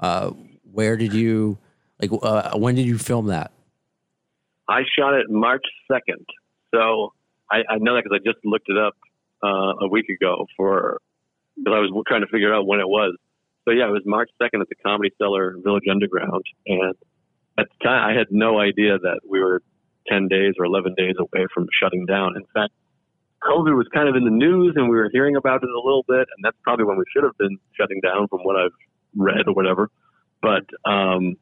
uh, 0.00 0.30
where 0.70 0.96
did 0.96 1.14
you 1.14 1.56
like? 2.00 2.10
Uh, 2.22 2.58
when 2.58 2.74
did 2.74 2.86
you 2.86 2.98
film 2.98 3.26
that? 3.28 3.50
I 4.68 4.82
shot 4.98 5.14
it 5.14 5.30
March 5.30 5.64
2nd. 5.90 6.24
So 6.74 7.12
I, 7.50 7.58
I 7.68 7.78
know 7.78 7.94
that 7.94 8.04
because 8.04 8.20
I 8.20 8.24
just 8.24 8.44
looked 8.44 8.68
it 8.68 8.78
up 8.78 8.94
uh, 9.42 9.84
a 9.84 9.88
week 9.88 10.08
ago 10.08 10.46
for 10.56 11.00
because 11.56 11.74
I 11.74 11.80
was 11.80 12.04
trying 12.06 12.22
to 12.22 12.28
figure 12.28 12.54
out 12.54 12.66
when 12.66 12.80
it 12.80 12.88
was. 12.88 13.16
So 13.64 13.72
yeah, 13.72 13.88
it 13.88 13.92
was 13.92 14.02
March 14.06 14.30
2nd 14.40 14.60
at 14.60 14.68
the 14.68 14.74
Comedy 14.84 15.10
Cellar 15.18 15.56
Village 15.62 15.84
Underground. 15.90 16.42
And 16.66 16.94
at 17.58 17.66
the 17.68 17.84
time, 17.84 18.10
I 18.10 18.16
had 18.16 18.28
no 18.30 18.58
idea 18.58 18.98
that 18.98 19.20
we 19.28 19.40
were 19.40 19.62
10 20.08 20.28
days 20.28 20.54
or 20.58 20.64
11 20.64 20.94
days 20.96 21.14
away 21.18 21.46
from 21.54 21.66
shutting 21.80 22.06
down. 22.06 22.36
In 22.36 22.44
fact, 22.54 22.72
COVID 23.42 23.76
was 23.76 23.86
kind 23.92 24.08
of 24.08 24.16
in 24.16 24.24
the 24.24 24.30
news 24.30 24.74
and 24.76 24.88
we 24.88 24.96
were 24.96 25.10
hearing 25.12 25.36
about 25.36 25.62
it 25.62 25.68
a 25.68 25.80
little 25.80 26.04
bit. 26.08 26.26
And 26.34 26.42
that's 26.42 26.56
probably 26.62 26.84
when 26.84 26.96
we 26.96 27.04
should 27.12 27.24
have 27.24 27.36
been 27.38 27.58
shutting 27.78 28.00
down 28.00 28.28
from 28.28 28.40
what 28.40 28.56
I've 28.56 28.74
read 29.16 29.46
or 29.46 29.54
whatever. 29.54 29.90
But 30.40 30.64
um, 30.88 31.36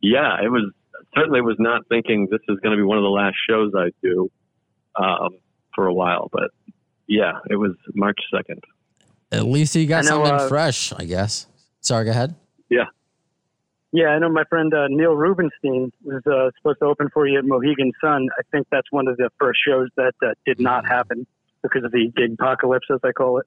yeah, 0.00 0.36
it 0.42 0.50
was 0.50 0.72
certainly 1.14 1.40
was 1.40 1.56
not 1.58 1.82
thinking 1.88 2.28
this 2.30 2.40
is 2.48 2.58
going 2.60 2.76
to 2.76 2.76
be 2.76 2.84
one 2.84 2.98
of 2.98 3.02
the 3.02 3.08
last 3.08 3.36
shows 3.48 3.72
I 3.76 3.90
do 4.02 4.30
um, 4.96 5.38
for 5.74 5.86
a 5.86 5.94
while. 5.94 6.28
But 6.32 6.50
yeah, 7.06 7.32
it 7.48 7.56
was 7.56 7.72
March 7.94 8.18
2nd. 8.32 8.60
At 9.32 9.46
least 9.46 9.74
you 9.74 9.86
got 9.86 10.04
know, 10.04 10.24
something 10.24 10.32
uh, 10.32 10.48
fresh, 10.48 10.92
I 10.92 11.04
guess. 11.04 11.46
Sorry, 11.80 12.04
go 12.04 12.10
ahead. 12.10 12.34
Yeah, 12.68 12.84
Yeah, 13.92 14.08
I 14.08 14.18
know 14.18 14.28
my 14.28 14.44
friend 14.44 14.72
uh, 14.74 14.86
Neil 14.88 15.14
Rubenstein 15.14 15.92
was 16.04 16.22
uh, 16.26 16.50
supposed 16.58 16.78
to 16.80 16.86
open 16.86 17.08
for 17.12 17.26
you 17.26 17.38
at 17.38 17.44
Mohegan 17.44 17.92
Sun. 18.00 18.28
I 18.38 18.42
think 18.50 18.66
that's 18.70 18.90
one 18.90 19.08
of 19.08 19.16
the 19.16 19.30
first 19.38 19.60
shows 19.66 19.88
that 19.96 20.14
uh, 20.22 20.34
did 20.44 20.60
not 20.60 20.86
happen 20.86 21.26
because 21.62 21.84
of 21.84 21.92
the 21.92 22.12
gig 22.16 22.34
apocalypse, 22.38 22.86
as 22.92 23.00
I 23.04 23.12
call 23.12 23.38
it. 23.38 23.46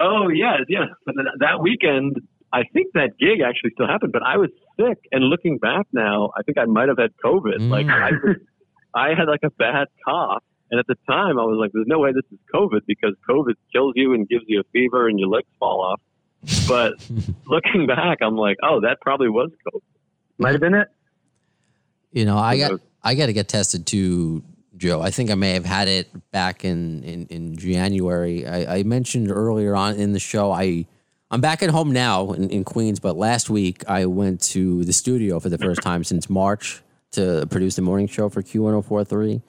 Oh 0.00 0.28
yeah, 0.28 0.58
yeah. 0.68 0.86
But 1.06 1.14
that 1.38 1.60
weekend, 1.60 2.20
I 2.52 2.64
think 2.72 2.92
that 2.94 3.18
gig 3.18 3.40
actually 3.46 3.70
still 3.74 3.86
happened, 3.86 4.12
but 4.12 4.22
I 4.22 4.36
was 4.36 4.50
sick. 4.78 4.98
And 5.12 5.24
looking 5.24 5.58
back 5.58 5.86
now, 5.92 6.30
I 6.36 6.42
think 6.42 6.58
I 6.58 6.64
might 6.64 6.88
have 6.88 6.98
had 6.98 7.10
COVID. 7.24 7.58
Mm. 7.58 7.70
Like 7.70 7.86
I, 7.86 8.10
was, 8.10 8.36
I 8.94 9.08
had 9.10 9.28
like 9.28 9.42
a 9.42 9.50
bad 9.50 9.88
cough, 10.04 10.42
and 10.70 10.80
at 10.80 10.86
the 10.86 10.96
time 11.08 11.38
I 11.38 11.44
was 11.44 11.58
like, 11.58 11.72
"There's 11.72 11.86
no 11.86 11.98
way 11.98 12.12
this 12.12 12.24
is 12.32 12.38
COVID 12.54 12.80
because 12.86 13.14
COVID 13.28 13.54
kills 13.72 13.94
you 13.96 14.14
and 14.14 14.28
gives 14.28 14.44
you 14.46 14.60
a 14.60 14.64
fever 14.72 15.08
and 15.08 15.18
your 15.18 15.28
legs 15.28 15.48
fall 15.58 15.80
off." 15.80 16.00
But 16.68 16.94
looking 17.46 17.86
back, 17.86 18.18
I'm 18.20 18.36
like, 18.36 18.56
"Oh, 18.62 18.80
that 18.80 19.00
probably 19.00 19.28
was 19.28 19.50
COVID." 19.68 19.82
Might 20.38 20.52
have 20.52 20.60
been 20.60 20.74
it. 20.74 20.88
You 22.12 22.24
know, 22.24 22.36
I 22.36 22.58
got? 22.58 22.80
I 23.02 23.14
got 23.14 23.26
to 23.26 23.32
get 23.32 23.48
tested 23.48 23.86
too, 23.86 24.42
Joe. 24.76 25.00
I 25.00 25.10
think 25.10 25.30
I 25.30 25.34
may 25.34 25.52
have 25.52 25.64
had 25.64 25.88
it 25.88 26.08
back 26.30 26.64
in 26.64 27.02
in, 27.02 27.26
in 27.26 27.56
January. 27.56 28.46
I, 28.46 28.78
I 28.78 28.82
mentioned 28.82 29.30
earlier 29.30 29.76
on 29.76 29.96
in 29.96 30.12
the 30.12 30.18
show. 30.18 30.50
I 30.50 30.86
I'm 31.34 31.40
back 31.40 31.64
at 31.64 31.70
home 31.70 31.90
now 31.90 32.30
in, 32.30 32.48
in 32.48 32.62
Queens, 32.62 33.00
but 33.00 33.16
last 33.16 33.50
week 33.50 33.82
I 33.88 34.06
went 34.06 34.40
to 34.52 34.84
the 34.84 34.92
studio 34.92 35.40
for 35.40 35.48
the 35.48 35.58
first 35.58 35.82
time 35.82 36.04
since 36.04 36.30
March 36.30 36.80
to 37.10 37.48
produce 37.50 37.74
the 37.74 37.82
morning 37.82 38.06
show 38.06 38.28
for 38.28 38.40
Q1043. 38.40 39.42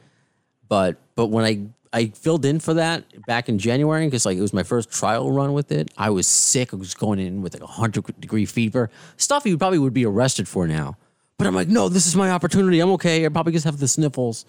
But 0.68 0.98
but 1.14 1.28
when 1.28 1.46
I 1.46 1.68
I 1.94 2.08
filled 2.08 2.44
in 2.44 2.60
for 2.60 2.74
that 2.74 3.04
back 3.28 3.50
in 3.50 3.60
January 3.60 4.08
because 4.08 4.26
like 4.26 4.36
it 4.36 4.42
was 4.42 4.52
my 4.52 4.64
first 4.64 4.90
trial 4.92 5.32
run 5.32 5.54
with 5.54 5.72
it. 5.72 5.92
I 5.96 6.10
was 6.10 6.26
sick. 6.26 6.74
I 6.74 6.78
was 6.78 6.96
going 6.96 7.20
in 7.20 7.44
with 7.44 7.54
like 7.54 7.62
a 7.62 7.68
hundred 7.68 8.20
degree 8.20 8.48
fever, 8.48 8.90
stuff 9.18 9.46
you 9.46 9.56
probably 9.56 9.78
would 9.78 9.94
be 9.94 10.08
arrested 10.08 10.48
for 10.48 10.66
now. 10.66 10.98
But 11.38 11.46
I'm 11.46 11.54
like, 11.54 11.68
no, 11.68 11.88
this 11.88 12.08
is 12.08 12.16
my 12.16 12.32
opportunity. 12.32 12.80
I'm 12.80 12.90
okay. 12.94 13.28
I 13.28 13.30
probably 13.30 13.54
just 13.54 13.66
have 13.66 13.78
the 13.78 13.88
sniffles. 13.88 14.48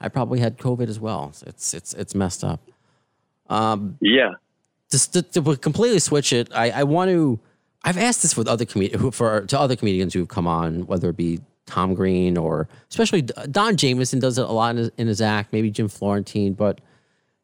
I 0.00 0.08
probably 0.08 0.40
had 0.40 0.58
COVID 0.58 0.88
as 0.88 0.98
well. 0.98 1.32
It's 1.46 1.74
it's 1.74 1.94
it's 1.94 2.16
messed 2.16 2.42
up. 2.42 2.60
Um, 3.48 3.98
yeah, 4.00 4.32
To, 4.92 5.22
to 5.22 5.56
completely 5.56 5.98
switch 5.98 6.32
it, 6.32 6.48
I, 6.54 6.70
I 6.70 6.82
want 6.82 7.10
to. 7.10 7.40
I've 7.84 7.98
asked 7.98 8.22
this 8.22 8.36
with 8.36 8.46
other 8.46 8.64
who 8.64 9.10
for 9.10 9.46
to 9.46 9.58
other 9.58 9.74
comedians 9.74 10.14
who've 10.14 10.28
come 10.28 10.46
on, 10.46 10.86
whether 10.86 11.08
it 11.08 11.16
be 11.16 11.40
Tom 11.66 11.94
Green 11.94 12.36
or 12.36 12.68
especially 12.90 13.22
Don 13.22 13.76
Jamieson 13.76 14.20
does 14.20 14.36
it 14.36 14.44
a 14.44 14.52
lot 14.52 14.70
in 14.72 14.76
his, 14.76 14.90
in 14.98 15.06
his 15.06 15.20
act. 15.20 15.52
Maybe 15.52 15.70
Jim 15.70 15.88
Florentine, 15.88 16.52
but 16.52 16.80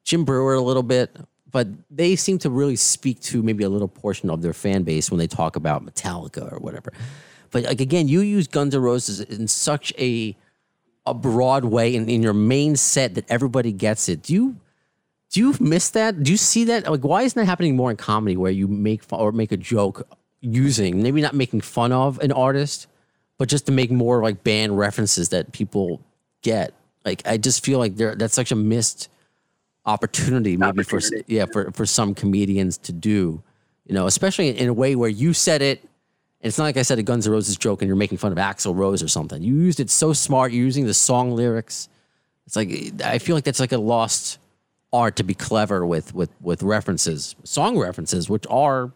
Jim 0.04 0.24
Breuer 0.24 0.54
a 0.54 0.60
little 0.60 0.82
bit. 0.82 1.16
But 1.50 1.68
they 1.90 2.14
seem 2.14 2.38
to 2.40 2.50
really 2.50 2.76
speak 2.76 3.20
to 3.20 3.42
maybe 3.42 3.64
a 3.64 3.70
little 3.70 3.88
portion 3.88 4.28
of 4.28 4.42
their 4.42 4.52
fan 4.52 4.82
base 4.82 5.10
when 5.10 5.18
they 5.18 5.26
talk 5.26 5.56
about 5.56 5.84
Metallica 5.84 6.52
or 6.52 6.58
whatever. 6.58 6.92
But 7.50 7.64
like 7.64 7.80
again, 7.80 8.06
you 8.08 8.20
use 8.20 8.46
Guns 8.46 8.74
N' 8.74 8.82
Roses 8.82 9.20
in 9.20 9.48
such 9.48 9.94
a 9.98 10.36
a 11.06 11.14
broad 11.14 11.64
way 11.64 11.94
in, 11.94 12.08
in 12.08 12.22
your 12.22 12.34
main 12.34 12.76
set 12.76 13.14
that 13.14 13.24
everybody 13.30 13.72
gets 13.72 14.10
it. 14.10 14.22
Do 14.22 14.34
you 14.34 14.56
do 15.30 15.40
you 15.40 15.54
miss 15.60 15.90
that? 15.90 16.22
Do 16.22 16.30
you 16.30 16.36
see 16.36 16.64
that? 16.64 16.90
Like, 16.90 17.02
why 17.02 17.22
isn't 17.22 17.38
that 17.38 17.46
happening 17.46 17.76
more 17.76 17.90
in 17.90 17.96
comedy 17.96 18.36
where 18.36 18.50
you 18.50 18.66
make 18.66 19.02
fun 19.02 19.20
or 19.20 19.32
make 19.32 19.52
a 19.52 19.56
joke 19.56 20.06
using 20.40 21.02
maybe 21.02 21.20
not 21.20 21.34
making 21.34 21.60
fun 21.60 21.92
of 21.92 22.18
an 22.20 22.32
artist, 22.32 22.86
but 23.36 23.48
just 23.48 23.66
to 23.66 23.72
make 23.72 23.90
more 23.90 24.22
like 24.22 24.42
band 24.42 24.78
references 24.78 25.28
that 25.30 25.52
people 25.52 26.00
get? 26.42 26.72
Like, 27.04 27.22
I 27.26 27.36
just 27.36 27.64
feel 27.64 27.78
like 27.78 27.96
there 27.96 28.14
that's 28.14 28.34
such 28.34 28.52
a 28.52 28.56
missed 28.56 29.10
opportunity, 29.84 30.56
maybe 30.56 30.82
for 30.82 31.00
yeah 31.26 31.44
for 31.44 31.70
for 31.72 31.84
some 31.84 32.14
comedians 32.14 32.78
to 32.78 32.92
do, 32.92 33.42
you 33.84 33.94
know, 33.94 34.06
especially 34.06 34.48
in, 34.48 34.56
in 34.56 34.68
a 34.68 34.74
way 34.74 34.96
where 34.96 35.10
you 35.10 35.34
said 35.34 35.60
it. 35.60 35.80
And 36.40 36.48
it's 36.48 36.56
not 36.56 36.64
like 36.64 36.76
I 36.76 36.82
said 36.82 36.98
a 36.98 37.02
Guns 37.02 37.26
N' 37.26 37.32
Roses 37.32 37.56
joke 37.56 37.82
and 37.82 37.86
you're 37.88 37.96
making 37.96 38.18
fun 38.18 38.32
of 38.32 38.38
Axl 38.38 38.74
Rose 38.74 39.02
or 39.02 39.08
something. 39.08 39.42
You 39.42 39.54
used 39.56 39.80
it 39.80 39.90
so 39.90 40.12
smart. 40.12 40.52
You're 40.52 40.64
using 40.64 40.86
the 40.86 40.94
song 40.94 41.32
lyrics. 41.32 41.88
It's 42.46 42.56
like 42.56 42.70
I 43.04 43.18
feel 43.18 43.34
like 43.34 43.44
that's 43.44 43.60
like 43.60 43.72
a 43.72 43.78
lost 43.78 44.38
art 44.92 45.16
to 45.16 45.22
be 45.22 45.34
clever 45.34 45.86
with 45.86 46.14
with 46.14 46.30
with 46.40 46.62
references, 46.62 47.36
song 47.44 47.78
references, 47.78 48.28
which 48.28 48.46
are 48.48 48.92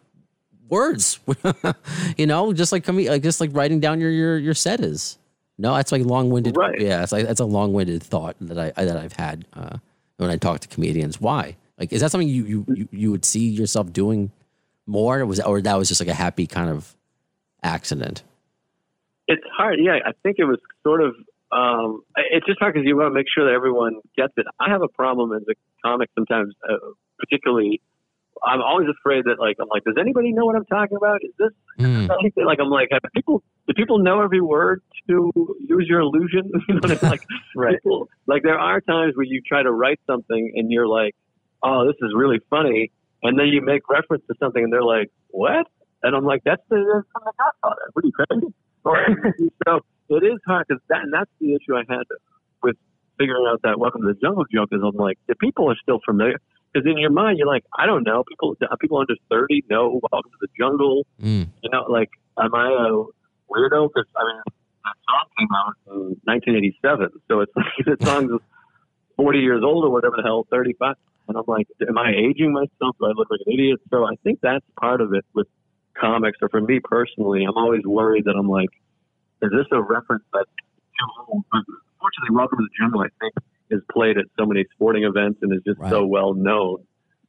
words. 0.69 1.21
you 2.17 2.27
know, 2.27 2.53
just 2.53 2.73
like 2.73 2.85
coming, 2.85 3.09
like 3.09 3.23
just 3.23 3.41
like 3.41 3.51
writing 3.53 3.81
down 3.81 4.01
your 4.01 4.11
your 4.11 4.39
your 4.39 4.55
set 4.55 4.81
is. 4.81 5.19
No, 5.59 5.75
that's 5.75 5.93
like 5.93 6.05
long 6.05 6.31
winded. 6.31 6.57
Right. 6.57 6.81
Yeah, 6.81 7.03
it's 7.03 7.13
like 7.13 7.27
that's 7.27 7.41
a 7.41 7.45
long 7.45 7.73
winded 7.73 8.03
thought 8.03 8.37
that 8.41 8.59
I 8.59 8.85
that 8.85 8.97
I've 8.97 9.13
had 9.13 9.47
uh, 9.55 9.79
when 10.17 10.31
I 10.31 10.37
talk 10.37 10.61
to 10.61 10.69
comedians. 10.69 11.21
Why? 11.21 11.57
Like, 11.79 11.93
is 11.93 12.01
that 12.01 12.11
something 12.11 12.29
you 12.29 12.45
you 12.45 12.67
you, 12.69 12.89
you 12.91 13.11
would 13.11 13.25
see 13.25 13.49
yourself 13.49 13.93
doing 13.93 14.31
more? 14.87 15.21
Or 15.21 15.27
was 15.27 15.41
or 15.41 15.61
that 15.61 15.79
was 15.79 15.89
just 15.89 16.01
like 16.01 16.09
a 16.09 16.15
happy 16.15 16.47
kind 16.47 16.71
of 16.71 16.97
accident? 17.63 18.23
it's 19.29 19.45
hard. 19.57 19.79
Yeah, 19.81 19.99
I 20.05 20.13
think 20.23 20.37
it 20.39 20.45
was 20.45 20.59
sort 20.83 21.03
of. 21.03 21.15
Um, 21.53 22.03
it's 22.17 22.47
just 22.47 22.59
hard 22.61 22.75
because 22.75 22.87
you 22.87 22.97
want 22.97 23.11
to 23.11 23.15
make 23.15 23.27
sure 23.33 23.45
that 23.47 23.53
everyone 23.55 23.97
gets 24.17 24.33
it. 24.37 24.47
I 24.59 24.71
have 24.71 24.83
a 24.83 24.89
problem 24.89 25.33
as 25.33 25.43
a 25.51 25.55
comic 25.87 26.09
sometimes, 26.15 26.55
uh, 26.69 26.77
particularly. 27.19 27.81
I'm 28.45 28.63
always 28.63 28.89
afraid 28.89 29.25
that 29.27 29.37
like 29.39 29.57
I'm 29.61 29.69
like, 29.69 29.85
does 29.85 29.95
anybody 30.01 30.33
know 30.33 30.47
what 30.47 30.57
I'm 30.57 30.65
talking 30.65 30.97
about? 30.97 31.21
Is 31.23 31.33
this 31.39 31.51
Mm. 31.79 32.09
like 32.45 32.59
I'm 32.61 32.69
like, 32.69 32.89
have 32.93 33.01
people 33.15 33.43
do 33.67 33.73
people 33.75 33.99
know 33.99 34.21
every 34.23 34.41
word 34.41 34.83
to 35.09 35.31
use 35.61 35.87
your 35.89 36.01
illusion? 36.01 36.51
you 36.69 36.75
know 36.75 36.81
I 36.85 36.89
mean? 36.89 36.99
Like 37.03 37.23
Right. 37.57 37.75
people 37.83 38.09
like 38.27 38.43
there 38.43 38.59
are 38.59 38.81
times 38.81 39.15
where 39.17 39.25
you 39.25 39.41
try 39.47 39.63
to 39.63 39.71
write 39.73 40.01
something 40.07 40.53
and 40.57 40.71
you're 40.71 40.89
like, 40.89 41.15
oh, 41.63 41.87
this 41.87 41.97
is 42.03 42.13
really 42.15 42.41
funny, 42.51 42.91
and 43.23 43.39
then 43.39 43.47
you 43.47 43.61
make 43.63 43.89
reference 43.89 44.25
to 44.29 44.35
something 44.41 44.65
and 44.65 44.73
they're 44.73 44.83
like, 44.83 45.11
what? 45.29 45.67
And 46.03 46.17
I'm 46.17 46.25
like, 46.25 46.43
that's 46.45 46.63
the 46.69 47.05
that's 47.15 47.25
the 47.25 47.33
Godfather. 47.39 47.91
What 47.93 48.05
are 48.05 48.09
you 48.09 48.13
crazy? 48.13 48.55
Or- 48.85 49.35
so 49.67 49.81
it 50.17 50.25
is 50.25 50.39
hard 50.47 50.67
because 50.69 50.83
that 50.89 51.03
and 51.03 51.13
that's 51.13 51.31
the 51.41 51.55
issue 51.55 51.75
I 51.75 51.85
had 51.89 52.05
with 52.63 52.77
figuring 53.19 53.47
out 53.49 53.61
that 53.63 53.79
Welcome 53.79 54.03
to 54.03 54.09
the 54.09 54.19
Jungle 54.21 54.45
joke 54.53 54.71
is 54.73 54.81
I'm 54.85 54.97
like, 54.97 55.19
the 55.29 55.35
people 55.37 55.71
are 55.71 55.77
still 55.83 56.01
familiar. 56.05 56.39
Because 56.73 56.91
in 56.91 56.99
your 56.99 57.11
mind, 57.11 57.37
you're 57.39 57.47
like, 57.47 57.65
I 57.79 57.85
don't 57.85 58.03
know. 58.03 58.25
People, 58.27 58.57
people 58.81 58.99
under 58.99 59.15
30 59.31 59.65
know 59.69 60.01
Welcome 60.11 60.31
to 60.31 60.39
the 60.41 60.49
Jungle. 60.59 61.07
Mm. 61.23 61.49
You 61.63 61.71
know, 61.71 61.85
like, 61.89 62.11
am 62.39 62.55
I 62.55 62.69
a 62.69 62.91
weirdo? 63.53 63.91
Because 63.93 64.09
I 64.17 64.25
mean, 64.25 64.43
that 64.85 64.97
song 65.07 65.25
came 65.39 65.49
out 65.55 65.75
in 65.87 66.17
1987, 66.25 67.11
so 67.29 67.41
it's 67.41 67.53
like 67.57 67.99
the 67.99 68.05
song's 68.05 68.41
40 69.17 69.39
years 69.39 69.63
old 69.63 69.85
or 69.85 69.91
whatever 69.91 70.17
the 70.17 70.23
hell, 70.23 70.47
35. 70.51 70.97
And 71.29 71.37
I'm 71.37 71.45
like, 71.47 71.69
am 71.87 71.99
I 71.99 72.11
aging 72.11 72.53
myself? 72.53 72.97
Do 72.99 73.07
I 73.07 73.13
look 73.15 73.29
like 73.31 73.41
an 73.47 73.53
idiot? 73.53 73.81
So 73.91 74.05
I 74.05 74.17
think 74.25 74.41
that's 74.43 74.65
part 74.81 75.01
of 75.01 75.15
it 75.15 75.25
with 75.35 75.47
comics, 75.99 76.39
or 76.43 76.49
for 76.49 76.61
me 76.61 76.81
personally, 76.83 77.45
I'm 77.45 77.57
always 77.57 77.83
worried 77.85 78.25
that 78.25 78.35
I'm 78.37 78.49
like, 78.49 78.71
is 79.43 79.51
this 79.51 79.67
a 79.73 79.81
reference 79.83 80.25
that's 80.33 80.49
too 80.49 81.23
old? 81.29 81.45
But 81.51 81.63
fortunately, 82.01 82.35
Welcome 82.37 82.59
to 82.59 82.65
the 82.65 82.71
Jungle, 82.79 83.01
I 83.03 83.09
think, 83.21 83.35
is 83.71 83.81
played 83.91 84.19
at 84.19 84.27
so 84.39 84.47
many 84.47 84.65
sporting 84.75 85.05
events 85.05 85.41
and 85.43 85.53
is 85.53 85.63
just 85.67 85.81
Right. 85.81 85.91
so 85.91 86.07
well 86.07 86.35
known 86.35 86.87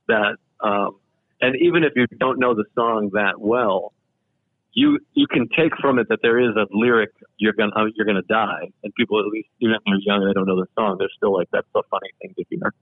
that, 0.08 0.38
um, 0.62 0.98
and 1.42 1.56
even 1.58 1.84
if 1.84 1.94
you 1.96 2.06
don't 2.20 2.40
know 2.40 2.54
the 2.54 2.66
song 2.76 3.10
that 3.14 3.40
well, 3.40 3.94
you 4.74 5.00
you 5.14 5.28
can 5.28 5.48
take 5.56 5.76
from 5.80 6.00
it 6.00 6.10
that 6.10 6.20
there 6.22 6.40
is 6.40 6.56
a 6.56 6.66
lyric 6.72 7.12
you're 7.38 7.54
gonna 7.54 7.72
uh, 7.76 7.86
you're 7.96 8.06
gonna 8.06 8.22
die, 8.24 8.70
and 8.84 8.94
people 8.96 9.20
at 9.20 9.26
least 9.28 9.50
even 9.60 9.76
if 9.76 9.82
they're 9.86 10.00
young 10.00 10.22
and 10.22 10.30
they 10.30 10.34
don't 10.34 10.48
know 10.48 10.56
the 10.56 10.68
song, 10.76 10.98
they're 10.98 11.10
still 11.16 11.34
like 11.34 11.48
that's 11.52 11.68
a 11.76 11.84
funny 11.90 12.10
thing 12.22 12.34
to 12.38 12.44
hear 12.50 12.74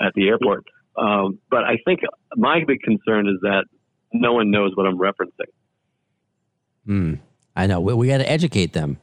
at 0.00 0.12
the 0.14 0.28
airport. 0.28 0.64
Um, 0.96 1.38
but 1.50 1.64
I 1.64 1.78
think 1.84 2.00
my 2.36 2.64
big 2.66 2.80
concern 2.80 3.28
is 3.28 3.40
that 3.42 3.66
no 4.12 4.32
one 4.32 4.50
knows 4.50 4.72
what 4.74 4.86
I'm 4.86 4.98
referencing. 4.98 5.52
Hmm. 6.86 7.14
I 7.58 7.66
know. 7.66 7.80
We, 7.80 7.92
we 7.92 8.06
got 8.06 8.18
to 8.18 8.30
educate 8.30 8.72
them. 8.72 8.98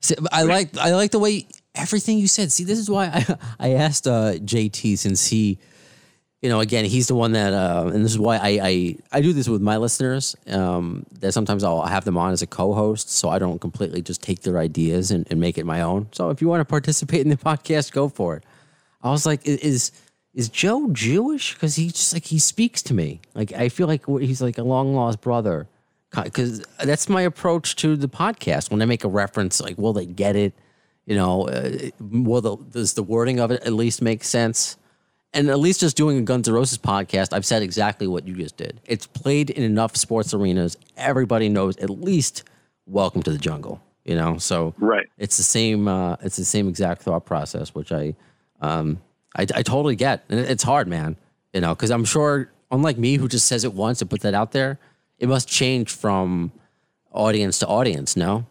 See, 0.00 0.14
I 0.30 0.42
like 0.42 0.76
I 0.76 0.94
like 0.94 1.10
the 1.10 1.18
way 1.18 1.46
everything 1.74 2.18
you 2.18 2.26
said. 2.26 2.52
See, 2.52 2.64
this 2.64 2.78
is 2.78 2.90
why 2.90 3.06
I 3.06 3.36
I 3.58 3.72
asked 3.74 4.06
uh, 4.06 4.34
JT 4.34 4.98
since 4.98 5.26
he, 5.26 5.58
you 6.42 6.50
know, 6.50 6.60
again 6.60 6.84
he's 6.84 7.06
the 7.08 7.14
one 7.14 7.32
that, 7.32 7.54
uh, 7.54 7.90
and 7.92 8.04
this 8.04 8.12
is 8.12 8.18
why 8.18 8.36
I 8.36 8.60
I, 8.62 8.96
I 9.10 9.20
do 9.22 9.32
this 9.32 9.48
with 9.48 9.62
my 9.62 9.78
listeners. 9.78 10.36
Um, 10.48 11.06
that 11.20 11.32
sometimes 11.32 11.64
I'll 11.64 11.82
have 11.82 12.04
them 12.04 12.18
on 12.18 12.32
as 12.32 12.42
a 12.42 12.46
co-host, 12.46 13.10
so 13.10 13.30
I 13.30 13.38
don't 13.38 13.58
completely 13.58 14.02
just 14.02 14.22
take 14.22 14.42
their 14.42 14.58
ideas 14.58 15.10
and, 15.10 15.26
and 15.30 15.40
make 15.40 15.56
it 15.56 15.64
my 15.64 15.80
own. 15.80 16.08
So 16.12 16.28
if 16.28 16.42
you 16.42 16.48
want 16.48 16.60
to 16.60 16.66
participate 16.66 17.22
in 17.22 17.30
the 17.30 17.36
podcast, 17.50 17.92
go 17.92 18.10
for 18.10 18.36
it. 18.36 18.44
I 19.02 19.10
was 19.10 19.24
like, 19.24 19.46
is 19.46 19.92
is 20.34 20.50
Joe 20.50 20.90
Jewish? 20.92 21.54
Because 21.54 21.76
he 21.76 21.88
just 21.88 22.12
like 22.12 22.26
he 22.26 22.38
speaks 22.38 22.82
to 22.82 22.92
me. 22.92 23.22
Like 23.34 23.52
I 23.52 23.70
feel 23.70 23.86
like 23.86 24.04
he's 24.04 24.42
like 24.42 24.58
a 24.58 24.62
long 24.62 24.94
lost 24.94 25.22
brother. 25.22 25.68
Because 26.14 26.62
that's 26.84 27.08
my 27.08 27.22
approach 27.22 27.76
to 27.76 27.96
the 27.96 28.08
podcast. 28.08 28.70
When 28.70 28.82
I 28.82 28.84
make 28.84 29.04
a 29.04 29.08
reference, 29.08 29.60
like, 29.60 29.78
will 29.78 29.92
they 29.92 30.06
get 30.06 30.36
it? 30.36 30.52
You 31.06 31.16
know, 31.16 31.48
uh, 31.48 31.90
will 32.00 32.40
the 32.40 32.56
does 32.56 32.94
the 32.94 33.02
wording 33.02 33.40
of 33.40 33.50
it 33.50 33.62
at 33.64 33.72
least 33.72 34.02
make 34.02 34.22
sense? 34.22 34.76
And 35.34 35.48
at 35.48 35.58
least 35.58 35.80
just 35.80 35.96
doing 35.96 36.18
a 36.18 36.20
Guns 36.22 36.46
N' 36.46 36.54
Roses 36.54 36.76
podcast, 36.78 37.32
I've 37.32 37.46
said 37.46 37.62
exactly 37.62 38.06
what 38.06 38.26
you 38.28 38.34
just 38.34 38.56
did. 38.58 38.80
It's 38.84 39.06
played 39.06 39.48
in 39.48 39.62
enough 39.62 39.96
sports 39.96 40.34
arenas. 40.34 40.76
Everybody 40.96 41.48
knows 41.48 41.76
at 41.78 41.88
least 41.90 42.44
"Welcome 42.86 43.22
to 43.24 43.30
the 43.30 43.38
Jungle." 43.38 43.80
You 44.04 44.16
know, 44.16 44.36
so 44.36 44.74
Right. 44.78 45.08
it's 45.16 45.36
the 45.38 45.42
same. 45.42 45.88
Uh, 45.88 46.16
it's 46.22 46.36
the 46.36 46.44
same 46.44 46.68
exact 46.68 47.02
thought 47.02 47.24
process, 47.24 47.74
which 47.74 47.90
I, 47.92 48.14
um, 48.60 49.00
I, 49.36 49.42
I 49.42 49.62
totally 49.62 49.96
get. 49.96 50.24
And 50.28 50.38
it's 50.40 50.62
hard, 50.64 50.86
man. 50.88 51.16
You 51.54 51.60
know, 51.62 51.74
because 51.74 51.90
I'm 51.90 52.04
sure, 52.04 52.50
unlike 52.70 52.98
me, 52.98 53.16
who 53.16 53.26
just 53.28 53.46
says 53.46 53.64
it 53.64 53.72
once 53.74 54.00
and 54.02 54.10
put 54.10 54.20
that 54.22 54.34
out 54.34 54.52
there, 54.52 54.78
it 55.22 55.28
must 55.28 55.48
change 55.48 55.88
from 55.88 56.50
audience 57.12 57.60
to 57.60 57.66
audience. 57.68 58.16
No. 58.16 58.44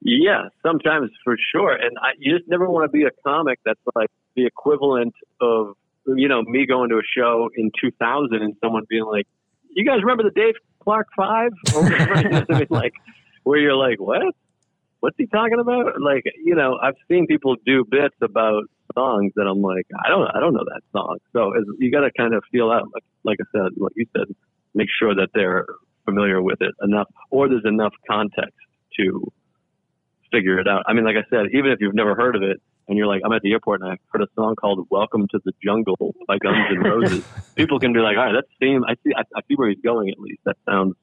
Yeah, 0.00 0.48
sometimes 0.62 1.10
for 1.22 1.36
sure. 1.52 1.72
And 1.72 1.98
I, 1.98 2.12
you 2.18 2.38
just 2.38 2.48
never 2.48 2.66
want 2.68 2.90
to 2.90 2.96
be 2.96 3.04
a 3.04 3.10
comic 3.22 3.58
that's 3.62 3.80
like 3.94 4.08
the 4.36 4.46
equivalent 4.46 5.14
of, 5.42 5.74
you 6.06 6.28
know, 6.28 6.40
me 6.42 6.64
going 6.64 6.88
to 6.88 6.96
a 6.96 7.02
show 7.14 7.50
in 7.54 7.70
2000 7.78 8.40
and 8.40 8.56
someone 8.62 8.84
being 8.88 9.04
like, 9.04 9.26
you 9.70 9.84
guys 9.84 9.98
remember 10.00 10.22
the 10.22 10.30
Dave 10.30 10.54
Clark 10.80 11.08
Five? 11.14 11.52
Or 11.76 11.82
whatever. 11.82 12.14
I 12.14 12.58
mean? 12.60 12.66
Like, 12.70 12.94
where 13.42 13.58
you're 13.58 13.76
like, 13.76 14.00
what? 14.00 14.34
What's 15.00 15.16
he 15.18 15.26
talking 15.26 15.60
about? 15.60 16.00
Like, 16.00 16.24
you 16.42 16.54
know, 16.54 16.78
I've 16.82 16.96
seen 17.06 17.26
people 17.26 17.56
do 17.66 17.84
bits 17.84 18.16
about 18.22 18.64
songs 18.94 19.32
that 19.36 19.46
I'm 19.46 19.60
like, 19.60 19.86
I 20.02 20.08
don't, 20.08 20.26
I 20.34 20.40
don't 20.40 20.54
know 20.54 20.64
that 20.64 20.80
song. 20.92 21.18
So 21.34 21.52
you 21.78 21.92
got 21.92 22.00
to 22.00 22.10
kind 22.16 22.32
of 22.32 22.42
feel 22.50 22.70
out, 22.70 22.84
like, 22.94 23.04
like 23.24 23.38
I 23.42 23.46
said, 23.52 23.72
what 23.76 23.92
you 23.94 24.06
said, 24.16 24.34
make 24.74 24.88
sure 24.98 25.14
that 25.14 25.28
they're 25.34 25.66
familiar 26.04 26.42
with 26.42 26.60
it 26.60 26.74
enough, 26.82 27.08
or 27.30 27.48
there's 27.48 27.64
enough 27.64 27.92
context 28.08 28.56
to 28.98 29.30
figure 30.30 30.58
it 30.58 30.68
out. 30.68 30.84
I 30.86 30.92
mean, 30.92 31.04
like 31.04 31.16
I 31.16 31.28
said, 31.30 31.46
even 31.52 31.70
if 31.72 31.80
you've 31.80 31.94
never 31.94 32.14
heard 32.14 32.36
of 32.36 32.42
it 32.42 32.60
and 32.86 32.96
you're 32.96 33.06
like, 33.06 33.22
I'm 33.24 33.32
at 33.32 33.42
the 33.42 33.52
airport 33.52 33.82
and 33.82 33.92
I 33.92 33.96
heard 34.12 34.22
a 34.22 34.28
song 34.34 34.56
called 34.56 34.86
"Welcome 34.90 35.26
to 35.28 35.40
the 35.44 35.52
Jungle" 35.62 36.14
by 36.26 36.38
Guns 36.38 36.66
N' 36.70 36.80
Roses, 36.80 37.24
people 37.54 37.78
can 37.78 37.92
be 37.92 38.00
like, 38.00 38.16
all 38.16 38.24
right, 38.24 38.32
that 38.32 38.44
seems 38.60 38.84
I 38.86 38.94
see 39.04 39.12
I, 39.16 39.22
I 39.36 39.40
see 39.48 39.54
where 39.54 39.68
he's 39.68 39.80
going 39.82 40.10
at 40.10 40.18
least. 40.18 40.40
That 40.44 40.56
sounds, 40.68 40.94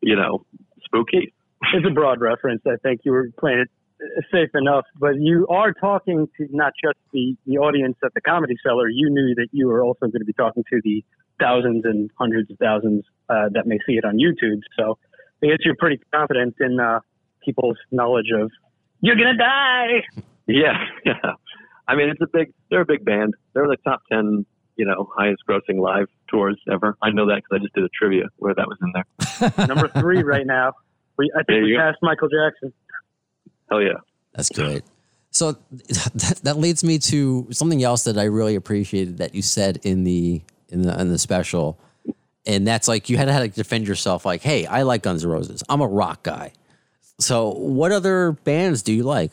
you 0.00 0.16
know, 0.16 0.44
spooky. 0.84 1.32
it's 1.72 1.86
a 1.86 1.90
broad 1.90 2.20
reference. 2.20 2.62
I 2.66 2.76
think 2.82 3.00
you 3.04 3.12
were 3.12 3.30
playing 3.38 3.60
it 3.60 3.68
safe 4.32 4.50
enough, 4.54 4.84
but 4.98 5.16
you 5.18 5.46
are 5.48 5.72
talking 5.72 6.28
to 6.36 6.48
not 6.50 6.72
just 6.82 6.98
the, 7.12 7.36
the 7.46 7.58
audience 7.58 7.96
at 8.04 8.12
the 8.14 8.20
Comedy 8.20 8.54
Cellar. 8.62 8.88
You 8.88 9.08
knew 9.10 9.34
that 9.36 9.48
you 9.52 9.68
were 9.68 9.82
also 9.82 10.06
going 10.06 10.20
to 10.20 10.24
be 10.24 10.32
talking 10.32 10.64
to 10.70 10.80
the 10.82 11.04
thousands 11.40 11.84
and 11.84 12.10
hundreds 12.18 12.50
of 12.50 12.58
thousands 12.58 13.04
uh, 13.28 13.48
that 13.52 13.66
may 13.66 13.78
see 13.86 13.94
it 13.94 14.04
on 14.04 14.18
YouTube. 14.18 14.60
So 14.78 14.98
I 15.42 15.46
guess 15.48 15.58
you're 15.64 15.76
pretty 15.78 16.00
confident 16.12 16.54
in 16.60 16.78
uh, 16.80 17.00
people's 17.44 17.76
knowledge 17.90 18.30
of 18.34 18.50
you're 19.00 19.16
gonna 19.16 19.36
die. 19.36 20.02
Yeah, 20.46 20.78
yeah. 21.04 21.32
I 21.86 21.94
mean, 21.96 22.08
it's 22.08 22.20
a 22.22 22.26
big. 22.32 22.52
They're 22.70 22.80
a 22.82 22.86
big 22.86 23.04
band. 23.04 23.34
They're 23.52 23.66
the 23.66 23.76
top 23.84 24.00
ten, 24.10 24.46
you 24.76 24.86
know, 24.86 25.08
highest 25.16 25.42
grossing 25.48 25.78
live 25.80 26.06
tours 26.30 26.58
ever. 26.72 26.96
I 27.02 27.10
know 27.10 27.26
that 27.26 27.36
because 27.42 27.50
I 27.52 27.58
just 27.62 27.74
did 27.74 27.84
a 27.84 27.88
trivia 27.90 28.24
where 28.36 28.54
that 28.54 28.66
was 28.66 28.78
in 28.82 28.92
there. 28.94 29.66
Number 29.66 29.88
three 29.88 30.22
right 30.22 30.46
now. 30.46 30.72
We, 31.18 31.30
I 31.36 31.42
There 31.46 31.56
think 31.56 31.64
we 31.64 31.70
you 31.70 31.76
go. 31.76 31.82
passed 31.82 31.98
Michael 32.02 32.28
Jackson. 32.28 32.72
Hell 33.70 33.82
yeah. 33.82 33.98
That's 34.34 34.48
great. 34.48 34.82
So 35.30 35.52
that, 35.70 36.40
that 36.44 36.56
leads 36.58 36.82
me 36.82 36.98
to 37.00 37.46
something 37.50 37.82
else 37.84 38.04
that 38.04 38.16
I 38.18 38.24
really 38.24 38.54
appreciated 38.54 39.18
that 39.18 39.34
you 39.34 39.42
said 39.42 39.80
in 39.84 40.04
the 40.04 40.42
in 40.68 40.82
the 40.82 41.00
in 41.00 41.08
the 41.10 41.18
special, 41.18 41.78
and 42.46 42.66
that's 42.66 42.88
like 42.88 43.08
you 43.08 43.16
had 43.16 43.26
to, 43.26 43.32
had 43.32 43.40
to 43.40 43.48
defend 43.48 43.86
yourself. 43.86 44.24
Like, 44.24 44.42
hey, 44.42 44.66
I 44.66 44.82
like 44.82 45.02
Guns 45.02 45.24
N' 45.24 45.30
Roses. 45.30 45.62
I'm 45.68 45.80
a 45.80 45.86
rock 45.86 46.22
guy. 46.22 46.52
So, 47.18 47.50
what 47.50 47.92
other 47.92 48.32
bands 48.32 48.82
do 48.82 48.92
you 48.92 49.04
like? 49.04 49.32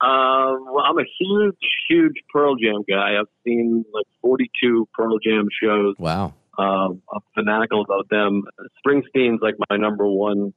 Um, 0.00 0.66
well, 0.72 0.84
I'm 0.84 0.98
a 0.98 1.04
huge, 1.18 1.56
huge 1.88 2.14
Pearl 2.32 2.54
Jam 2.54 2.84
guy. 2.88 3.18
I've 3.18 3.26
seen 3.44 3.84
like 3.92 4.06
42 4.22 4.88
Pearl 4.94 5.18
Jam 5.18 5.48
shows. 5.60 5.96
Wow. 5.98 6.34
Um, 6.56 7.02
I'm 7.12 7.20
fanatical 7.34 7.82
about 7.82 8.08
them. 8.08 8.44
Springsteen's 8.84 9.40
like 9.42 9.54
my 9.68 9.76
number 9.76 10.06
one 10.06 10.52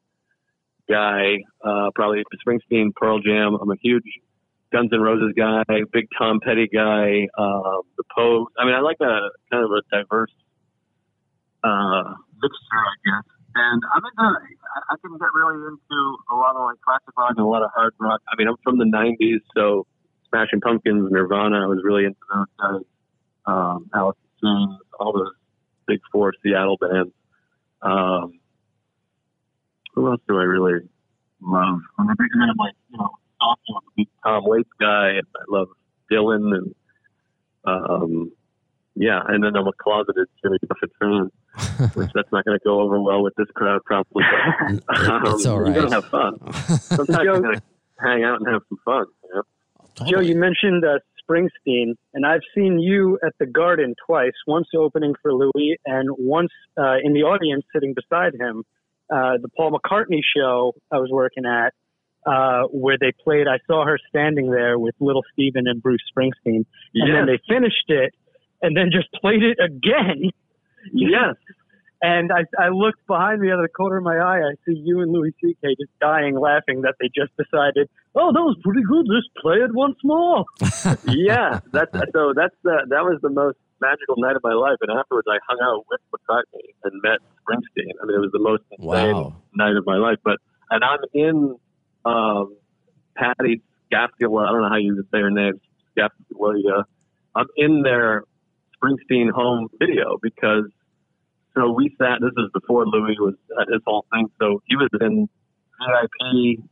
guy. 0.90 1.38
Uh, 1.64 1.90
probably 1.96 2.24
Springsteen, 2.46 2.94
Pearl 2.96 3.20
Jam. 3.20 3.58
I'm 3.60 3.72
a 3.72 3.76
huge 3.82 4.04
Guns 4.72 4.90
N' 4.94 5.02
Roses 5.02 5.34
guy, 5.36 5.64
big 5.92 6.08
Tom 6.18 6.40
Petty 6.44 6.68
guy. 6.72 7.28
Um, 7.38 7.82
the 7.98 8.04
Pogues. 8.18 8.52
I 8.58 8.66
mean, 8.66 8.74
I 8.74 8.80
like 8.82 8.98
a 9.02 9.30
kind 9.52 9.64
of 9.66 9.72
a 9.72 9.82
diverse 9.92 10.32
uh, 11.64 12.16
mixture, 12.42 12.82
I 12.82 12.96
guess. 13.06 13.26
And 13.56 13.82
I'm 13.94 14.02
into. 14.06 14.24
I- 14.24 14.96
can 15.02 15.18
get 15.18 15.28
really 15.36 15.56
into 15.68 16.00
a 16.32 16.36
lot 16.36 16.56
of 16.56 16.64
like 16.64 16.80
classic 16.82 17.12
rock 17.18 17.32
and 17.36 17.40
a 17.40 17.46
lot 17.46 17.64
of 17.64 17.72
hard 17.76 17.94
rock. 18.00 18.22
I 18.32 18.36
mean, 18.38 18.48
I'm 18.48 18.56
from 18.64 18.78
the 18.78 18.86
'90s, 18.86 19.40
so 19.56 19.86
Smashing 20.30 20.62
Pumpkins, 20.62 21.12
Nirvana. 21.12 21.64
I 21.64 21.66
was 21.68 21.80
really 21.84 22.06
into 22.06 22.18
those 22.34 22.46
guys. 22.60 22.86
Um, 23.46 23.90
Alice 23.94 24.16
in 24.44 24.48
Chains, 24.48 24.80
all 25.00 25.12
those 25.14 25.34
big 25.88 26.00
four 26.12 26.34
Seattle 26.44 26.78
bands. 26.78 27.12
Um, 27.82 28.40
who 29.96 30.08
else 30.10 30.22
do 30.28 30.38
I 30.38 30.44
really 30.44 30.88
love? 31.42 31.80
I'm 32.00 32.10
a 32.10 32.16
big 32.18 32.32
fan 32.34 32.50
of 32.50 32.56
like 32.60 32.74
you 32.92 32.98
know, 32.98 33.10
Tom 34.24 34.44
Waits 34.46 34.70
guy, 34.80 35.10
and 35.10 35.28
I 35.36 35.44
love 35.50 35.68
Dylan, 36.12 36.56
and 36.56 36.76
um, 37.66 38.32
yeah, 38.96 39.22
and 39.28 39.44
then 39.44 39.56
I'm 39.56 39.68
a 39.68 39.72
closeted 39.82 40.28
Jimmy 40.44 40.58
Buffett 40.68 40.92
fan, 41.00 41.30
which 41.94 42.10
that's 42.14 42.32
not 42.32 42.46
going 42.46 42.58
to 42.58 42.64
go 42.64 42.82
over 42.82 43.00
well 43.00 43.24
with 43.24 43.34
this 43.38 43.48
crowd 43.56 43.82
probably. 43.86 44.24
um, 44.70 44.80
It's 45.26 45.46
all 45.46 45.58
You 45.58 45.64
right. 45.66 45.76
gotta 45.76 45.90
have 45.96 46.06
fun. 46.06 46.54
Sometimes 46.80 47.24
you 47.24 47.42
gotta 47.42 47.62
hang 48.00 48.24
out 48.24 48.40
and 48.42 48.48
have 48.52 48.62
some 48.70 48.80
fun. 48.84 49.06
You 49.24 49.36
know? 49.36 50.06
Joe, 50.10 50.20
you 50.22 50.36
mentioned 50.36 50.84
uh, 50.86 51.00
Springsteen, 51.30 51.94
and 52.14 52.26
I've 52.26 52.42
seen 52.56 52.80
you 52.80 53.20
at 53.26 53.34
the 53.40 53.46
Garden 53.46 53.96
twice. 54.06 54.32
Once 54.48 54.68
opening 54.76 55.14
for 55.22 55.34
Louis, 55.34 55.78
and 55.86 56.10
once 56.18 56.52
uh, 56.78 56.96
in 57.04 57.14
the 57.14 57.22
audience 57.24 57.64
sitting 57.74 57.94
beside 57.94 58.34
him. 58.36 58.64
Uh, 59.14 59.34
the 59.42 59.50
Paul 59.58 59.72
McCartney 59.78 60.22
show 60.36 60.72
I 60.90 60.96
was 60.98 61.10
working 61.12 61.44
at, 61.46 61.74
uh, 62.26 62.64
where 62.72 62.98
they 63.00 63.12
played. 63.24 63.48
I 63.48 63.60
saw 63.68 63.86
her 63.86 63.98
standing 64.10 64.52
there 64.52 64.78
with 64.80 64.96
Little 65.00 65.24
Steven 65.34 65.68
and 65.68 65.82
Bruce 65.82 66.02
Springsteen, 66.16 66.32
and 66.46 66.66
Yes. 66.94 67.08
then 67.14 67.26
they 67.26 67.40
finished 67.48 67.90
it, 67.90 68.14
and 68.62 68.76
then 68.78 68.90
just 68.92 69.12
played 69.14 69.44
it 69.44 69.58
again. 69.64 70.32
Yes. 70.94 71.36
And 72.04 72.32
I, 72.32 72.46
I 72.60 72.70
looked 72.70 73.06
behind 73.06 73.42
me 73.42 73.52
out 73.52 73.60
of 73.60 73.64
the 73.66 73.70
corner 73.70 73.98
of 73.98 74.04
my 74.04 74.18
eye. 74.18 74.40
I 74.40 74.54
see 74.66 74.74
you 74.76 75.02
and 75.02 75.12
Louis 75.12 75.36
C.K. 75.40 75.76
just 75.80 75.92
dying 76.00 76.34
laughing 76.36 76.82
that 76.82 76.96
they 77.00 77.08
just 77.14 77.30
decided, 77.38 77.90
oh, 78.16 78.34
that 78.34 78.42
was 78.42 78.58
pretty 78.64 78.82
good. 78.82 79.06
Let's 79.08 79.28
play 79.40 79.58
it 79.58 79.70
once 79.72 79.98
more. 80.04 80.46
yeah, 81.06 81.60
that's 81.72 81.92
so. 82.14 82.34
That's 82.36 82.56
the 82.64 82.88
that 82.90 83.04
was 83.06 83.20
the 83.22 83.30
most 83.30 83.58
magical 83.82 84.16
night 84.18 84.36
of 84.36 84.42
my 84.44 84.54
life. 84.54 84.78
And 84.82 84.90
afterwards, 84.98 85.28
I 85.30 85.38
hung 85.48 85.60
out 85.62 85.86
with 85.92 86.02
McCartney 86.10 86.74
and 86.86 87.02
met 87.04 87.20
Springsteen. 87.46 87.94
I 88.02 88.06
mean, 88.08 88.18
it 88.18 88.22
was 88.22 88.32
the 88.34 88.40
most 88.40 88.64
insane 88.72 88.88
Wow. 89.16 89.36
night 89.54 89.76
of 89.76 89.86
my 89.86 89.98
life. 89.98 90.18
But 90.24 90.38
and 90.72 90.84
I'm 90.84 91.00
in 91.14 91.56
um, 92.06 92.56
Patty 93.16 93.62
Scapula. 93.88 94.44
I 94.44 94.52
don't 94.52 94.62
know 94.62 94.70
how 94.70 94.78
you 94.78 95.04
say 95.12 95.20
her 95.20 95.32
name. 95.32 95.60
Scapula. 95.92 96.86
I'm 97.36 97.48
in 97.58 97.82
their 97.82 98.24
Springsteen 98.76 99.32
home 99.32 99.68
video 99.80 100.18
because 100.22 100.66
so 101.56 101.72
we 101.72 101.96
sat. 101.98 102.20
This 102.22 102.32
is 102.38 102.50
before 102.54 102.86
Louis 102.86 103.16
was 103.20 103.36
at 103.60 103.68
his 103.68 103.82
whole 103.86 104.06
thing. 104.12 104.28
So 104.40 104.62
he 104.66 104.76
was 104.76 104.90
in 105.00 105.28
VIP 105.80 106.64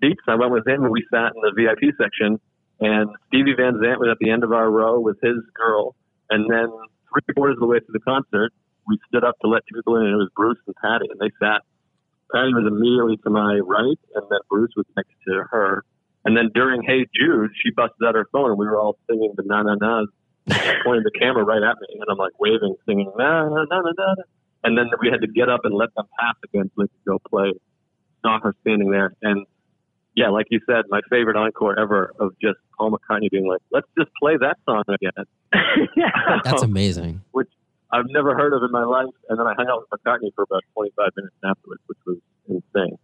seats. 0.00 0.22
I 0.26 0.36
went 0.36 0.52
with 0.52 0.66
him, 0.66 0.84
and 0.84 0.92
we 0.92 1.04
sat 1.12 1.32
in 1.34 1.40
the 1.42 1.52
VIP 1.54 1.94
section. 2.00 2.40
And 2.80 3.08
Stevie 3.28 3.54
Van 3.56 3.78
Zandt 3.80 4.00
was 4.00 4.08
at 4.10 4.18
the 4.20 4.30
end 4.30 4.44
of 4.44 4.52
our 4.52 4.70
row 4.70 5.00
with 5.00 5.16
his 5.22 5.36
girl. 5.54 5.94
And 6.30 6.50
then 6.50 6.68
three 7.12 7.34
quarters 7.34 7.56
of 7.56 7.60
the 7.60 7.66
way 7.66 7.78
through 7.80 7.94
the 7.94 8.00
concert, 8.00 8.52
we 8.86 8.98
stood 9.08 9.24
up 9.24 9.38
to 9.40 9.48
let 9.48 9.64
people 9.66 9.96
in, 9.96 10.02
and 10.06 10.12
it 10.12 10.16
was 10.16 10.30
Bruce 10.34 10.58
and 10.66 10.76
Patty, 10.76 11.06
and 11.10 11.20
they 11.20 11.32
sat. 11.40 11.62
Patty 12.32 12.54
was 12.54 12.66
immediately 12.66 13.16
to 13.24 13.30
my 13.30 13.58
right, 13.64 13.98
and 14.14 14.24
then 14.30 14.40
Bruce 14.50 14.72
was 14.76 14.86
next 14.96 15.14
to 15.26 15.44
her. 15.50 15.84
And 16.24 16.36
then 16.36 16.50
during 16.54 16.82
Hey 16.82 17.06
Jude, 17.14 17.50
she 17.62 17.70
busted 17.70 18.02
out 18.06 18.14
her 18.14 18.26
phone, 18.32 18.50
and 18.50 18.58
we 18.58 18.66
were 18.66 18.80
all 18.80 18.98
singing 19.08 19.32
the 19.36 19.44
na 19.44 19.62
na 19.62 19.74
na's, 19.74 20.08
pointing 20.84 21.04
the 21.04 21.12
camera 21.18 21.44
right 21.44 21.62
at 21.62 21.76
me, 21.80 22.00
and 22.00 22.04
I'm 22.10 22.18
like 22.18 22.38
waving, 22.40 22.74
singing 22.86 23.12
na 23.16 23.48
na 23.48 23.64
na 23.70 23.80
na 23.80 23.92
na. 23.96 24.14
And 24.64 24.76
then 24.76 24.90
we 25.00 25.08
had 25.10 25.20
to 25.20 25.28
get 25.28 25.48
up 25.48 25.60
and 25.64 25.74
let 25.74 25.94
them 25.94 26.06
pass 26.18 26.34
again 26.44 26.70
so 26.74 26.82
they 26.82 26.88
could 26.88 27.06
go 27.06 27.18
play. 27.30 27.52
Saw 28.22 28.40
her 28.40 28.54
standing 28.62 28.90
there, 28.90 29.12
and 29.22 29.46
yeah, 30.16 30.30
like 30.30 30.46
you 30.50 30.60
said, 30.66 30.86
my 30.88 31.00
favorite 31.10 31.36
encore 31.36 31.78
ever 31.78 32.12
of 32.18 32.32
just 32.40 32.58
Paul 32.76 32.90
McCartney 32.90 33.30
being 33.30 33.46
like, 33.46 33.60
"Let's 33.70 33.86
just 33.96 34.10
play 34.20 34.36
that 34.38 34.56
song 34.64 34.82
again." 34.88 35.24
yeah. 35.96 36.40
That's 36.42 36.62
amazing. 36.72 37.20
which 37.32 37.50
I've 37.92 38.06
never 38.08 38.34
heard 38.34 38.52
of 38.52 38.62
in 38.62 38.70
my 38.72 38.84
life. 38.84 39.14
And 39.28 39.38
then 39.38 39.46
I 39.46 39.54
hung 39.56 39.68
out 39.68 39.86
with 39.90 40.00
McCartney 40.00 40.34
for 40.34 40.42
about 40.42 40.62
25 40.74 41.10
minutes 41.16 41.36
afterwards, 41.44 41.82
which 41.86 41.98
was 42.06 42.18
insane. 42.48 42.98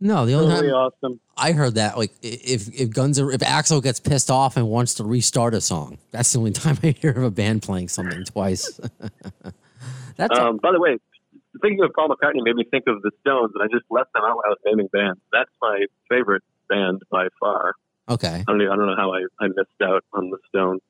No, 0.00 0.26
the 0.26 0.34
only 0.34 0.48
Really 0.48 0.68
time 0.68 0.74
awesome. 0.74 1.20
I 1.36 1.52
heard 1.52 1.76
that, 1.76 1.96
like, 1.96 2.12
if 2.20 2.68
if 2.78 2.90
Guns 2.90 3.18
are, 3.18 3.30
if 3.30 3.40
Axl 3.40 3.82
gets 3.82 4.00
pissed 4.00 4.30
off 4.30 4.56
and 4.56 4.68
wants 4.68 4.94
to 4.94 5.04
restart 5.04 5.54
a 5.54 5.60
song, 5.60 5.98
that's 6.10 6.32
the 6.32 6.38
only 6.40 6.50
time 6.64 6.78
I 6.82 6.88
hear 6.90 7.12
of 7.12 7.22
a 7.22 7.30
band 7.30 7.62
playing 7.62 7.88
something 7.88 8.24
twice. 8.24 8.80
that's 10.16 10.38
Um, 10.38 10.58
by 10.58 10.72
the 10.72 10.80
way, 10.80 10.98
thinking 11.62 11.82
of 11.84 11.92
Paul 11.94 12.08
McCartney 12.08 12.42
made 12.44 12.56
me 12.56 12.64
think 12.70 12.84
of 12.86 13.02
the 13.02 13.12
Stones, 13.20 13.52
and 13.54 13.62
I 13.62 13.66
just 13.72 13.86
left 13.90 14.12
them 14.12 14.24
out 14.24 14.36
when 14.36 14.44
I 14.46 14.48
was 14.50 14.58
naming 14.66 14.88
bands. 14.92 15.20
That's 15.32 15.50
my 15.62 15.86
favorite 16.10 16.42
band 16.68 17.00
by 17.10 17.28
far. 17.40 17.74
okay. 18.08 18.44
I 18.46 18.52
don't, 18.52 18.60
I 18.60 18.76
don't 18.76 18.86
know 18.86 18.96
how 18.96 19.12
I, 19.12 19.20
I 19.40 19.48
missed 19.48 19.80
out 19.82 20.04
on 20.12 20.30
the 20.30 20.38
Stones. 20.48 20.82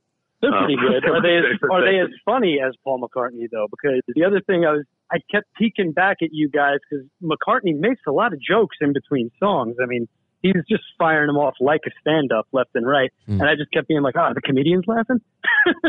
They're 0.45 0.53
Um, 0.53 0.65
pretty 0.65 0.77
good. 0.77 1.09
Are 1.09 1.23
they 1.23 1.37
as, 1.39 1.45
are 1.73 1.81
they 1.83 1.99
as 2.01 2.11
funny 2.25 2.61
as 2.61 2.75
Paul 2.85 3.01
McCartney 3.01 3.49
though? 3.51 3.67
Because 3.71 4.03
the 4.15 4.25
other 4.25 4.41
thing 4.43 4.67
I 4.67 4.73
was 4.73 4.85
I 5.11 5.19
kept 5.33 5.47
peeking 5.57 5.93
back 5.93 6.19
at 6.21 6.29
you 6.33 6.49
guys 6.51 6.79
because 6.85 7.07
McCartney 7.23 7.75
makes 7.79 8.03
a 8.07 8.13
lot 8.13 8.33
of 8.35 8.41
jokes 8.41 8.77
in 8.81 8.93
between 8.93 9.31
songs. 9.41 9.77
I 9.83 9.87
mean, 9.87 10.07
he's 10.43 10.53
just 10.69 10.83
firing 10.99 11.29
them 11.29 11.37
off 11.37 11.55
like 11.61 11.81
a 11.87 11.91
stand 12.01 12.31
up 12.33 12.47
left 12.53 12.71
and 12.75 12.87
right, 12.87 13.11
Hmm. 13.27 13.41
and 13.41 13.49
I 13.49 13.55
just 13.55 13.71
kept 13.73 13.89
being 13.89 14.03
like, 14.03 14.17
"Oh, 14.17 14.33
the 14.35 14.41
comedian's 14.43 14.85
laughing." 14.87 15.21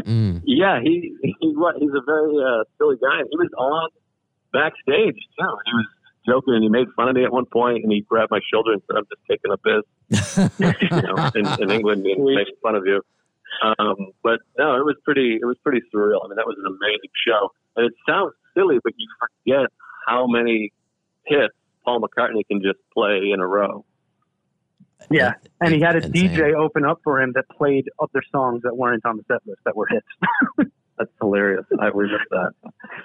Mm. 0.05 0.41
Yeah, 0.45 0.79
he, 0.81 1.13
he 1.41 1.53
what 1.55 1.75
he's 1.77 1.89
a 1.89 2.01
very 2.05 2.37
uh, 2.39 2.63
silly 2.77 2.95
guy. 3.01 3.23
He 3.29 3.35
was 3.37 3.49
on 3.57 3.89
backstage 4.53 5.15
too. 5.37 5.57
He 5.65 5.73
was 5.73 5.85
joking 6.27 6.53
and 6.55 6.63
he 6.63 6.69
made 6.69 6.87
fun 6.95 7.09
of 7.09 7.15
me 7.15 7.23
at 7.25 7.31
one 7.31 7.45
point 7.45 7.83
and 7.83 7.91
he 7.91 8.01
grabbed 8.01 8.31
my 8.31 8.39
shoulder 8.51 8.71
and 8.73 8.81
said, 8.87 8.97
"I'm 8.97 9.05
just 9.11 9.21
taking 9.29 9.51
a 9.51 9.57
piss." 9.57 10.49
you 10.89 11.01
know, 11.01 11.29
in, 11.35 11.63
in 11.63 11.71
England 11.71 12.05
and 12.05 12.15
Sweet. 12.21 12.35
making 12.35 12.55
fun 12.61 12.75
of 12.75 12.85
you. 12.85 13.01
Um, 13.61 14.11
but 14.23 14.39
no, 14.57 14.75
it 14.75 14.85
was 14.85 14.95
pretty. 15.03 15.35
It 15.41 15.45
was 15.45 15.57
pretty 15.63 15.81
surreal. 15.93 16.19
I 16.23 16.27
mean, 16.27 16.35
that 16.37 16.45
was 16.45 16.57
an 16.63 16.67
amazing 16.67 17.11
show. 17.25 17.51
And 17.75 17.85
it 17.87 17.93
sounds 18.07 18.33
silly, 18.55 18.79
but 18.83 18.93
you 18.97 19.07
forget 19.19 19.69
how 20.07 20.27
many 20.27 20.71
hits 21.25 21.53
Paul 21.83 22.01
McCartney 22.01 22.45
can 22.47 22.61
just 22.61 22.79
play 22.93 23.31
in 23.33 23.39
a 23.39 23.47
row. 23.47 23.85
Yeah, 25.11 25.33
and 25.61 25.73
he 25.73 25.81
had 25.81 25.95
a 25.95 26.03
Insane. 26.05 26.29
DJ 26.29 26.55
open 26.55 26.85
up 26.85 26.99
for 27.03 27.21
him 27.21 27.33
that 27.35 27.45
played 27.49 27.85
other 27.99 28.23
songs 28.31 28.63
that 28.63 28.75
weren't 28.75 29.05
on 29.05 29.17
the 29.17 29.23
set 29.27 29.45
list 29.45 29.59
that 29.65 29.75
were 29.75 29.87
hits. 29.87 30.71
That's 30.97 31.11
hilarious. 31.21 31.65
I 31.79 31.89
we 31.89 32.05
missed 32.05 32.23
that. 32.31 32.51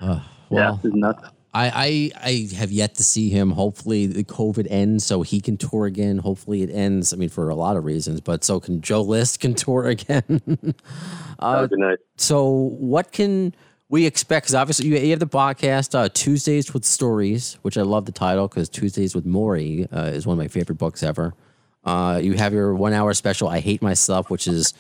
Uh, 0.01 0.20
well, 0.48 0.80
it's 0.82 0.94
nuts. 0.94 1.28
I, 1.53 2.11
I 2.22 2.28
I 2.28 2.55
have 2.57 2.70
yet 2.70 2.94
to 2.96 3.05
see 3.05 3.28
him. 3.28 3.51
Hopefully, 3.51 4.07
the 4.07 4.22
COVID 4.24 4.66
ends 4.70 5.05
so 5.05 5.22
he 5.22 5.40
can 5.40 5.57
tour 5.57 5.86
again. 5.86 6.18
Hopefully, 6.18 6.62
it 6.62 6.70
ends. 6.70 7.12
I 7.12 7.16
mean, 7.16 7.28
for 7.28 7.48
a 7.48 7.55
lot 7.55 7.76
of 7.76 7.84
reasons, 7.84 8.20
but 8.20 8.44
so 8.44 8.61
can 8.61 8.80
Joe 8.80 9.03
List 9.03 9.40
can 9.40 9.55
tour 9.55 9.86
again. 9.86 10.42
That 10.46 10.74
uh, 11.40 11.59
would 11.61 11.70
be 11.70 11.76
nice. 11.76 11.98
so, 12.16 12.48
what 12.51 13.11
can 13.11 13.55
we 13.88 14.07
expect? 14.07 14.46
Because 14.46 14.55
obviously, 14.55 14.86
you, 14.86 14.96
you 14.96 15.11
have 15.11 15.18
the 15.18 15.26
podcast 15.26 15.94
uh, 15.98 16.09
Tuesdays 16.12 16.72
with 16.72 16.84
Stories, 16.84 17.59
which 17.62 17.76
I 17.76 17.82
love 17.82 18.07
the 18.07 18.12
title 18.12 18.46
because 18.46 18.68
Tuesdays 18.68 19.14
with 19.14 19.26
Morrie 19.26 19.92
uh, 19.92 20.03
is 20.03 20.26
one 20.26 20.34
of 20.34 20.38
my 20.38 20.48
favorite 20.48 20.78
books 20.78 21.03
ever. 21.03 21.34
Uh, 21.84 22.20
you 22.22 22.34
have 22.34 22.53
your 22.53 22.74
one 22.74 22.92
hour 22.92 23.12
special, 23.14 23.48
I 23.48 23.59
Hate 23.59 23.82
Myself, 23.82 24.30
which 24.30 24.46
is 24.46 24.74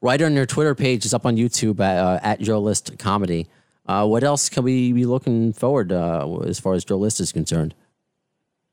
right 0.00 0.20
on 0.20 0.34
your 0.34 0.46
Twitter 0.46 0.74
page. 0.74 1.04
It's 1.04 1.14
up 1.14 1.26
on 1.26 1.36
YouTube 1.36 1.78
at, 1.80 1.98
uh, 1.98 2.18
at 2.22 2.40
Joe 2.40 2.60
List 2.60 2.98
Comedy. 2.98 3.46
Uh, 3.86 4.06
what 4.06 4.24
else 4.24 4.48
can 4.48 4.64
we 4.64 4.92
be 4.92 5.04
looking 5.04 5.52
forward 5.52 5.92
uh, 5.92 6.38
as 6.46 6.58
far 6.58 6.74
as 6.74 6.84
Joe 6.84 6.96
List 6.96 7.20
is 7.20 7.32
concerned? 7.32 7.74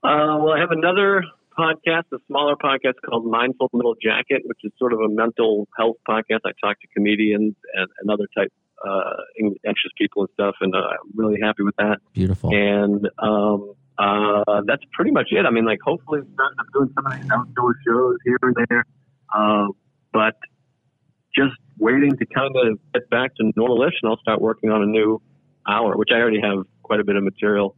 Uh, 0.04 0.38
well, 0.42 0.54
I 0.54 0.60
have 0.60 0.72
another 0.72 1.24
podcast, 1.58 2.04
a 2.12 2.18
smaller 2.28 2.56
podcast 2.56 2.96
called 3.06 3.26
Mindful 3.26 3.70
Metal 3.74 3.96
Jacket, 4.02 4.42
which 4.46 4.60
is 4.64 4.72
sort 4.78 4.92
of 4.92 5.00
a 5.00 5.10
mental 5.10 5.68
health 5.78 5.98
podcast. 6.08 6.40
I 6.46 6.52
talk 6.62 6.80
to 6.82 6.88
comedians 6.96 7.56
and, 7.76 7.88
and 8.00 8.12
other 8.12 8.28
type 8.36 8.52
uh, 8.86 9.14
anxious 9.66 9.92
people 9.98 10.24
and 10.24 10.30
stuff, 10.34 10.56
and 10.62 10.76
uh, 10.76 10.80
I'm 10.80 11.12
really 11.16 11.40
happy 11.42 11.64
with 11.64 11.76
that. 11.78 12.00
Beautiful. 12.14 12.50
And 12.54 13.08
um, 13.20 13.76
uh, 13.98 14.62
that's 14.66 14.84
pretty 14.92 15.12
much 15.12 15.28
it. 15.32 15.46
I 15.46 15.52
mean, 15.52 15.66
like, 15.66 15.80
hopefully, 15.84 16.22
I'm 16.22 16.68
doing 16.74 16.90
some 16.96 17.06
of 17.06 17.22
these 17.22 17.32
outdoor 17.32 17.76
shows 17.86 18.18
here 18.26 18.38
and 18.42 18.56
there, 18.70 18.86
uh, 19.34 19.68
but 20.12 20.36
just 21.36 21.56
waiting 21.78 22.16
to 22.18 22.26
kind 22.26 22.56
of 22.56 22.80
get 22.94 23.10
back 23.10 23.36
to 23.36 23.44
normalish, 23.58 23.94
and 24.02 24.10
I'll 24.10 24.20
start 24.20 24.42
working 24.42 24.70
on 24.70 24.84
a 24.84 24.86
new 24.86 25.22
hour, 25.68 25.96
which 25.98 26.10
I 26.12 26.16
already 26.16 26.42
have 26.42 26.66
quite 26.84 27.00
a 27.00 27.04
bit 27.04 27.16
of 27.16 27.24
material 27.24 27.76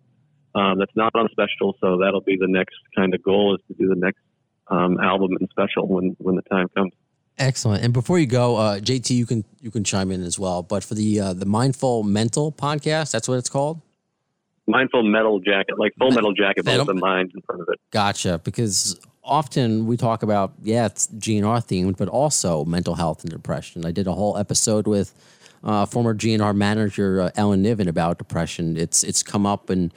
um, 0.56 0.80
that's 0.80 0.96
not 0.96 1.14
on 1.16 1.30
special. 1.32 1.76
So 1.82 1.98
that'll 1.98 2.22
be 2.22 2.38
the 2.40 2.48
next 2.48 2.76
kind 2.96 3.14
of 3.14 3.22
goal 3.22 3.56
is 3.56 3.62
to 3.68 3.74
do 3.74 3.90
the 3.90 4.00
next 4.00 4.22
um, 4.68 5.00
album 5.00 5.32
and 5.40 5.50
special 5.50 5.88
when 5.88 6.16
when 6.20 6.36
the 6.36 6.42
time 6.44 6.68
comes. 6.76 6.94
Excellent. 7.38 7.84
And 7.84 7.92
before 7.92 8.18
you 8.18 8.28
go, 8.28 8.56
uh, 8.56 8.80
JT, 8.80 9.10
you 9.10 9.26
can 9.26 9.44
you 9.60 9.70
can 9.70 9.84
chime 9.84 10.12
in 10.12 10.24
as 10.24 10.40
well. 10.40 10.64
But 10.64 10.84
for 10.84 10.94
the 10.94 11.20
uh, 11.20 11.34
the 11.34 11.46
Mindful 11.46 12.04
Mental 12.04 12.52
podcast, 12.52 13.12
that's 13.12 13.28
what 13.28 13.38
it's 13.38 13.50
called. 13.50 13.82
Mindful 14.68 15.04
metal 15.04 15.40
jacket, 15.40 15.78
like 15.78 15.94
full 16.00 16.10
metal 16.10 16.34
jacket, 16.34 16.66
but 16.66 16.78
with 16.80 16.88
the 16.88 16.94
mind 16.96 17.32
in 17.36 17.42
front 17.42 17.62
of 17.62 17.68
it. 17.72 17.80
Gotcha. 17.92 18.42
Because 18.44 19.00
often 19.26 19.88
we 19.88 19.98
talk 19.98 20.24
about 20.24 20.54
yeah, 20.62 20.86
it's 20.86 21.08
GNR 21.08 21.66
themed, 21.66 21.98
but 21.98 22.08
also 22.08 22.64
mental 22.66 22.96
health 22.96 23.24
and 23.24 23.32
depression. 23.32 23.86
I 23.86 23.92
did 23.92 24.08
a 24.08 24.14
whole 24.14 24.38
episode 24.38 24.88
with 24.88 25.14
uh, 25.64 25.86
former 25.86 26.14
GNR 26.14 26.56
manager 26.56 27.22
uh, 27.22 27.32
Alan 27.36 27.62
Niven 27.62 27.88
about 27.88 28.18
depression. 28.18 28.78
It's 28.78 29.04
it's 29.04 29.24
come 29.24 29.46
up 29.46 29.70
in 29.70 29.92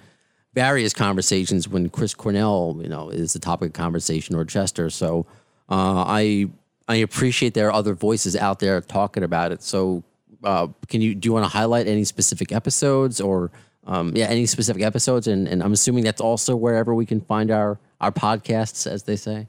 various 0.55 0.93
conversations 0.95 1.68
when 1.68 1.89
Chris 1.91 2.14
Cornell, 2.14 2.79
you 2.83 2.89
know, 2.89 3.11
is 3.11 3.35
the 3.35 3.39
topic 3.39 3.68
of 3.68 3.72
conversation 3.74 4.35
or 4.35 4.45
Chester. 4.45 4.91
So 4.91 5.26
uh, 5.68 6.05
I 6.07 6.49
I 6.89 6.97
appreciate 6.97 7.55
there 7.55 7.68
are 7.68 7.72
other 7.72 7.95
voices 7.95 8.35
out 8.35 8.59
there 8.61 8.81
talking 8.81 9.22
about 9.22 9.53
it. 9.53 9.62
So 9.62 10.03
uh, 10.43 10.68
can 10.89 11.01
you 11.01 11.14
do 11.14 11.29
you 11.29 11.33
want 11.33 11.45
to 11.45 11.51
highlight 11.51 11.87
any 11.87 12.05
specific 12.05 12.51
episodes 12.51 13.20
or 13.20 13.51
um, 13.87 14.12
yeah 14.16 14.26
any 14.26 14.47
specific 14.47 14.83
episodes 14.83 15.26
and, 15.26 15.49
and 15.49 15.62
I'm 15.62 15.72
assuming 15.72 16.05
that's 16.05 16.20
also 16.20 16.57
wherever 16.57 16.95
we 16.95 17.07
can 17.07 17.20
find 17.20 17.51
our 17.51 17.79
our 18.01 18.12
podcasts 18.12 18.90
as 18.90 19.05
they 19.05 19.16
say. 19.16 19.46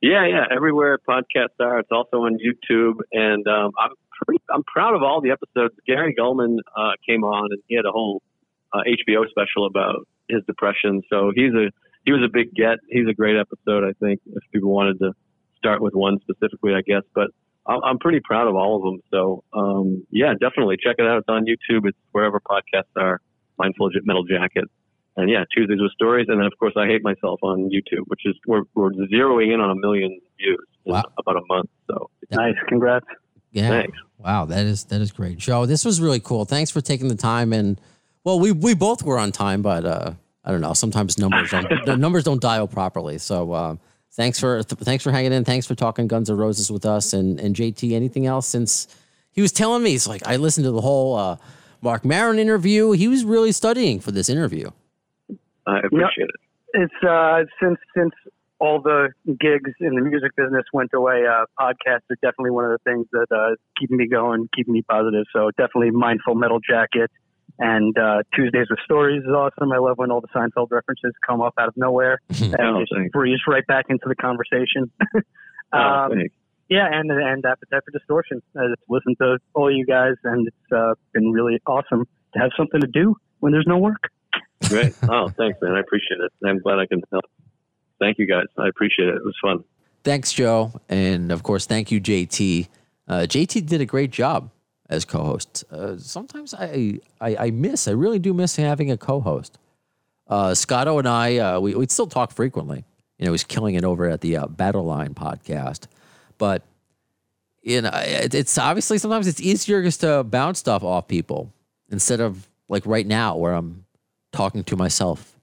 Yeah, 0.00 0.26
yeah. 0.26 0.44
Everywhere 0.50 0.98
podcasts 1.08 1.60
are. 1.60 1.78
It's 1.78 1.92
also 1.92 2.24
on 2.24 2.38
YouTube, 2.38 2.98
and 3.12 3.46
um, 3.46 3.70
I'm 3.78 3.92
pretty, 4.24 4.42
I'm 4.52 4.64
proud 4.64 4.94
of 4.94 5.02
all 5.02 5.20
the 5.20 5.30
episodes. 5.30 5.74
Gary 5.86 6.14
Gulman 6.18 6.58
uh, 6.76 6.92
came 7.08 7.22
on, 7.22 7.48
and 7.52 7.62
he 7.68 7.76
had 7.76 7.84
a 7.84 7.92
whole 7.92 8.20
uh, 8.72 8.80
HBO 8.80 9.28
special 9.30 9.66
about 9.66 10.08
his 10.28 10.42
depression. 10.46 11.02
So 11.08 11.30
he's 11.34 11.52
a 11.52 11.70
he 12.04 12.10
was 12.10 12.22
a 12.24 12.32
big 12.32 12.52
get. 12.52 12.78
He's 12.88 13.06
a 13.08 13.14
great 13.14 13.36
episode. 13.36 13.84
I 13.84 13.92
think 14.04 14.20
if 14.26 14.42
people 14.52 14.70
wanted 14.70 14.98
to 14.98 15.12
start 15.56 15.80
with 15.80 15.94
one 15.94 16.18
specifically, 16.22 16.74
I 16.74 16.82
guess. 16.82 17.02
But 17.14 17.28
I'm, 17.64 17.98
pretty 17.98 18.20
proud 18.24 18.48
of 18.48 18.56
all 18.56 18.76
of 18.76 18.82
them. 18.82 19.00
So 19.12 19.44
um, 19.52 20.04
yeah, 20.10 20.32
definitely 20.32 20.78
check 20.82 20.96
it 20.98 21.06
out. 21.06 21.18
It's 21.18 21.28
on 21.28 21.44
YouTube. 21.44 21.86
It's 21.86 21.98
wherever 22.10 22.40
podcasts 22.40 22.96
are. 22.96 23.20
Mindful 23.58 23.90
Metal 24.02 24.24
Jacket. 24.24 24.64
And 25.16 25.28
yeah, 25.30 25.44
Tuesdays 25.54 25.78
with 25.80 25.92
Stories, 25.92 26.26
and 26.28 26.38
then 26.40 26.46
of 26.46 26.52
course 26.58 26.72
I 26.76 26.86
Hate 26.86 27.02
Myself 27.04 27.38
on 27.42 27.68
YouTube, 27.70 28.04
which 28.06 28.22
is 28.24 28.34
we're, 28.46 28.62
we're 28.74 28.90
zeroing 29.12 29.52
in 29.52 29.60
on 29.60 29.70
a 29.70 29.74
million 29.74 30.18
views 30.38 30.58
in 30.86 30.92
Wow. 30.94 31.02
about 31.18 31.36
a 31.36 31.42
month. 31.48 31.68
So 31.90 32.08
Nice, 32.30 32.54
congrats. 32.68 33.06
Yeah. 33.50 33.68
Thanks. 33.68 33.98
Wow, 34.18 34.46
that 34.46 34.64
is 34.64 34.84
that 34.84 35.00
is 35.02 35.12
great, 35.12 35.36
Joe. 35.36 35.66
This 35.66 35.84
was 35.84 36.00
really 36.00 36.20
cool. 36.20 36.44
Thanks 36.46 36.70
for 36.70 36.80
taking 36.80 37.08
the 37.08 37.14
time 37.16 37.52
and 37.52 37.78
well, 38.24 38.38
we 38.40 38.52
we 38.52 38.74
both 38.74 39.02
were 39.02 39.18
on 39.18 39.32
time, 39.32 39.60
but 39.62 39.84
uh, 39.84 40.12
I 40.44 40.50
don't 40.50 40.60
know. 40.62 40.72
Sometimes 40.72 41.18
numbers 41.18 41.50
don't 41.50 41.66
the 41.84 41.96
numbers 41.96 42.24
don't 42.24 42.40
dial 42.40 42.66
properly. 42.68 43.18
So 43.18 43.52
uh, 43.52 43.76
thanks 44.12 44.38
for 44.40 44.62
th- 44.62 44.78
thanks 44.80 45.04
for 45.04 45.10
hanging 45.12 45.32
in. 45.34 45.44
Thanks 45.44 45.66
for 45.66 45.74
talking 45.74 46.06
Guns 46.06 46.30
N' 46.30 46.36
Roses 46.38 46.70
with 46.70 46.86
us. 46.86 47.12
And 47.12 47.38
and 47.40 47.54
JT, 47.54 47.92
anything 47.92 48.24
else? 48.26 48.46
Since 48.46 48.86
he 49.32 49.42
was 49.42 49.52
telling 49.52 49.82
me, 49.82 49.90
he's 49.90 50.06
like, 50.06 50.26
I 50.26 50.36
listened 50.36 50.64
to 50.64 50.70
the 50.70 50.80
whole 50.80 51.16
uh, 51.16 51.36
Marc 51.82 52.04
Maron 52.06 52.38
interview. 52.38 52.92
He 52.92 53.08
was 53.08 53.24
really 53.24 53.52
studying 53.52 53.98
for 54.00 54.12
this 54.12 54.28
interview. 54.30 54.70
I 55.66 55.78
appreciate 55.78 56.28
it. 56.28 56.40
It's 56.74 57.04
uh, 57.06 57.44
since 57.62 57.78
since 57.96 58.12
all 58.58 58.80
the 58.80 59.08
gigs 59.26 59.72
in 59.80 59.94
the 59.96 60.00
music 60.00 60.30
business 60.36 60.64
went 60.72 60.90
away. 60.94 61.24
Uh, 61.26 61.44
podcasts 61.60 62.06
are 62.10 62.16
definitely 62.22 62.50
one 62.52 62.64
of 62.64 62.70
the 62.70 62.78
things 62.90 63.06
that 63.12 63.26
uh, 63.34 63.56
keeping 63.78 63.96
me 63.96 64.06
going, 64.06 64.48
keeping 64.54 64.72
me 64.72 64.82
positive. 64.82 65.24
So 65.32 65.50
definitely 65.56 65.90
mindful 65.90 66.36
metal 66.36 66.60
jacket 66.60 67.10
And 67.58 67.96
uh, 67.98 68.22
Tuesdays 68.34 68.66
with 68.70 68.78
Stories 68.84 69.22
is 69.22 69.28
awesome. 69.30 69.72
I 69.72 69.78
love 69.78 69.98
when 69.98 70.10
all 70.12 70.20
the 70.20 70.28
Seinfeld 70.28 70.68
references 70.70 71.12
come 71.26 71.40
up 71.42 71.54
out 71.58 71.68
of 71.68 71.74
nowhere 71.76 72.20
and 72.28 72.54
Oh, 72.60 72.80
just 72.80 72.92
thanks. 72.94 73.10
breeze 73.12 73.40
right 73.48 73.66
back 73.66 73.86
into 73.88 74.04
the 74.08 74.14
conversation. 74.16 74.90
Oh, 75.74 75.78
um, 75.78 76.12
thanks. 76.12 76.34
yeah, 76.68 76.86
and 76.92 77.10
and 77.10 77.42
Appetite 77.46 77.80
for 77.84 77.90
Distortion. 77.98 78.42
I 78.54 78.66
just 78.68 78.82
listen 78.90 79.16
to 79.22 79.38
all 79.54 79.74
you 79.74 79.86
guys, 79.86 80.16
and 80.22 80.46
it's 80.46 80.72
uh, 80.72 80.92
been 81.14 81.32
really 81.32 81.58
awesome 81.66 82.06
to 82.34 82.38
have 82.38 82.50
something 82.58 82.80
to 82.82 82.86
do 82.86 83.16
when 83.40 83.52
there's 83.52 83.64
no 83.66 83.78
work. 83.78 84.10
Great. 84.68 84.94
Oh, 85.08 85.28
thanks, 85.28 85.58
man. 85.60 85.72
I 85.72 85.80
appreciate 85.80 86.20
it. 86.20 86.32
I'm 86.46 86.60
glad 86.60 86.78
I 86.78 86.86
can 86.86 87.02
help. 87.10 87.24
Thank 88.00 88.18
you, 88.18 88.26
guys. 88.26 88.46
I 88.58 88.68
appreciate 88.68 89.08
it. 89.08 89.16
It 89.16 89.24
was 89.24 89.36
fun. 89.42 89.64
Thanks, 90.04 90.32
Joe. 90.32 90.80
And 90.88 91.30
of 91.30 91.42
course, 91.42 91.66
thank 91.66 91.90
you, 91.90 92.00
JT. 92.00 92.68
Uh, 93.06 93.26
JT 93.28 93.66
did 93.66 93.80
a 93.80 93.86
great 93.86 94.10
job 94.10 94.50
as 94.88 95.04
co 95.04 95.22
host. 95.22 95.64
Uh, 95.70 95.96
sometimes 95.98 96.54
I, 96.54 96.98
I, 97.20 97.36
I 97.36 97.50
miss, 97.50 97.86
I 97.86 97.92
really 97.92 98.18
do 98.18 98.34
miss 98.34 98.56
having 98.56 98.90
a 98.90 98.96
co 98.96 99.20
host. 99.20 99.58
Uh, 100.26 100.54
Scotto 100.54 100.98
and 100.98 101.08
I, 101.08 101.36
uh, 101.38 101.60
we, 101.60 101.74
we 101.74 101.86
still 101.88 102.06
talk 102.06 102.32
frequently. 102.32 102.84
You 103.18 103.26
know, 103.26 103.32
he's 103.32 103.44
killing 103.44 103.74
it 103.74 103.84
over 103.84 104.08
at 104.08 104.20
the 104.20 104.36
uh, 104.38 104.46
Battle 104.46 104.84
Line 104.84 105.14
podcast. 105.14 105.86
But, 106.38 106.62
you 107.62 107.82
know, 107.82 107.90
it, 107.92 108.34
it's 108.34 108.56
obviously 108.58 108.98
sometimes 108.98 109.28
it's 109.28 109.40
easier 109.40 109.82
just 109.82 110.00
to 110.00 110.24
bounce 110.24 110.58
stuff 110.58 110.82
off 110.82 111.06
people 111.06 111.52
instead 111.90 112.20
of 112.20 112.48
like 112.68 112.84
right 112.86 113.06
now 113.06 113.36
where 113.36 113.52
I'm 113.52 113.84
talking 114.32 114.64
to 114.64 114.76
myself 114.76 115.36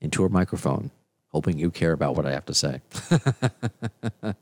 into 0.00 0.24
a 0.24 0.28
microphone, 0.28 0.90
hoping 1.28 1.58
you 1.58 1.70
care 1.70 1.92
about 1.92 2.16
what 2.16 2.26
I 2.26 2.32
have 2.32 2.46
to 2.46 2.54
say. 2.54 2.80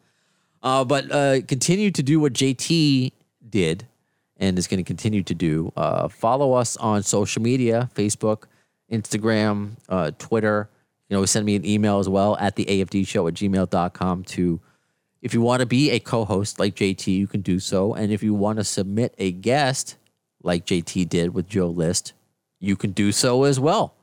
Uh, 0.63 0.85
but 0.85 1.11
uh, 1.11 1.41
continue 1.43 1.91
to 1.91 2.03
do 2.03 2.21
what 2.21 2.33
JT 2.33 3.13
did 3.49 3.87
and 4.37 4.59
is 4.59 4.67
going 4.67 4.79
to 4.79 4.85
continue 4.85 5.23
to 5.23 5.35
do. 5.35 5.73
Uh, 5.77 6.09
follow 6.09 6.53
us 6.53 6.77
on 6.77 7.03
social 7.03 7.43
media 7.43 7.89
Facebook, 7.95 8.45
Instagram, 8.91 9.73
uh, 9.89 10.11
Twitter. 10.19 10.69
You 11.09 11.17
know, 11.17 11.25
send 11.25 11.47
me 11.47 11.57
an 11.57 11.65
email 11.65 11.99
as 11.99 12.09
well 12.09 12.37
at 12.39 12.57
the 12.57 12.65
AFD 12.67 13.07
show 13.07 13.27
at 13.27 13.35
gmail.com 13.35 14.25
to 14.25 14.61
if 15.23 15.35
you 15.35 15.43
want 15.43 15.61
to 15.61 15.67
be 15.67 15.91
a 15.91 15.99
co-host 15.99 16.59
like 16.59 16.75
JT, 16.77 17.07
you 17.07 17.27
can 17.27 17.43
do 17.43 17.59
so. 17.59 17.93
And 17.93 18.11
if 18.11 18.23
you 18.23 18.33
want 18.33 18.59
to 18.59 18.65
submit 18.65 19.15
a 19.19 19.33
guest 19.33 19.97
like 20.43 20.65
JT 20.65 21.09
did 21.09 21.35
with 21.35 21.47
Joe 21.47 21.69
List, 21.69 22.15
you 22.61 22.77
can 22.77 22.93
do 22.93 23.11
so 23.11 23.45
as 23.45 23.59
well. 23.59 23.95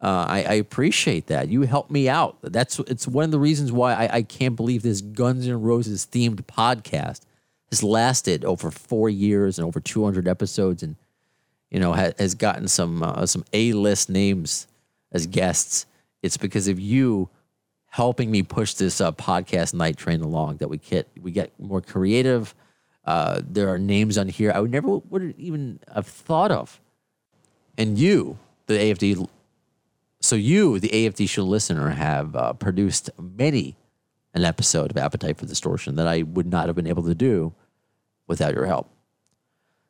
Uh, 0.00 0.26
I, 0.28 0.44
I 0.44 0.54
appreciate 0.54 1.26
that. 1.26 1.48
You 1.48 1.62
helped 1.62 1.90
me 1.90 2.08
out. 2.08 2.38
That's 2.42 2.78
it's 2.80 3.08
one 3.08 3.24
of 3.24 3.30
the 3.32 3.38
reasons 3.40 3.72
why 3.72 3.94
I, 3.94 4.16
I 4.18 4.22
can't 4.22 4.54
believe 4.54 4.82
this 4.82 5.00
Guns 5.00 5.48
N' 5.48 5.60
Roses 5.60 6.06
themed 6.10 6.42
podcast 6.42 7.22
has 7.70 7.82
lasted 7.82 8.44
over 8.44 8.70
four 8.70 9.10
years 9.10 9.58
and 9.58 9.66
over 9.66 9.80
200 9.80 10.28
episodes, 10.28 10.84
and 10.84 10.94
you 11.70 11.80
know 11.80 11.92
ha, 11.94 12.12
has 12.18 12.36
gotten 12.36 12.68
some 12.68 13.02
uh, 13.02 13.26
some 13.26 13.44
A 13.52 13.72
list 13.72 14.08
names 14.08 14.68
as 15.10 15.26
guests. 15.26 15.86
It's 16.22 16.36
because 16.36 16.68
of 16.68 16.78
you 16.78 17.28
helping 17.90 18.30
me 18.30 18.42
push 18.42 18.74
this 18.74 19.00
uh, 19.00 19.10
podcast 19.12 19.74
night 19.74 19.96
train 19.96 20.20
along 20.20 20.58
that 20.58 20.68
we 20.68 20.78
get 20.78 21.08
we 21.20 21.32
get 21.32 21.58
more 21.58 21.80
creative. 21.80 22.54
Uh, 23.04 23.40
there 23.42 23.68
are 23.68 23.78
names 23.78 24.18
on 24.18 24.28
here 24.28 24.52
I 24.54 24.60
would 24.60 24.70
never 24.70 24.98
would 24.98 25.34
even 25.38 25.80
have 25.92 26.06
thought 26.06 26.52
of, 26.52 26.80
and 27.78 27.98
you, 27.98 28.38
the 28.66 28.74
AFD 28.74 29.26
so 30.20 30.34
you, 30.36 30.80
the 30.80 30.88
AFD 30.88 31.28
show 31.28 31.44
listener, 31.44 31.90
have 31.90 32.34
uh, 32.34 32.52
produced 32.52 33.08
many 33.18 33.76
an 34.34 34.44
episode 34.44 34.90
of 34.90 34.96
Appetite 34.96 35.38
for 35.38 35.46
Distortion 35.46 35.96
that 35.96 36.08
I 36.08 36.22
would 36.22 36.46
not 36.46 36.66
have 36.66 36.76
been 36.76 36.86
able 36.86 37.04
to 37.04 37.14
do 37.14 37.54
without 38.26 38.52
your 38.54 38.66
help. 38.66 38.90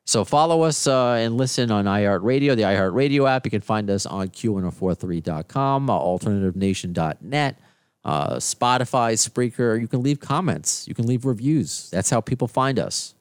So 0.05 0.25
follow 0.25 0.63
us 0.63 0.87
uh, 0.87 1.15
and 1.15 1.37
listen 1.37 1.71
on 1.71 1.85
iHeartRadio, 1.85 2.57
the 2.57 2.63
iHeartRadio 2.63 3.29
app. 3.29 3.45
You 3.45 3.51
can 3.51 3.61
find 3.61 3.91
us 3.91 4.07
on 4.07 4.29
q1043.com, 4.29 5.91
uh, 5.91 5.99
alternativenation.net, 5.99 7.59
uh, 8.05 8.37
Spotify, 8.37 9.13
Spreaker. 9.13 9.79
You 9.79 9.89
can 9.89 10.03
leave 10.03 10.21
comments. 10.21 10.87
You 10.89 10.95
can 10.95 11.07
leave 11.07 11.25
reviews. 11.27 11.91
That's 11.91 12.09
how 12.09 12.21
people 12.21 12.49
find 12.49 12.79
us. 12.79 13.15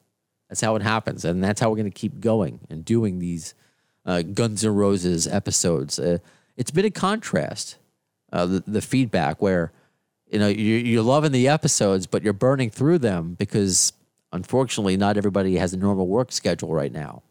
That's 0.48 0.62
how 0.62 0.76
it 0.76 0.82
happens. 0.82 1.26
And 1.26 1.44
that's 1.44 1.60
how 1.60 1.68
we're 1.68 1.76
going 1.76 1.90
to 1.90 1.98
keep 1.98 2.20
going 2.20 2.60
and 2.70 2.84
doing 2.84 3.18
these 3.18 3.54
uh, 4.06 4.22
Guns 4.22 4.64
N' 4.64 4.74
Roses 4.74 5.26
episodes. 5.26 5.98
Uh, 5.98 6.18
it's 6.56 6.70
been 6.70 6.84
a 6.84 6.90
contrast, 6.90 7.76
uh, 8.32 8.46
the, 8.46 8.64
the 8.66 8.82
feedback 8.82 9.40
where, 9.40 9.72
you 10.30 10.38
know, 10.38 10.48
you, 10.48 10.76
you're 10.76 11.02
loving 11.02 11.32
the 11.32 11.48
episodes, 11.48 12.06
but 12.06 12.22
you're 12.22 12.32
burning 12.32 12.70
through 12.70 12.98
them 12.98 13.34
because 13.38 13.92
unfortunately 14.32 14.96
not 14.96 15.16
everybody 15.16 15.56
has 15.56 15.72
a 15.72 15.76
normal 15.76 16.06
work 16.06 16.32
schedule 16.32 16.72
right 16.72 16.92
now. 16.92 17.22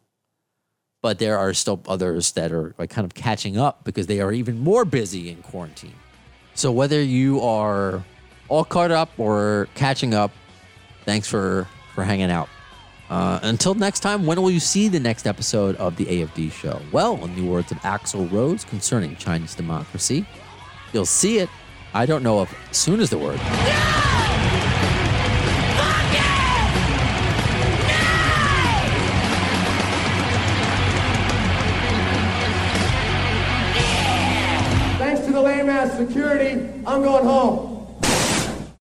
But 1.01 1.19
there 1.19 1.37
are 1.37 1.53
still 1.53 1.81
others 1.87 2.31
that 2.33 2.51
are 2.51 2.73
like 2.77 2.89
kind 2.89 3.05
of 3.05 3.13
catching 3.13 3.57
up 3.57 3.83
because 3.83 4.07
they 4.07 4.19
are 4.19 4.31
even 4.31 4.59
more 4.59 4.83
busy 4.83 5.29
in 5.29 5.43
quarantine. 5.43 5.93
So 6.55 6.71
whether 6.71 7.01
you 7.01 7.39
are 7.41 8.03
all 8.49 8.65
caught 8.65 8.89
up 8.91 9.11
or 9.17 9.67
catching 9.75 10.13
up, 10.13 10.31
thanks 11.05 11.27
for 11.27 11.67
for 11.93 12.03
hanging 12.03 12.31
out. 12.31 12.49
Uh, 13.09 13.39
until 13.43 13.73
next 13.73 14.01
time, 14.01 14.25
when 14.25 14.41
will 14.41 14.51
you 14.51 14.59
see 14.59 14.89
the 14.89 14.99
next 14.99 15.25
episode 15.25 15.75
of 15.77 15.95
the 15.95 16.05
AFD 16.05 16.51
show? 16.51 16.81
Well, 16.91 17.23
in 17.23 17.35
the 17.35 17.43
words 17.43 17.71
of 17.71 17.77
Axl 17.79 18.29
Rose 18.31 18.65
concerning 18.65 19.15
Chinese 19.15 19.55
democracy, 19.55 20.25
you'll 20.91 21.05
see 21.05 21.39
it. 21.39 21.49
I 21.93 22.05
don't 22.05 22.21
know 22.21 22.41
if 22.41 22.53
soon 22.75 22.99
is 22.99 23.09
the 23.09 23.17
word. 23.17 23.39
Thanks 34.99 35.25
to 35.25 35.31
the 35.31 35.41
lame 35.41 35.69
ass 35.69 35.95
security, 35.95 36.61
I'm 36.85 37.01
going 37.03 37.23
home. 37.23 37.76